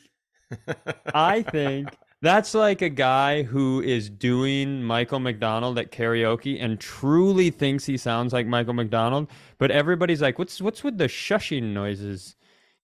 I 1.13 1.41
think 1.41 1.95
that's 2.21 2.53
like 2.53 2.81
a 2.81 2.89
guy 2.89 3.43
who 3.43 3.81
is 3.81 4.09
doing 4.09 4.83
Michael 4.83 5.19
McDonald 5.19 5.79
at 5.79 5.91
karaoke 5.91 6.61
and 6.61 6.79
truly 6.79 7.49
thinks 7.49 7.85
he 7.85 7.97
sounds 7.97 8.33
like 8.33 8.45
Michael 8.45 8.73
McDonald, 8.73 9.29
but 9.57 9.71
everybody's 9.71 10.21
like, 10.21 10.37
"What's 10.37 10.61
what's 10.61 10.83
with 10.83 10.97
the 10.97 11.05
shushing 11.05 11.73
noises?" 11.73 12.35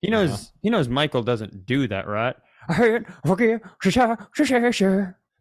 He 0.01 0.09
knows 0.09 0.31
uh-huh. 0.31 0.43
he 0.61 0.69
knows 0.69 0.87
Michael 0.87 1.23
doesn't 1.23 1.65
do 1.65 1.87
that, 1.87 2.07
right? 2.07 2.35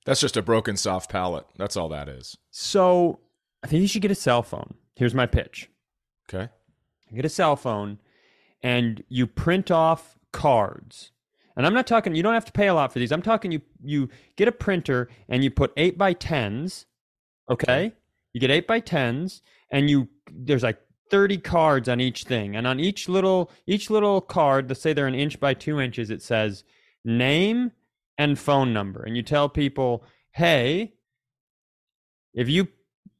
That's 0.05 0.21
just 0.21 0.37
a 0.37 0.43
broken 0.43 0.77
soft 0.77 1.11
palate. 1.11 1.47
That's 1.57 1.77
all 1.77 1.89
that 1.91 2.09
is. 2.09 2.37
So 2.51 3.21
I 3.63 3.67
think 3.67 3.83
you 3.83 3.89
should 3.89 4.03
get 4.03 4.11
a 4.11 4.17
cell 4.17 4.43
phone. 4.43 4.75
Here's 4.95 5.15
my 5.15 5.27
pitch. 5.27 5.69
Okay. 6.29 6.49
Get 7.15 7.25
a 7.25 7.29
cell 7.29 7.57
phone 7.57 7.99
and 8.63 9.03
you 9.09 9.27
print 9.27 9.71
off 9.71 10.19
cards. 10.33 11.13
And 11.57 11.67
I'm 11.67 11.75
not 11.75 11.87
talking 11.87 12.15
you 12.15 12.23
don't 12.23 12.35
have 12.35 12.45
to 12.47 12.53
pay 12.53 12.69
a 12.69 12.75
lot 12.75 12.93
for 12.93 12.99
these. 12.99 13.13
I'm 13.13 13.23
talking 13.23 13.51
you 13.51 13.63
you 13.83 14.09
get 14.37 14.49
a 14.49 14.53
printer 14.53 15.09
and 15.29 15.43
you 15.43 15.51
put 15.51 15.73
eight 15.77 15.97
by 15.97 16.13
tens. 16.13 16.87
Okay? 17.51 17.93
You 18.33 18.41
get 18.41 18.51
eight 18.51 18.67
by 18.67 18.81
tens 18.81 19.41
and 19.71 19.89
you 19.89 20.09
there's 20.31 20.63
like 20.63 20.79
30 21.11 21.39
cards 21.39 21.89
on 21.89 22.01
each 22.01 22.25
thing. 22.25 22.57
And 22.57 22.67
on 22.67 22.79
each 22.79 23.09
little 23.09 23.51
each 23.67 23.89
little 23.89 24.21
card, 24.21 24.69
let's 24.69 24.83
say 24.83 24.93
they're 24.93 25.07
an 25.07 25.15
inch 25.15 25.41
by 25.41 25.55
two 25.55 25.81
inches, 25.81 26.11
it 26.11 26.23
says 26.23 26.65
name 27.05 27.73
and 28.19 28.39
phone 28.39 28.73
number. 28.73 29.03
And 29.03 29.17
you 29.17 29.23
tell 29.23 29.49
people, 29.49 30.05
hey, 30.33 30.95
if 32.35 32.49
you 32.49 32.69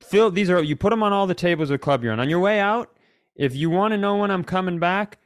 fill 0.03 0.31
these 0.31 0.51
are 0.51 0.63
you 0.63 0.77
put 0.77 0.91
them 0.91 1.03
on 1.03 1.13
all 1.13 1.27
the 1.27 1.35
tables 1.35 1.71
of 1.71 1.81
club 1.81 2.05
you're 2.05 2.13
on. 2.13 2.21
On 2.21 2.29
your 2.29 2.41
way 2.41 2.61
out, 2.61 2.95
if 3.35 3.55
you 3.55 3.71
want 3.71 3.93
to 3.93 3.99
know 3.99 4.17
when 4.17 4.31
I'm 4.31 4.45
coming 4.45 4.79
back, 4.79 5.19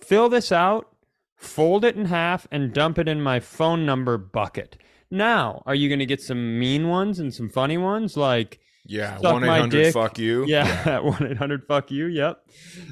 fill 0.00 0.28
this 0.28 0.52
out, 0.52 0.88
fold 1.36 1.84
it 1.84 1.96
in 1.96 2.06
half, 2.06 2.46
and 2.50 2.72
dump 2.72 2.98
it 2.98 3.08
in 3.08 3.20
my 3.20 3.40
phone 3.40 3.84
number 3.84 4.18
bucket. 4.18 4.76
Now, 5.10 5.62
are 5.66 5.74
you 5.74 5.88
going 5.88 6.00
to 6.00 6.06
get 6.06 6.20
some 6.20 6.58
mean 6.58 6.88
ones 6.88 7.20
and 7.20 7.32
some 7.32 7.48
funny 7.48 7.78
ones 7.78 8.16
like, 8.16 8.58
Yeah, 8.84 9.18
one 9.20 9.44
eight 9.44 9.60
hundred 9.60 9.92
fuck 9.92 10.18
you. 10.18 10.44
Yeah, 10.46 10.98
one 11.00 11.26
eight 11.26 11.36
hundred 11.36 11.66
fuck 11.66 11.90
you. 11.90 12.06
Yep. 12.06 12.44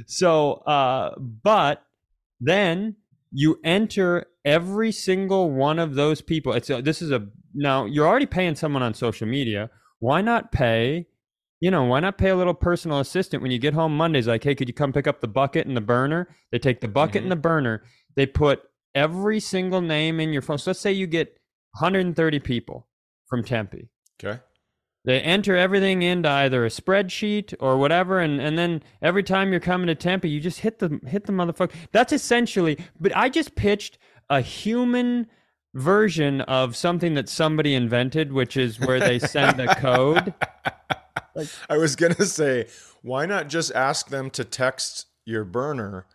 So, 0.07 0.53
uh, 0.66 1.14
but 1.18 1.82
then 2.40 2.96
you 3.32 3.59
enter 3.64 4.26
every 4.44 4.92
single 4.92 5.50
one 5.50 5.78
of 5.78 5.94
those 5.94 6.20
people. 6.20 6.53
It's 6.53 6.70
a, 6.70 6.82
this 6.82 7.03
is 7.03 7.11
a 7.11 7.26
now 7.55 7.84
you're 7.86 8.07
already 8.07 8.26
paying 8.26 8.55
someone 8.55 8.82
on 8.82 8.94
social 8.94 9.26
media. 9.26 9.70
Why 9.98 10.20
not 10.20 10.53
pay? 10.53 11.07
You 11.62 11.70
know, 11.70 11.84
why 11.84 12.00
not 12.00 12.18
pay 12.18 12.30
a 12.30 12.34
little 12.36 12.54
personal 12.54 12.98
assistant 12.98 13.40
when 13.40 13.52
you 13.52 13.58
get 13.60 13.72
home 13.72 13.96
Mondays? 13.96 14.26
Like, 14.26 14.42
hey, 14.42 14.56
could 14.56 14.66
you 14.66 14.74
come 14.74 14.92
pick 14.92 15.06
up 15.06 15.20
the 15.20 15.28
bucket 15.28 15.64
and 15.68 15.76
the 15.76 15.80
burner? 15.80 16.26
They 16.50 16.58
take 16.58 16.80
the 16.80 16.88
bucket 16.88 17.20
Mhm. 17.20 17.26
and 17.26 17.30
the 17.32 17.36
burner. 17.36 17.84
They 18.16 18.26
put 18.26 18.64
every 18.96 19.38
single 19.38 19.80
name 19.80 20.18
in 20.18 20.32
your 20.32 20.42
phone. 20.42 20.58
So 20.58 20.70
let's 20.70 20.80
say 20.80 20.90
you 20.90 21.06
get 21.06 21.38
130 21.78 22.40
people 22.40 22.88
from 23.28 23.44
Tempe. 23.44 23.88
Okay. 24.20 24.40
They 25.04 25.20
enter 25.20 25.56
everything 25.56 26.02
into 26.02 26.28
either 26.28 26.64
a 26.64 26.68
spreadsheet 26.68 27.54
or 27.60 27.78
whatever, 27.78 28.18
and, 28.18 28.40
and 28.40 28.58
then 28.58 28.82
every 29.00 29.22
time 29.22 29.52
you're 29.52 29.60
coming 29.60 29.86
to 29.86 29.94
Tempe, 29.94 30.28
you 30.28 30.40
just 30.40 30.60
hit 30.60 30.80
the 30.80 30.98
hit 31.06 31.26
the 31.26 31.32
motherfucker. 31.32 31.70
That's 31.92 32.12
essentially. 32.12 32.76
But 32.98 33.16
I 33.16 33.28
just 33.28 33.54
pitched 33.54 33.98
a 34.28 34.40
human 34.40 35.28
version 35.74 36.40
of 36.40 36.74
something 36.74 37.14
that 37.14 37.28
somebody 37.28 37.74
invented, 37.74 38.32
which 38.32 38.56
is 38.56 38.80
where 38.80 38.98
they 38.98 39.20
send 39.20 39.60
a 39.60 39.72
code. 39.76 40.34
I 41.68 41.76
was 41.76 41.96
gonna 41.96 42.24
say, 42.26 42.66
why 43.02 43.26
not 43.26 43.48
just 43.48 43.72
ask 43.74 44.08
them 44.08 44.30
to 44.30 44.44
text 44.44 45.06
your 45.24 45.44
burner, 45.44 46.06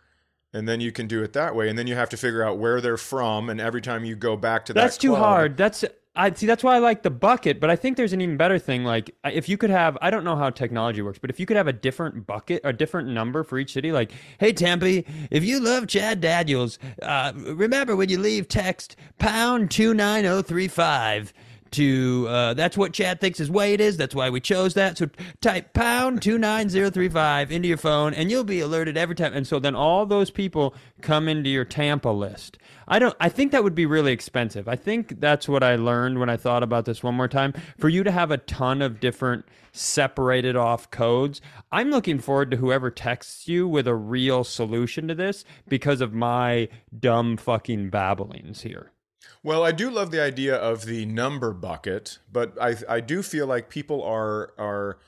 and 0.52 0.68
then 0.68 0.80
you 0.80 0.92
can 0.92 1.06
do 1.06 1.22
it 1.22 1.32
that 1.34 1.54
way, 1.54 1.68
and 1.68 1.78
then 1.78 1.86
you 1.86 1.94
have 1.94 2.08
to 2.10 2.16
figure 2.16 2.42
out 2.42 2.58
where 2.58 2.80
they're 2.80 2.96
from, 2.96 3.48
and 3.50 3.60
every 3.60 3.80
time 3.80 4.04
you 4.04 4.16
go 4.16 4.36
back 4.36 4.64
to 4.66 4.72
that, 4.72 4.80
That's 4.80 4.96
too 4.98 5.10
club- 5.10 5.22
hard. 5.22 5.56
That's 5.56 5.84
I 6.16 6.32
see. 6.32 6.46
That's 6.46 6.64
why 6.64 6.74
I 6.74 6.78
like 6.80 7.04
the 7.04 7.10
bucket. 7.10 7.60
But 7.60 7.70
I 7.70 7.76
think 7.76 7.96
there's 7.96 8.12
an 8.12 8.20
even 8.20 8.36
better 8.36 8.58
thing. 8.58 8.82
Like 8.82 9.14
if 9.24 9.48
you 9.48 9.56
could 9.56 9.70
have, 9.70 9.96
I 10.02 10.10
don't 10.10 10.24
know 10.24 10.34
how 10.34 10.50
technology 10.50 11.00
works, 11.00 11.20
but 11.20 11.30
if 11.30 11.38
you 11.38 11.46
could 11.46 11.56
have 11.56 11.68
a 11.68 11.72
different 11.72 12.26
bucket, 12.26 12.60
a 12.64 12.72
different 12.72 13.08
number 13.08 13.44
for 13.44 13.56
each 13.56 13.72
city, 13.72 13.92
like 13.92 14.10
Hey 14.40 14.52
Tempe, 14.52 15.06
if 15.30 15.44
you 15.44 15.60
love 15.60 15.86
Chad 15.86 16.20
Daniels, 16.20 16.80
uh, 17.02 17.32
remember 17.36 17.94
when 17.94 18.08
you 18.08 18.18
leave 18.18 18.48
text 18.48 18.96
pound 19.18 19.70
two 19.70 19.94
nine 19.94 20.24
zero 20.24 20.42
three 20.42 20.66
five 20.66 21.32
to 21.72 22.26
uh, 22.28 22.54
that's 22.54 22.76
what 22.76 22.92
Chad 22.92 23.20
thinks 23.20 23.38
his 23.38 23.50
weight 23.50 23.80
is. 23.80 23.96
That's 23.96 24.14
why 24.14 24.30
we 24.30 24.40
chose 24.40 24.74
that. 24.74 24.98
So 24.98 25.08
type 25.40 25.72
pound 25.72 26.22
two 26.22 26.38
nine 26.38 26.68
zero 26.68 26.90
three 26.90 27.08
five 27.08 27.50
into 27.50 27.68
your 27.68 27.76
phone, 27.76 28.14
and 28.14 28.30
you'll 28.30 28.44
be 28.44 28.60
alerted 28.60 28.96
every 28.96 29.14
time. 29.14 29.32
and 29.34 29.46
so 29.46 29.58
then 29.58 29.74
all 29.74 30.06
those 30.06 30.30
people 30.30 30.74
come 31.00 31.28
into 31.28 31.50
your 31.50 31.64
Tampa 31.64 32.08
list. 32.08 32.58
I 32.86 32.98
don't. 32.98 33.14
I 33.20 33.28
think 33.28 33.52
that 33.52 33.62
would 33.62 33.74
be 33.74 33.86
really 33.86 34.12
expensive. 34.12 34.66
I 34.66 34.76
think 34.76 35.20
that's 35.20 35.48
what 35.48 35.62
I 35.62 35.76
learned 35.76 36.18
when 36.18 36.30
I 36.30 36.36
thought 36.36 36.62
about 36.62 36.86
this 36.86 37.02
one 37.02 37.14
more 37.14 37.28
time. 37.28 37.52
For 37.78 37.88
you 37.88 38.02
to 38.04 38.10
have 38.10 38.30
a 38.30 38.38
ton 38.38 38.80
of 38.80 39.00
different 39.00 39.44
separated 39.72 40.56
off 40.56 40.90
codes, 40.90 41.40
I'm 41.70 41.90
looking 41.90 42.18
forward 42.18 42.50
to 42.50 42.56
whoever 42.56 42.90
texts 42.90 43.46
you 43.46 43.68
with 43.68 43.86
a 43.86 43.94
real 43.94 44.42
solution 44.42 45.06
to 45.08 45.14
this 45.14 45.44
because 45.68 46.00
of 46.00 46.14
my 46.14 46.68
dumb 46.98 47.36
fucking 47.36 47.90
babblings 47.90 48.62
here. 48.62 48.90
Well, 49.48 49.64
I 49.64 49.72
do 49.72 49.88
love 49.88 50.10
the 50.10 50.20
idea 50.20 50.54
of 50.54 50.84
the 50.84 51.06
number 51.06 51.54
bucket, 51.54 52.18
but 52.30 52.52
I 52.60 52.76
I 52.86 53.00
do 53.00 53.22
feel 53.22 53.46
like 53.46 53.70
people 53.70 54.02
are 54.02 54.52
are 54.58 54.98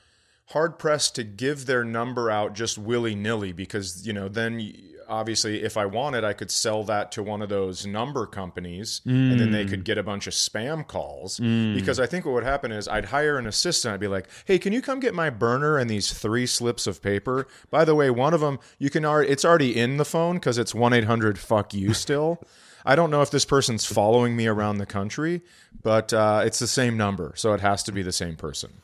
hard 0.47 0.79
pressed 0.79 1.13
to 1.17 1.23
give 1.23 1.67
their 1.67 1.83
number 1.83 2.31
out 2.31 2.55
just 2.55 2.75
willy 2.75 3.13
nilly 3.13 3.51
because 3.51 4.07
you 4.07 4.13
know 4.13 4.27
then 4.27 4.73
obviously 5.07 5.61
if 5.61 5.77
I 5.77 5.85
wanted 5.85 6.23
I 6.23 6.33
could 6.33 6.49
sell 6.49 6.83
that 6.85 7.11
to 7.11 7.21
one 7.21 7.43
of 7.43 7.49
those 7.49 7.85
number 7.85 8.25
companies 8.25 9.01
and 9.05 9.39
then 9.39 9.51
they 9.51 9.63
could 9.63 9.81
mm. 9.81 9.83
get 9.83 9.99
a 9.99 10.03
bunch 10.03 10.25
of 10.25 10.33
spam 10.33 10.87
calls. 10.87 11.39
Mm. 11.39 11.75
Because 11.75 11.99
I 11.99 12.07
think 12.07 12.25
what 12.25 12.33
would 12.33 12.43
happen 12.43 12.71
is 12.71 12.87
I'd 12.87 13.05
hire 13.05 13.37
an 13.37 13.45
assistant 13.45 13.93
I'd 13.93 13.99
be 13.99 14.07
like 14.07 14.27
hey 14.45 14.57
can 14.57 14.73
you 14.73 14.81
come 14.81 14.99
get 14.99 15.13
my 15.13 15.29
burner 15.29 15.77
and 15.77 15.87
these 15.87 16.11
three 16.11 16.47
slips 16.47 16.87
of 16.87 17.03
paper? 17.03 17.45
By 17.69 17.85
the 17.85 17.93
way 17.93 18.09
one 18.09 18.33
of 18.33 18.41
them 18.41 18.57
you 18.79 18.89
can 18.89 19.05
already 19.05 19.29
it's 19.29 19.45
already 19.45 19.77
in 19.77 19.97
the 19.97 20.05
phone 20.05 20.37
because 20.37 20.57
it's 20.57 20.73
1-800 20.73 21.37
fuck 21.37 21.75
you 21.75 21.93
still 21.93 22.43
I 22.85 22.95
don't 22.95 23.11
know 23.11 23.21
if 23.21 23.31
this 23.31 23.45
person's 23.45 23.85
following 23.85 24.35
me 24.35 24.47
around 24.47 24.77
the 24.77 24.85
country, 24.85 25.41
but 25.81 26.13
uh, 26.13 26.41
it's 26.45 26.59
the 26.59 26.67
same 26.67 26.97
number, 26.97 27.33
so 27.35 27.53
it 27.53 27.61
has 27.61 27.83
to 27.83 27.91
be 27.91 28.01
the 28.01 28.11
same 28.11 28.35
person. 28.35 28.81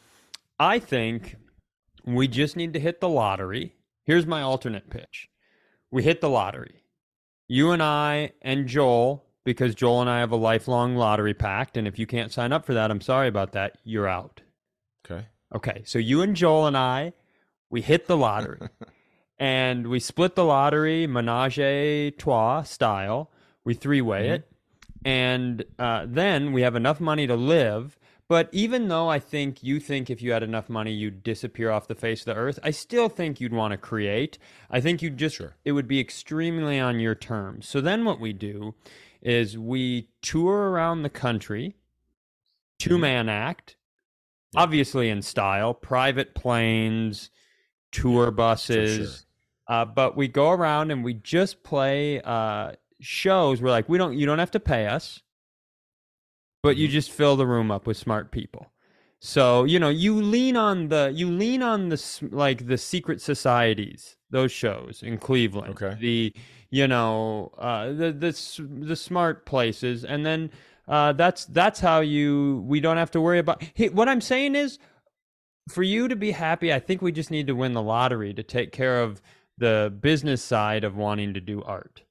I 0.60 0.80
think 0.80 1.36
we 2.06 2.28
just 2.28 2.56
need 2.56 2.74
to 2.74 2.80
hit 2.80 3.00
the 3.02 3.10
lottery. 3.10 3.74
Here's 4.04 4.26
my 4.26 4.42
alternate 4.42 4.90
pitch. 4.90 5.30
We 5.92 6.04
hit 6.04 6.22
the 6.22 6.30
lottery. 6.30 6.84
You 7.48 7.72
and 7.72 7.82
I 7.82 8.32
and 8.42 8.68
Joel, 8.68 9.26
because 9.44 9.76
Joel 9.76 10.02
and 10.02 10.10
I 10.10 10.20
have 10.20 10.32
a 10.32 10.38
lifelong 10.38 10.96
lottery 10.96 11.34
pact, 11.34 11.78
and 11.78 11.88
if 11.88 11.98
you 11.98 12.06
can't 12.06 12.32
sign 12.32 12.52
up 12.52 12.66
for 12.66 12.74
that, 12.74 12.92
I'm 12.92 13.02
sorry 13.02 13.28
about 13.28 13.54
that. 13.54 13.78
You're 13.84 14.08
out. 14.08 14.42
Okay. 15.06 15.28
Okay, 15.56 15.84
so 15.86 15.98
you 16.00 16.22
and 16.22 16.36
Joel 16.36 16.68
and 16.68 16.78
I, 16.78 17.14
we 17.70 17.82
hit 17.82 18.08
the 18.08 18.18
lottery. 18.18 18.60
and 19.40 19.88
we 19.88 20.00
split 20.00 20.36
the 20.36 20.44
lottery 20.44 21.08
menage 21.08 21.60
a 21.60 22.12
trois 22.12 22.64
style. 22.64 23.32
We 23.68 23.74
three 23.74 24.00
way 24.00 24.30
it. 24.30 24.50
And 25.04 25.66
uh, 25.78 26.06
then 26.08 26.54
we 26.54 26.62
have 26.62 26.78
enough 26.78 27.02
money 27.02 27.28
to 27.28 27.36
live. 27.36 28.00
But 28.30 28.48
even 28.54 28.88
though 28.88 29.10
I 29.10 29.20
think 29.20 29.62
you 29.62 29.82
think 29.82 30.10
if 30.10 30.22
you 30.22 30.32
had 30.32 30.42
enough 30.42 30.70
money, 30.70 30.94
you'd 30.94 31.22
disappear 31.22 31.70
off 31.70 31.90
the 31.90 31.94
face 31.94 32.22
of 32.22 32.28
the 32.28 32.36
earth, 32.36 32.60
I 32.64 32.72
still 32.72 33.10
think 33.10 33.42
you'd 33.42 33.52
want 33.52 33.74
to 33.74 33.78
create. 33.78 34.38
I 34.72 34.80
think 34.80 35.02
you'd 35.02 35.18
just, 35.18 35.36
Sure. 35.36 35.54
it 35.66 35.74
would 35.74 35.88
be 35.88 36.00
extremely 36.00 36.80
on 36.80 37.02
your 37.02 37.14
terms. 37.14 37.68
So 37.68 37.82
then 37.82 38.06
what 38.06 38.22
we 38.22 38.32
do 38.32 38.74
is 39.22 39.58
we 39.58 40.08
tour 40.22 40.72
around 40.72 41.04
the 41.04 41.10
country, 41.10 41.76
two 42.80 42.98
man 42.98 43.28
act, 43.28 43.76
obviously 44.56 45.10
in 45.10 45.22
style, 45.22 45.74
private 45.74 46.34
planes, 46.36 47.32
tour 47.92 48.32
buses. 48.32 49.26
Uh, 49.68 49.84
but 49.84 50.16
we 50.16 50.30
go 50.30 50.52
around 50.52 50.90
and 50.92 51.04
we 51.04 51.14
just 51.14 51.64
play 51.64 52.22
uh, 52.22 52.72
shows. 53.00 53.62
We're 53.62 53.70
like, 53.70 53.90
we 53.90 53.98
don't, 53.98 54.18
you 54.18 54.26
don't 54.26 54.40
have 54.40 54.52
to 54.52 54.60
pay 54.60 54.88
us, 54.88 55.22
but 56.64 56.78
you 56.78 56.88
just 56.88 57.12
fill 57.12 57.36
the 57.36 57.48
room 57.48 57.72
up 57.72 57.88
with 57.88 57.98
smart 57.98 58.32
people. 58.32 58.72
So 59.20 59.64
you 59.64 59.80
know, 59.80 59.90
you 59.90 60.22
lean 60.22 60.56
on 60.56 60.90
the, 60.90 61.12
you 61.14 61.30
lean 61.32 61.64
on 61.64 61.90
the 61.90 62.28
like 62.32 62.68
the 62.68 62.78
secret 62.78 63.20
societies, 63.20 64.16
those 64.30 64.52
shows 64.52 65.02
in 65.04 65.18
Cleveland. 65.18 65.82
Okay. 65.82 65.98
The, 66.00 66.34
you 66.70 66.88
know, 66.88 67.52
uh, 67.58 67.88
the 67.88 68.12
the 68.12 68.68
the 68.86 68.96
smart 68.96 69.46
places, 69.46 70.06
and 70.06 70.26
then 70.26 70.52
uh, 70.88 71.14
that's 71.14 71.46
that's 71.46 71.80
how 71.80 72.02
you. 72.02 72.64
We 72.68 72.80
don't 72.80 72.98
have 72.98 73.12
to 73.12 73.22
worry 73.22 73.40
about. 73.40 73.64
Hey, 73.74 73.90
what 73.90 74.08
I'm 74.08 74.22
saying 74.22 74.56
is, 74.56 74.78
for 75.68 75.82
you 75.82 76.08
to 76.08 76.16
be 76.16 76.32
happy, 76.32 76.72
I 76.72 76.80
think 76.80 77.02
we 77.02 77.12
just 77.12 77.32
need 77.32 77.48
to 77.48 77.56
win 77.56 77.74
the 77.74 77.82
lottery 77.82 78.34
to 78.34 78.44
take 78.44 78.72
care 78.72 79.02
of 79.02 79.22
the 79.58 79.92
business 80.00 80.44
side 80.44 80.84
of 80.84 80.96
wanting 80.96 81.34
to 81.34 81.42
do 81.42 81.64
art. 81.64 82.04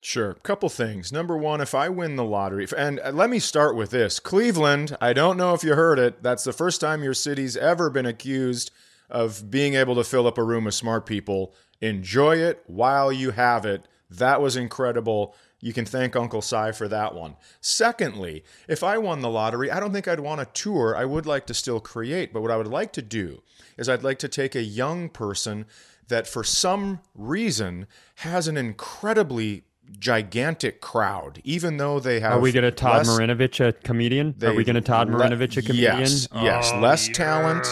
Sure. 0.00 0.34
Couple 0.34 0.68
things. 0.68 1.10
Number 1.12 1.36
one, 1.36 1.60
if 1.60 1.74
I 1.74 1.88
win 1.88 2.16
the 2.16 2.24
lottery, 2.24 2.66
and 2.76 3.00
uh, 3.00 3.10
let 3.10 3.30
me 3.30 3.40
start 3.40 3.74
with 3.74 3.90
this 3.90 4.20
Cleveland, 4.20 4.96
I 5.00 5.12
don't 5.12 5.36
know 5.36 5.54
if 5.54 5.64
you 5.64 5.74
heard 5.74 5.98
it. 5.98 6.22
That's 6.22 6.44
the 6.44 6.52
first 6.52 6.80
time 6.80 7.02
your 7.02 7.14
city's 7.14 7.56
ever 7.56 7.90
been 7.90 8.06
accused 8.06 8.70
of 9.10 9.50
being 9.50 9.74
able 9.74 9.96
to 9.96 10.04
fill 10.04 10.26
up 10.26 10.38
a 10.38 10.42
room 10.42 10.66
of 10.66 10.74
smart 10.74 11.04
people. 11.04 11.52
Enjoy 11.80 12.36
it 12.36 12.62
while 12.66 13.12
you 13.12 13.32
have 13.32 13.66
it. 13.66 13.86
That 14.08 14.40
was 14.40 14.56
incredible. 14.56 15.34
You 15.60 15.72
can 15.72 15.84
thank 15.84 16.14
Uncle 16.14 16.42
Cy 16.42 16.70
for 16.70 16.86
that 16.88 17.14
one. 17.14 17.36
Secondly, 17.60 18.44
if 18.68 18.84
I 18.84 18.98
won 18.98 19.20
the 19.20 19.28
lottery, 19.28 19.70
I 19.70 19.80
don't 19.80 19.92
think 19.92 20.06
I'd 20.06 20.20
want 20.20 20.40
a 20.40 20.46
tour. 20.46 20.96
I 20.96 21.04
would 21.04 21.26
like 21.26 21.46
to 21.46 21.54
still 21.54 21.80
create, 21.80 22.32
but 22.32 22.42
what 22.42 22.52
I 22.52 22.56
would 22.56 22.68
like 22.68 22.92
to 22.92 23.02
do 23.02 23.42
is 23.76 23.88
I'd 23.88 24.04
like 24.04 24.20
to 24.20 24.28
take 24.28 24.54
a 24.54 24.62
young 24.62 25.08
person 25.08 25.66
that 26.06 26.28
for 26.28 26.44
some 26.44 27.00
reason 27.14 27.86
has 28.16 28.46
an 28.48 28.56
incredibly 28.56 29.64
gigantic 29.98 30.80
crowd, 30.80 31.40
even 31.44 31.76
though 31.76 32.00
they 32.00 32.20
have. 32.20 32.34
Are 32.34 32.40
we 32.40 32.52
going 32.52 32.64
to 32.64 32.70
Todd 32.70 33.06
less- 33.06 33.18
Marinovich 33.18 33.66
a 33.66 33.72
comedian? 33.72 34.34
Are 34.42 34.54
we 34.54 34.64
going 34.64 34.74
to 34.74 34.80
Todd 34.80 35.08
Marinovich 35.08 35.56
a 35.56 35.62
comedian? 35.62 35.98
Yes, 36.00 36.28
yes. 36.34 36.70
Oh, 36.72 36.80
less 36.80 37.08
talent, 37.08 37.66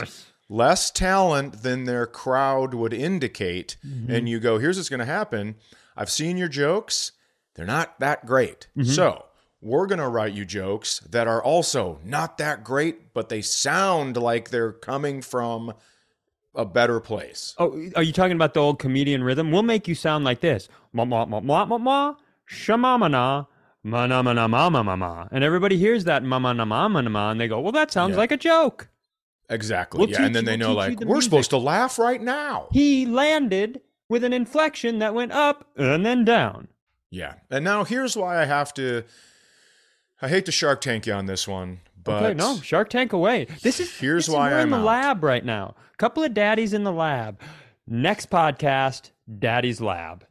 less 0.49 0.91
talent 0.91 1.63
than 1.63 1.85
their 1.85 2.07
crowd 2.07 2.75
would 2.75 2.93
indicate. 2.93 3.77
Mm-hmm. 3.87 4.13
And 4.13 4.29
you 4.29 4.41
go, 4.41 4.59
here's 4.59 4.77
what's 4.77 4.89
going 4.89 5.01
to 5.01 5.07
happen. 5.07 5.57
I've 5.97 6.11
seen 6.11 6.37
your 6.37 6.49
jokes; 6.49 7.13
they're 7.55 7.67
not 7.67 7.99
that 8.01 8.27
great. 8.27 8.69
Mm-hmm. 8.77 8.91
So 8.91 9.27
we're 9.61 9.87
going 9.87 9.99
to 9.99 10.09
write 10.09 10.35
you 10.35 10.45
jokes 10.45 11.01
that 11.01 11.27
are 11.27 11.43
also 11.43 11.99
not 12.05 12.39
that 12.39 12.63
great, 12.63 13.15
but 13.15 13.29
they 13.29 13.43
sound 13.43 14.17
like 14.17 14.51
they're 14.51 14.73
coming 14.73 15.23
from 15.23 15.73
a 16.57 16.65
better 16.65 16.99
place. 17.01 17.55
Oh, 17.59 17.79
are 17.95 18.03
you 18.03 18.13
talking 18.13 18.35
about 18.37 18.55
the 18.55 18.61
old 18.61 18.79
comedian 18.79 19.23
rhythm? 19.23 19.53
We'll 19.53 19.63
make 19.63 19.87
you 19.87 19.95
sound 19.95 20.25
like 20.25 20.41
this. 20.41 20.69
Ma 20.93 21.05
ma 21.05 21.25
ma 21.27 21.41
ma 21.41 21.65
ma 21.67 21.79
ma 21.79 22.15
shamamana 22.51 23.47
ma 23.85 24.07
na 24.07 24.23
ma 24.23 24.33
na 24.33 24.49
ma 24.49 24.69
ma 24.71 24.83
ma 24.83 24.97
ma. 24.97 25.29
And 25.31 25.45
everybody 25.45 25.77
hears 25.79 26.05
that 26.05 26.23
ma 26.23 26.39
ma 26.39 26.53
na 26.53 26.65
ma 26.65 26.89
ma 26.89 27.01
na 27.01 27.11
ma 27.11 27.31
and 27.31 27.41
they 27.41 27.49
go, 27.49 27.61
"Well, 27.61 27.73
that 27.73 27.91
sounds 27.93 28.13
Yeah. 28.13 28.17
like 28.19 28.33
a 28.33 28.37
joke." 28.37 28.89
Exactly. 29.49 29.99
We'll 30.01 30.11
yeah, 30.11 30.25
and 30.27 30.35
then 30.35 30.45
you- 30.45 30.51
they 30.51 30.57
we'll 30.57 30.69
know 30.71 30.75
like 30.75 30.99
the 31.01 31.07
we're 31.07 31.15
music." 31.17 31.31
supposed 31.31 31.51
to 31.51 31.59
laugh 31.59 31.99
right 31.99 32.21
now. 32.21 32.69
He 32.73 33.07
landed 33.07 33.81
with 34.09 34.25
an 34.25 34.33
inflection 34.33 34.99
that 34.99 35.15
went 35.15 35.33
up 35.33 35.67
and 35.77 36.05
then 36.05 36.25
down. 36.25 36.69
Yeah. 37.11 37.35
And 37.51 37.65
now 37.65 37.85
here's 37.85 38.17
why 38.17 38.41
I 38.41 38.45
have 38.47 38.75
to 38.75 39.05
I 40.21 40.29
hate 40.29 40.47
to 40.47 40.53
shark 40.53 40.81
tank 40.81 41.07
you 41.07 41.13
on 41.13 41.27
this 41.27 41.47
one, 41.47 41.81
But 42.07 42.23
okay, 42.23 42.35
no, 42.35 42.57
Shark 42.61 42.89
Tank 42.89 43.13
away. 43.13 43.47
This 43.63 43.81
is 43.81 43.95
Here's 43.99 44.27
this 44.27 44.29
is- 44.29 44.35
why 44.35 44.51
we're 44.51 44.57
in 44.59 44.63
I'm 44.63 44.71
the 44.71 44.77
out. 44.79 44.85
lab 44.85 45.23
right 45.25 45.45
now. 45.45 45.75
Couple 45.99 46.23
of 46.23 46.33
daddies 46.35 46.73
in 46.73 46.85
the 46.85 46.93
lab. 46.93 47.41
Next 47.87 48.31
podcast, 48.31 49.11
Daddy's 49.39 49.81
Lab. 49.81 50.25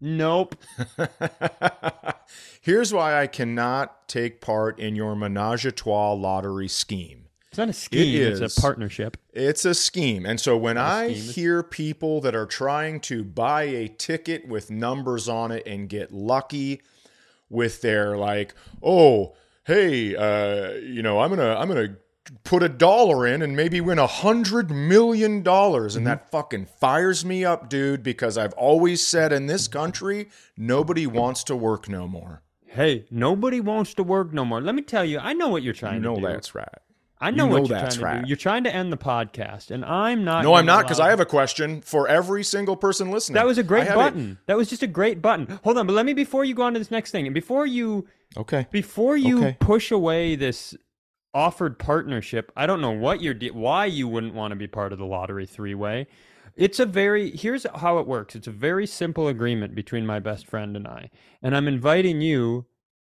Nope. 0.00 0.54
Here's 2.60 2.92
why 2.92 3.20
I 3.20 3.26
cannot 3.26 4.08
take 4.08 4.40
part 4.40 4.78
in 4.78 4.94
your 4.94 5.16
menage 5.16 5.66
a 5.66 5.72
trois 5.72 6.12
lottery 6.12 6.68
scheme. 6.68 7.24
It's 7.48 7.58
not 7.58 7.68
a 7.70 7.72
scheme. 7.72 8.20
is. 8.20 8.40
It's 8.40 8.56
a 8.56 8.60
partnership. 8.60 9.16
It's 9.32 9.64
a 9.64 9.74
scheme. 9.74 10.26
And 10.26 10.38
so 10.38 10.56
when 10.56 10.76
I 10.76 11.08
hear 11.08 11.62
people 11.62 12.20
that 12.20 12.34
are 12.36 12.46
trying 12.46 13.00
to 13.02 13.24
buy 13.24 13.62
a 13.62 13.88
ticket 13.88 14.46
with 14.46 14.70
numbers 14.70 15.28
on 15.28 15.50
it 15.50 15.62
and 15.66 15.88
get 15.88 16.12
lucky 16.12 16.82
with 17.48 17.80
their 17.80 18.16
like, 18.18 18.54
oh, 18.82 19.34
hey, 19.68 20.16
uh, 20.16 20.72
you 20.78 21.02
know, 21.02 21.20
I'm 21.20 21.30
gonna 21.30 21.54
I'm 21.54 21.68
gonna 21.68 21.96
put 22.42 22.62
a 22.62 22.68
dollar 22.68 23.26
in 23.26 23.42
and 23.42 23.54
maybe 23.54 23.80
win 23.80 23.98
a 23.98 24.06
hundred 24.06 24.70
million 24.70 25.42
dollars 25.42 25.94
and 25.94 26.06
that 26.06 26.30
fucking 26.30 26.66
fires 26.80 27.24
me 27.24 27.44
up, 27.44 27.68
dude, 27.70 28.02
because 28.02 28.36
I've 28.36 28.52
always 28.54 29.06
said 29.06 29.32
in 29.32 29.46
this 29.46 29.68
country, 29.68 30.28
nobody 30.56 31.06
wants 31.06 31.44
to 31.44 31.54
work 31.56 31.88
no 31.88 32.08
more. 32.08 32.42
Hey, 32.66 33.06
nobody 33.10 33.60
wants 33.60 33.94
to 33.94 34.02
work 34.02 34.32
no 34.32 34.44
more. 34.44 34.60
Let 34.60 34.74
me 34.74 34.82
tell 34.82 35.04
you, 35.04 35.18
I 35.18 35.32
know 35.32 35.48
what 35.48 35.62
you're 35.62 35.72
trying 35.74 35.94
You 35.96 36.00
know 36.00 36.14
to 36.16 36.20
do. 36.20 36.26
that's 36.26 36.54
right. 36.54 36.68
I 37.20 37.30
know 37.30 37.46
you 37.46 37.50
what 37.50 37.68
you're 37.68 37.78
trying 37.78 37.90
to 38.16 38.22
do. 38.22 38.28
You're 38.28 38.36
trying 38.36 38.64
to 38.64 38.74
end 38.74 38.92
the 38.92 38.96
podcast, 38.96 39.70
and 39.70 39.84
I'm 39.84 40.24
not. 40.24 40.44
No, 40.44 40.54
I'm 40.54 40.66
not 40.66 40.84
because 40.84 41.00
I 41.00 41.10
have 41.10 41.20
a 41.20 41.26
question 41.26 41.80
for 41.80 42.06
every 42.06 42.44
single 42.44 42.76
person 42.76 43.10
listening. 43.10 43.34
That 43.34 43.46
was 43.46 43.58
a 43.58 43.62
great 43.64 43.88
button. 43.88 44.38
That 44.46 44.56
was 44.56 44.68
just 44.70 44.82
a 44.82 44.86
great 44.86 45.20
button. 45.20 45.58
Hold 45.64 45.78
on, 45.78 45.86
but 45.86 45.94
let 45.94 46.06
me 46.06 46.12
before 46.14 46.44
you 46.44 46.54
go 46.54 46.62
on 46.62 46.74
to 46.74 46.78
this 46.78 46.90
next 46.90 47.10
thing, 47.10 47.26
and 47.26 47.34
before 47.34 47.66
you 47.66 48.06
Okay. 48.36 48.66
before 48.70 49.16
you 49.16 49.38
Okay. 49.38 49.56
push 49.58 49.90
away 49.90 50.36
this 50.36 50.76
offered 51.34 51.78
partnership, 51.78 52.52
I 52.56 52.66
don't 52.66 52.80
know 52.80 52.90
what 52.92 53.20
you're 53.20 53.34
de- 53.34 53.50
why 53.50 53.86
you 53.86 54.06
wouldn't 54.08 54.34
want 54.34 54.52
to 54.52 54.56
be 54.56 54.66
part 54.66 54.92
of 54.92 54.98
the 54.98 55.04
lottery 55.06 55.46
three 55.46 55.74
way. 55.74 56.06
It's 56.56 56.78
a 56.80 56.86
very 56.86 57.30
here's 57.36 57.66
how 57.76 57.98
it 57.98 58.06
works. 58.06 58.34
It's 58.36 58.46
a 58.46 58.52
very 58.52 58.86
simple 58.86 59.28
agreement 59.28 59.74
between 59.74 60.06
my 60.06 60.18
best 60.20 60.46
friend 60.46 60.76
and 60.76 60.86
I, 60.86 61.10
and 61.42 61.56
I'm 61.56 61.68
inviting 61.68 62.20
you 62.20 62.66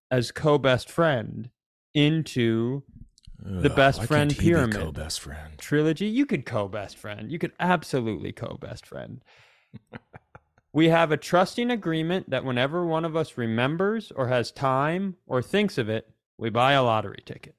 as 0.10 0.32
co-best 0.32 0.90
friend 0.90 1.50
into 1.94 2.84
the 3.40 3.70
best 3.70 4.04
friend 4.06 4.36
pyramid 4.38 4.76
co-best 4.76 5.20
friend. 5.20 5.58
trilogy. 5.58 6.08
You 6.08 6.26
could 6.26 6.46
co-best 6.46 6.98
friend. 6.98 7.32
You 7.32 7.40
could 7.40 7.54
absolutely 7.60 8.32
co-best 8.32 8.86
friend. 8.86 9.24
we 10.74 10.90
have 10.90 11.12
a 11.12 11.18
trusting 11.18 11.72
agreement 11.72 12.30
that 12.30 12.44
whenever 12.46 12.86
one 12.86 13.06
of 13.06 13.16
us 13.16 13.38
remembers 13.38 14.12
or 14.16 14.28
has 14.28 14.52
time 14.52 15.16
or 15.26 15.42
thinks 15.42 15.78
of 15.78 15.90
it, 15.90 16.10
we 16.38 16.50
buy 16.50 16.74
a 16.74 16.84
lottery 16.84 17.24
ticket. 17.26 17.56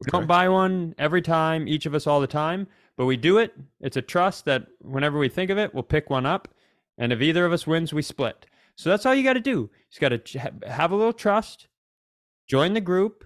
We 0.00 0.06
Okay. 0.08 0.18
don't 0.18 0.26
buy 0.26 0.48
one 0.48 0.94
every 0.98 1.22
time, 1.22 1.68
each 1.68 1.86
of 1.86 1.94
us 1.94 2.06
all 2.06 2.20
the 2.20 2.26
time, 2.26 2.66
but 2.96 3.06
we 3.06 3.16
do 3.16 3.38
it. 3.38 3.54
It's 3.80 3.96
a 3.96 4.02
trust 4.02 4.44
that 4.46 4.66
whenever 4.80 5.18
we 5.18 5.28
think 5.28 5.50
of 5.50 5.58
it, 5.58 5.72
we'll 5.72 5.82
pick 5.84 6.10
one 6.10 6.26
up, 6.26 6.48
and 6.98 7.12
if 7.12 7.20
either 7.22 7.46
of 7.46 7.52
us 7.52 7.66
wins, 7.66 7.92
we 7.92 8.02
split. 8.02 8.46
So 8.76 8.90
that's 8.90 9.06
all 9.06 9.14
you 9.14 9.22
got 9.22 9.34
to 9.34 9.40
do. 9.40 9.50
You 9.50 9.70
just 9.88 10.00
got 10.00 10.08
to 10.08 10.68
have 10.68 10.90
a 10.90 10.96
little 10.96 11.12
trust, 11.12 11.68
join 12.46 12.74
the 12.74 12.80
group. 12.80 13.24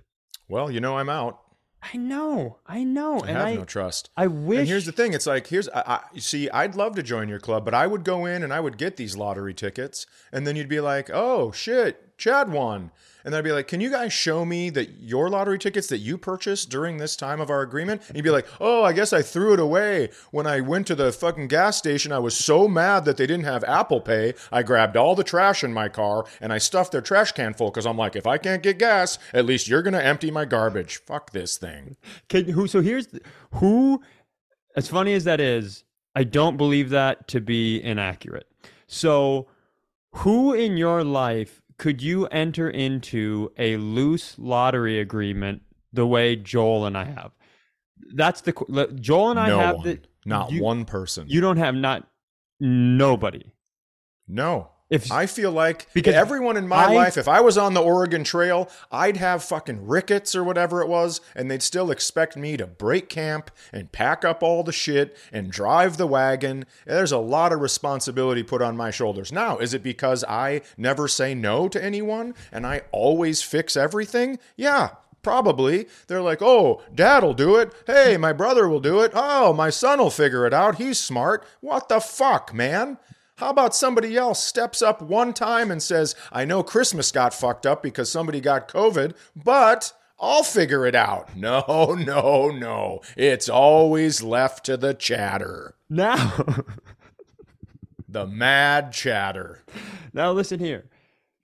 Well, 0.48 0.70
you 0.70 0.80
know 0.80 0.98
I'm 0.98 1.08
out. 1.08 1.40
I 1.80 1.96
know, 1.96 2.58
I 2.66 2.84
know, 2.84 3.20
I 3.20 3.28
and 3.28 3.36
have 3.36 3.46
I, 3.46 3.54
no 3.54 3.64
trust. 3.64 4.10
I 4.16 4.26
wish. 4.26 4.58
And 4.58 4.68
here's 4.68 4.86
the 4.86 4.92
thing: 4.92 5.12
it's 5.12 5.26
like 5.26 5.46
here's 5.46 5.68
I, 5.68 6.00
I, 6.14 6.18
see, 6.18 6.50
I'd 6.50 6.74
love 6.74 6.94
to 6.96 7.02
join 7.02 7.28
your 7.28 7.38
club, 7.38 7.64
but 7.64 7.72
I 7.74 7.86
would 7.86 8.04
go 8.04 8.26
in 8.26 8.42
and 8.42 8.52
I 8.52 8.60
would 8.60 8.78
get 8.78 8.96
these 8.96 9.16
lottery 9.16 9.54
tickets, 9.54 10.06
and 10.32 10.46
then 10.46 10.56
you'd 10.56 10.68
be 10.68 10.80
like, 10.80 11.08
"Oh 11.12 11.52
shit, 11.52 12.07
Chad 12.18 12.50
won," 12.50 12.90
and 13.24 13.32
then 13.32 13.38
I'd 13.38 13.44
be 13.44 13.52
like, 13.52 13.68
"Can 13.68 13.80
you 13.80 13.90
guys 13.90 14.12
show 14.12 14.44
me 14.44 14.68
that 14.70 15.00
your 15.00 15.30
lottery 15.30 15.58
tickets 15.58 15.86
that 15.86 15.98
you 15.98 16.18
purchased 16.18 16.68
during 16.68 16.98
this 16.98 17.16
time 17.16 17.40
of 17.40 17.48
our 17.48 17.62
agreement?" 17.62 18.02
And 18.08 18.16
you'd 18.16 18.24
be 18.24 18.30
like, 18.30 18.46
"Oh, 18.60 18.82
I 18.82 18.92
guess 18.92 19.12
I 19.12 19.22
threw 19.22 19.54
it 19.54 19.60
away 19.60 20.10
when 20.30 20.46
I 20.46 20.60
went 20.60 20.86
to 20.88 20.94
the 20.94 21.12
fucking 21.12 21.48
gas 21.48 21.78
station. 21.78 22.12
I 22.12 22.18
was 22.18 22.36
so 22.36 22.68
mad 22.68 23.04
that 23.06 23.16
they 23.16 23.26
didn't 23.26 23.46
have 23.46 23.64
Apple 23.64 24.00
Pay. 24.00 24.34
I 24.52 24.62
grabbed 24.62 24.96
all 24.96 25.14
the 25.14 25.24
trash 25.24 25.64
in 25.64 25.72
my 25.72 25.88
car 25.88 26.26
and 26.40 26.52
I 26.52 26.58
stuffed 26.58 26.92
their 26.92 27.00
trash 27.00 27.32
can 27.32 27.54
full 27.54 27.70
because 27.70 27.86
I'm 27.86 27.96
like, 27.96 28.16
if 28.16 28.26
I 28.26 28.36
can't 28.36 28.62
get 28.62 28.78
gas, 28.78 29.18
at 29.32 29.46
least 29.46 29.68
you're 29.68 29.82
gonna 29.82 29.98
empty 29.98 30.30
my 30.30 30.44
garbage. 30.44 30.96
Fuck 30.96 31.30
this 31.30 31.56
thing." 31.56 31.96
Can, 32.28 32.46
who? 32.50 32.66
So 32.66 32.80
here's 32.80 33.08
who. 33.54 34.02
As 34.76 34.86
funny 34.86 35.14
as 35.14 35.24
that 35.24 35.40
is, 35.40 35.82
I 36.14 36.24
don't 36.24 36.56
believe 36.56 36.90
that 36.90 37.26
to 37.28 37.40
be 37.40 37.82
inaccurate. 37.82 38.46
So, 38.86 39.48
who 40.12 40.52
in 40.52 40.76
your 40.76 41.02
life 41.04 41.62
could 41.78 42.02
you 42.02 42.26
enter 42.26 42.68
into 42.68 43.52
a 43.56 43.76
loose 43.76 44.36
lottery 44.38 44.98
agreement 45.00 45.62
the 45.92 46.06
way 46.06 46.36
Joel 46.36 46.86
and 46.86 46.96
I 46.96 47.04
have? 47.04 47.30
That's 48.14 48.40
the 48.42 48.52
Joel 49.00 49.30
and 49.30 49.40
I 49.40 49.48
no 49.48 49.58
have 49.58 49.76
one, 49.76 49.84
the 49.84 50.00
not 50.26 50.50
you- 50.50 50.62
one 50.62 50.84
person. 50.84 51.26
You 51.28 51.40
don't 51.40 51.56
have 51.56 51.74
not 51.74 52.08
nobody. 52.60 53.52
No. 54.26 54.70
If 54.91 55.12
I 55.12 55.26
feel 55.26 55.51
like 55.51 55.86
Because 55.93 56.14
everyone 56.14 56.57
in 56.57 56.66
my 56.66 56.86
I- 56.86 56.95
life, 56.95 57.16
if 57.18 57.28
I 57.28 57.41
was 57.41 57.59
on 57.59 57.74
the 57.74 57.82
Oregon 57.82 58.24
Trail, 58.24 58.70
I'd 58.91 59.18
have 59.18 59.45
fucking 59.45 59.86
rickets 59.86 60.34
or 60.34 60.43
whatever 60.43 60.80
it 60.80 60.89
was, 60.89 61.20
and 61.36 61.51
they'd 61.51 61.62
still 61.62 61.91
expect 61.91 62.36
me 62.36 62.57
to 62.57 62.66
break 62.66 63.09
camp 63.11 63.51
and 63.72 63.93
pack 63.93 64.24
up 64.24 64.43
all 64.43 64.62
the 64.62 64.72
shit 64.72 65.16
and 65.32 65.51
drive 65.53 65.97
the 65.99 66.07
wagon. 66.07 66.64
There's 66.86 67.12
a 67.12 67.18
lot 67.18 67.53
of 67.53 67.61
responsibility 67.61 68.43
put 68.43 68.62
on 68.62 68.76
my 68.76 68.91
shoulders. 68.91 69.30
Now, 69.30 69.59
is 69.59 69.74
it 69.74 69.82
because 69.82 70.24
I 70.24 70.62
never 70.78 71.07
say 71.07 71.34
no 71.34 71.68
to 71.68 71.82
anyone 71.84 72.34
and 72.51 72.66
I 72.66 72.82
always 72.91 73.43
fix 73.43 73.76
everything? 73.76 74.39
Yeah. 74.57 74.91
Probably. 75.20 75.89
They're 76.07 76.22
like, 76.22 76.41
oh, 76.41 76.80
dad'll 76.95 77.34
do 77.34 77.57
it. 77.57 77.74
Hey, 77.86 78.16
my 78.16 78.32
brother 78.32 78.68
will 78.68 78.80
do 78.80 79.01
it. 79.01 79.11
Oh, 79.14 79.53
my 79.53 79.68
son 79.68 79.99
will 79.99 80.11
figure 80.11 80.47
it 80.47 80.55
out. 80.55 80.76
He's 80.76 80.99
smart. 80.99 81.45
What 81.61 81.89
the 81.89 82.01
fuck, 82.01 82.55
man? 82.55 82.99
How 83.39 83.51
about 83.51 83.74
somebody 83.74 84.16
else 84.16 84.43
steps 84.43 84.82
up 84.82 85.01
one 85.01 85.32
time 85.32 85.70
and 85.70 85.80
says, 85.82 86.16
I 86.32 86.45
know 86.45 86.62
Christmas 86.64 87.12
got 87.12 87.32
fucked 87.32 87.66
up 87.66 87.82
because 87.84 88.11
somebody 88.11 88.41
got 88.41 88.66
COVID, 88.68 89.14
but 89.36 89.93
I'll 90.18 90.43
figure 90.43 90.84
it 90.86 90.97
out. 90.97 91.28
No, 91.36 91.95
no, 91.97 92.49
no. 92.51 93.01
It's 93.16 93.49
always 93.49 94.22
left 94.24 94.66
to 94.66 94.76
the 94.76 94.93
Chadder. 94.93 95.74
now, 95.89 96.45
The 98.09 98.26
mad 98.26 98.93
Chadder. 98.93 99.62
now 100.12 100.32
listen 100.32 100.59
here. 100.59 100.86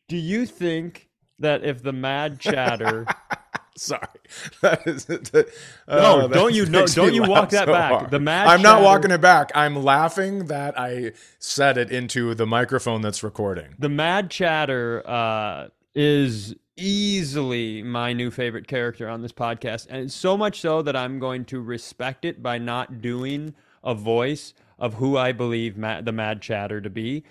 Do 0.08 0.16
you 0.16 0.46
think 0.46 1.08
that 1.38 1.62
if 1.64 1.82
the 1.82 1.92
mad 1.92 2.40
Chadder 2.40 3.06
Sorry. 3.76 4.06
That 4.62 4.86
is 4.86 5.08
No, 5.08 5.44
oh, 5.88 6.28
don't 6.28 6.54
you- 6.54 6.66
no, 6.66 6.86
don't 6.86 7.12
you 7.14 7.22
walk 7.24 7.50
that 7.50 7.66
so 7.66 7.72
back. 7.72 7.92
hard. 7.92 8.10
The 8.10 8.20
mad 8.20 8.46
I'm 8.46 8.62
not 8.62 8.82
walking 8.82 9.10
it 9.10 9.20
back. 9.20 9.50
I'm 9.54 9.82
laughing 9.82 10.46
that 10.46 10.78
I 10.78 11.12
said 11.38 11.76
it 11.78 11.90
into 11.90 12.34
the 12.34 12.46
microphone 12.46 13.00
that's 13.02 13.22
recording. 13.22 13.74
the 13.78 13.88
mad 13.88 14.30
Chadder 14.30 15.02
uh, 15.06 15.68
is 15.94 16.54
easily 16.76 17.82
my 17.82 18.12
new 18.12 18.30
favorite 18.30 18.66
character 18.66 19.08
on 19.08 19.22
this 19.22 19.32
podcast 19.32 19.86
and 19.90 20.10
so 20.10 20.36
much 20.36 20.60
so 20.60 20.82
that 20.82 20.96
i'm 20.96 21.20
going 21.20 21.44
to 21.44 21.60
respect 21.60 22.24
it 22.24 22.42
by 22.42 22.58
not 22.58 23.00
doing 23.00 23.54
a 23.84 23.94
voice 23.94 24.54
of 24.76 24.94
who 24.94 25.16
i 25.16 25.30
believe 25.30 25.76
ma- 25.76 26.00
the 26.00 26.10
mad 26.10 26.42
Chadder 26.42 26.80
to 26.80 26.90
be 26.90 27.22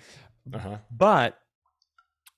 Uh-huh. 0.53 0.77
but 0.89 1.41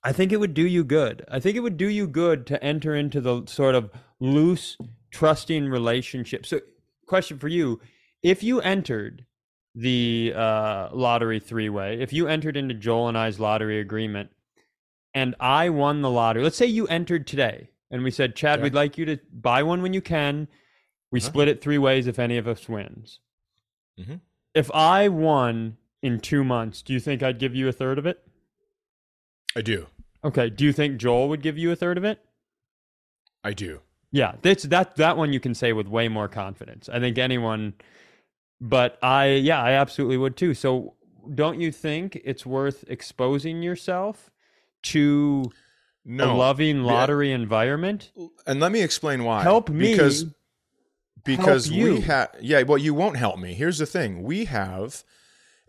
i 0.06 0.12
think 0.12 0.32
it 0.32 0.38
would 0.38 0.54
do 0.54 0.66
you 0.66 0.82
good 0.84 1.24
i 1.30 1.38
think 1.40 1.56
it 1.56 1.60
would 1.60 1.76
do 1.76 1.88
you 1.88 2.06
good 2.06 2.46
to 2.46 2.62
enter 2.64 2.94
into 2.94 3.20
the 3.20 3.44
sort 3.46 3.74
of 3.74 3.90
loose 4.20 4.76
trusting 5.10 5.68
relationship 5.68 6.46
so 6.46 6.60
question 7.06 7.38
for 7.38 7.48
you 7.48 7.80
if 8.22 8.42
you 8.42 8.60
entered 8.60 9.24
the 9.78 10.32
uh, 10.34 10.88
lottery 10.90 11.38
three 11.38 11.68
way, 11.68 12.00
if 12.00 12.10
you 12.10 12.26
entered 12.26 12.56
into 12.56 12.72
Joel 12.72 13.08
and 13.08 13.18
I's 13.18 13.38
lottery 13.38 13.78
agreement 13.78 14.30
and 15.12 15.34
I 15.38 15.68
won 15.68 16.00
the 16.00 16.08
lottery, 16.10 16.42
let's 16.42 16.56
say 16.56 16.64
you 16.64 16.86
entered 16.86 17.26
today 17.26 17.68
and 17.90 18.02
we 18.02 18.10
said, 18.10 18.34
Chad, 18.34 18.54
Okay. 18.58 18.62
we'd 18.64 18.74
like 18.74 18.96
you 18.96 19.04
to 19.04 19.18
buy 19.30 19.62
one 19.62 19.82
when 19.82 19.92
you 19.92 20.00
can. 20.00 20.48
We 21.12 21.20
Uh-huh. 21.20 21.28
split 21.28 21.48
it 21.48 21.60
three 21.60 21.76
ways 21.76 22.06
if 22.06 22.18
any 22.18 22.38
of 22.38 22.48
us 22.48 22.66
wins. 22.70 23.20
Mhm. 24.00 24.22
If 24.54 24.70
I 24.72 25.08
won 25.08 25.76
in 26.02 26.20
two 26.20 26.42
months, 26.42 26.80
do 26.80 26.94
you 26.94 26.98
think 26.98 27.22
I'd 27.22 27.38
give 27.38 27.54
you 27.54 27.68
a 27.68 27.72
third 27.72 27.98
of 27.98 28.06
it? 28.06 28.26
I 29.54 29.60
do. 29.60 29.88
Okay. 30.24 30.50
Do 30.50 30.64
you 30.64 30.72
think 30.72 30.98
Joel 30.98 31.28
would 31.28 31.42
give 31.42 31.56
you 31.58 31.70
a 31.70 31.76
third 31.76 31.98
of 31.98 32.04
it? 32.04 32.18
I 33.44 33.52
do. 33.52 33.80
Yeah, 34.12 34.34
that's 34.42 34.64
that 34.64 34.96
that 34.96 35.16
one 35.16 35.32
you 35.32 35.40
can 35.40 35.54
say 35.54 35.72
with 35.72 35.86
way 35.88 36.08
more 36.08 36.28
confidence. 36.28 36.88
I 36.88 36.98
think 37.00 37.18
anyone 37.18 37.74
but 38.60 38.98
I 39.02 39.26
yeah, 39.32 39.62
I 39.62 39.72
absolutely 39.72 40.16
would 40.16 40.36
too. 40.36 40.54
So 40.54 40.94
don't 41.34 41.60
you 41.60 41.70
think 41.72 42.20
it's 42.24 42.46
worth 42.46 42.84
exposing 42.88 43.62
yourself 43.62 44.30
to 44.84 45.50
No. 46.04 46.32
a 46.32 46.34
loving 46.34 46.78
Yeah. 46.78 46.84
lottery 46.92 47.32
environment? 47.32 48.10
And 48.46 48.60
let 48.60 48.72
me 48.72 48.80
explain 48.82 49.24
why. 49.24 49.42
Help 49.42 49.68
me 49.68 49.90
because 49.92 50.24
because 51.24 51.70
we 51.70 52.00
have 52.02 52.30
yeah. 52.40 52.62
Well, 52.62 52.78
you 52.78 52.94
won't 52.94 53.16
help 53.16 53.38
me. 53.38 53.54
Here's 53.54 53.78
the 53.78 53.86
thing: 53.86 54.22
we 54.22 54.44
have 54.46 55.02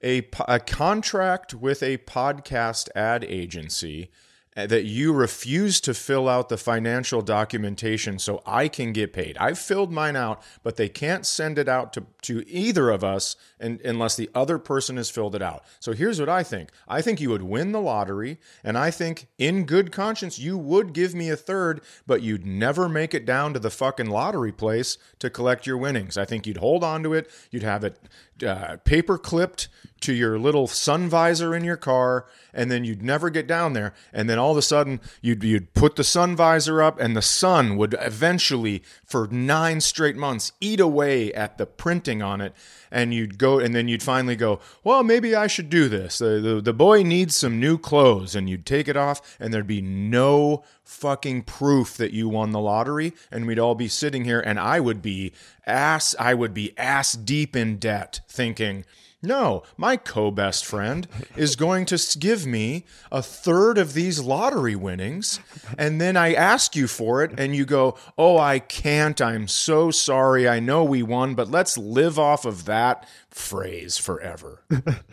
a 0.03 0.21
po- 0.21 0.45
a 0.47 0.59
contract 0.59 1.53
with 1.55 1.81
a 1.81 1.97
podcast 1.97 2.89
ad 2.95 3.23
agency, 3.23 4.11
Uh, 4.57 4.65
that 4.65 4.85
you 4.85 5.13
refuse 5.13 5.79
to 5.79 5.93
fill 5.93 6.27
out 6.27 6.49
the 6.49 6.57
financial 6.57 7.21
documentation 7.21 8.17
so 8.17 8.41
I 8.43 8.67
can 8.67 8.91
get 8.91 9.13
paid. 9.13 9.37
I've 9.37 9.59
filled 9.59 9.91
mine 9.91 10.15
out, 10.15 10.41
but 10.63 10.77
they 10.77 10.89
can't 10.89 11.27
send 11.27 11.59
it 11.59 11.69
out 11.69 11.93
to, 11.93 12.07
to 12.23 12.43
either 12.49 12.89
of 12.89 13.03
us 13.03 13.35
and, 13.59 13.79
unless 13.81 14.15
the 14.15 14.31
other 14.33 14.57
person 14.57 14.97
has 14.97 15.11
filled 15.11 15.35
it 15.35 15.43
out. 15.43 15.63
So 15.79 15.91
here's 15.91 16.19
what 16.19 16.27
I 16.27 16.41
think 16.41 16.71
I 16.87 17.03
think 17.03 17.21
you 17.21 17.29
would 17.29 17.43
win 17.43 17.71
the 17.71 17.79
lottery, 17.79 18.39
and 18.63 18.79
I 18.79 18.89
think 18.89 19.27
in 19.37 19.65
good 19.65 19.91
conscience 19.91 20.39
you 20.39 20.57
would 20.57 20.91
give 20.91 21.13
me 21.13 21.29
a 21.29 21.37
third, 21.37 21.81
but 22.07 22.23
you'd 22.23 22.47
never 22.47 22.89
make 22.89 23.13
it 23.13 23.27
down 23.27 23.53
to 23.53 23.59
the 23.59 23.69
fucking 23.69 24.09
lottery 24.09 24.51
place 24.51 24.97
to 25.19 25.29
collect 25.29 25.67
your 25.67 25.77
winnings. 25.77 26.17
I 26.17 26.25
think 26.25 26.47
you'd 26.47 26.57
hold 26.57 26.83
on 26.83 27.03
to 27.03 27.13
it, 27.13 27.29
you'd 27.51 27.61
have 27.61 27.83
it 27.83 27.99
uh, 28.43 28.77
paper 28.77 29.17
clipped 29.17 29.67
to 30.01 30.13
your 30.13 30.37
little 30.37 30.67
sun 30.67 31.09
visor 31.09 31.55
in 31.55 31.63
your 31.63 31.77
car, 31.77 32.25
and 32.53 32.69
then 32.69 32.83
you'd 32.83 33.01
never 33.01 33.29
get 33.29 33.47
down 33.47 33.73
there. 33.73 33.93
And 34.13 34.29
then 34.29 34.37
all 34.37 34.51
of 34.51 34.57
a 34.57 34.61
sudden, 34.61 35.01
you'd 35.21 35.43
you'd 35.43 35.73
put 35.73 35.95
the 35.95 36.03
sun 36.03 36.35
visor 36.35 36.81
up, 36.81 36.99
and 36.99 37.15
the 37.15 37.21
sun 37.21 37.77
would 37.77 37.95
eventually, 37.99 38.83
for 39.05 39.27
nine 39.27 39.81
straight 39.81 40.15
months, 40.15 40.51
eat 40.61 40.79
away 40.79 41.33
at 41.33 41.57
the 41.57 41.65
printing 41.65 42.21
on 42.21 42.41
it. 42.41 42.53
And 42.91 43.13
you'd 43.13 43.37
go, 43.37 43.59
and 43.59 43.75
then 43.75 43.87
you'd 43.87 44.03
finally 44.03 44.35
go, 44.35 44.59
well, 44.83 45.03
maybe 45.03 45.35
I 45.35 45.47
should 45.47 45.69
do 45.69 45.89
this. 45.89 46.17
The, 46.17 46.39
the, 46.39 46.61
the 46.61 46.73
boy 46.73 47.03
needs 47.03 47.35
some 47.35 47.59
new 47.59 47.77
clothes, 47.77 48.35
and 48.35 48.49
you'd 48.49 48.65
take 48.65 48.87
it 48.87 48.97
off, 48.97 49.37
and 49.39 49.53
there'd 49.53 49.67
be 49.67 49.81
no 49.81 50.63
fucking 50.83 51.43
proof 51.43 51.97
that 51.97 52.13
you 52.13 52.29
won 52.29 52.51
the 52.51 52.59
lottery, 52.59 53.13
and 53.31 53.45
we'd 53.45 53.59
all 53.59 53.75
be 53.75 53.87
sitting 53.87 54.23
here, 54.23 54.39
and 54.39 54.59
I 54.59 54.79
would 54.79 55.01
be 55.01 55.33
ass, 55.65 56.15
I 56.19 56.33
would 56.33 56.53
be 56.53 56.77
ass 56.77 57.13
deep 57.13 57.55
in 57.55 57.77
debt, 57.77 58.21
thinking. 58.27 58.85
No, 59.27 59.63
my 59.75 59.97
co 59.97 60.31
best 60.31 60.65
friend 60.65 61.07
is 61.35 61.55
going 61.55 61.85
to 61.87 62.17
give 62.17 62.45
me 62.45 62.85
a 63.11 63.21
third 63.21 63.77
of 63.77 63.93
these 63.93 64.19
lottery 64.19 64.75
winnings. 64.75 65.39
And 65.77 65.99
then 66.01 66.17
I 66.17 66.33
ask 66.33 66.75
you 66.75 66.87
for 66.87 67.23
it, 67.23 67.37
and 67.37 67.55
you 67.55 67.65
go, 67.65 67.97
Oh, 68.17 68.37
I 68.37 68.59
can't. 68.59 69.19
I'm 69.21 69.47
so 69.47 69.91
sorry. 69.91 70.47
I 70.47 70.59
know 70.59 70.83
we 70.83 71.03
won, 71.03 71.35
but 71.35 71.51
let's 71.51 71.77
live 71.77 72.17
off 72.17 72.45
of 72.45 72.65
that 72.65 73.07
phrase 73.29 73.97
forever. 73.97 74.63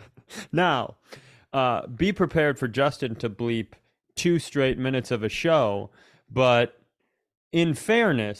Now, 0.51 0.95
uh, 1.53 1.87
be 1.87 2.11
prepared 2.11 2.59
for 2.59 2.67
Justin 2.67 3.15
to 3.15 3.29
bleep 3.29 3.67
two 4.15 4.39
straight 4.39 4.77
minutes 4.77 5.11
of 5.11 5.23
a 5.23 5.29
show, 5.29 5.89
but 6.29 6.79
in 7.51 7.73
fairness, 7.73 8.39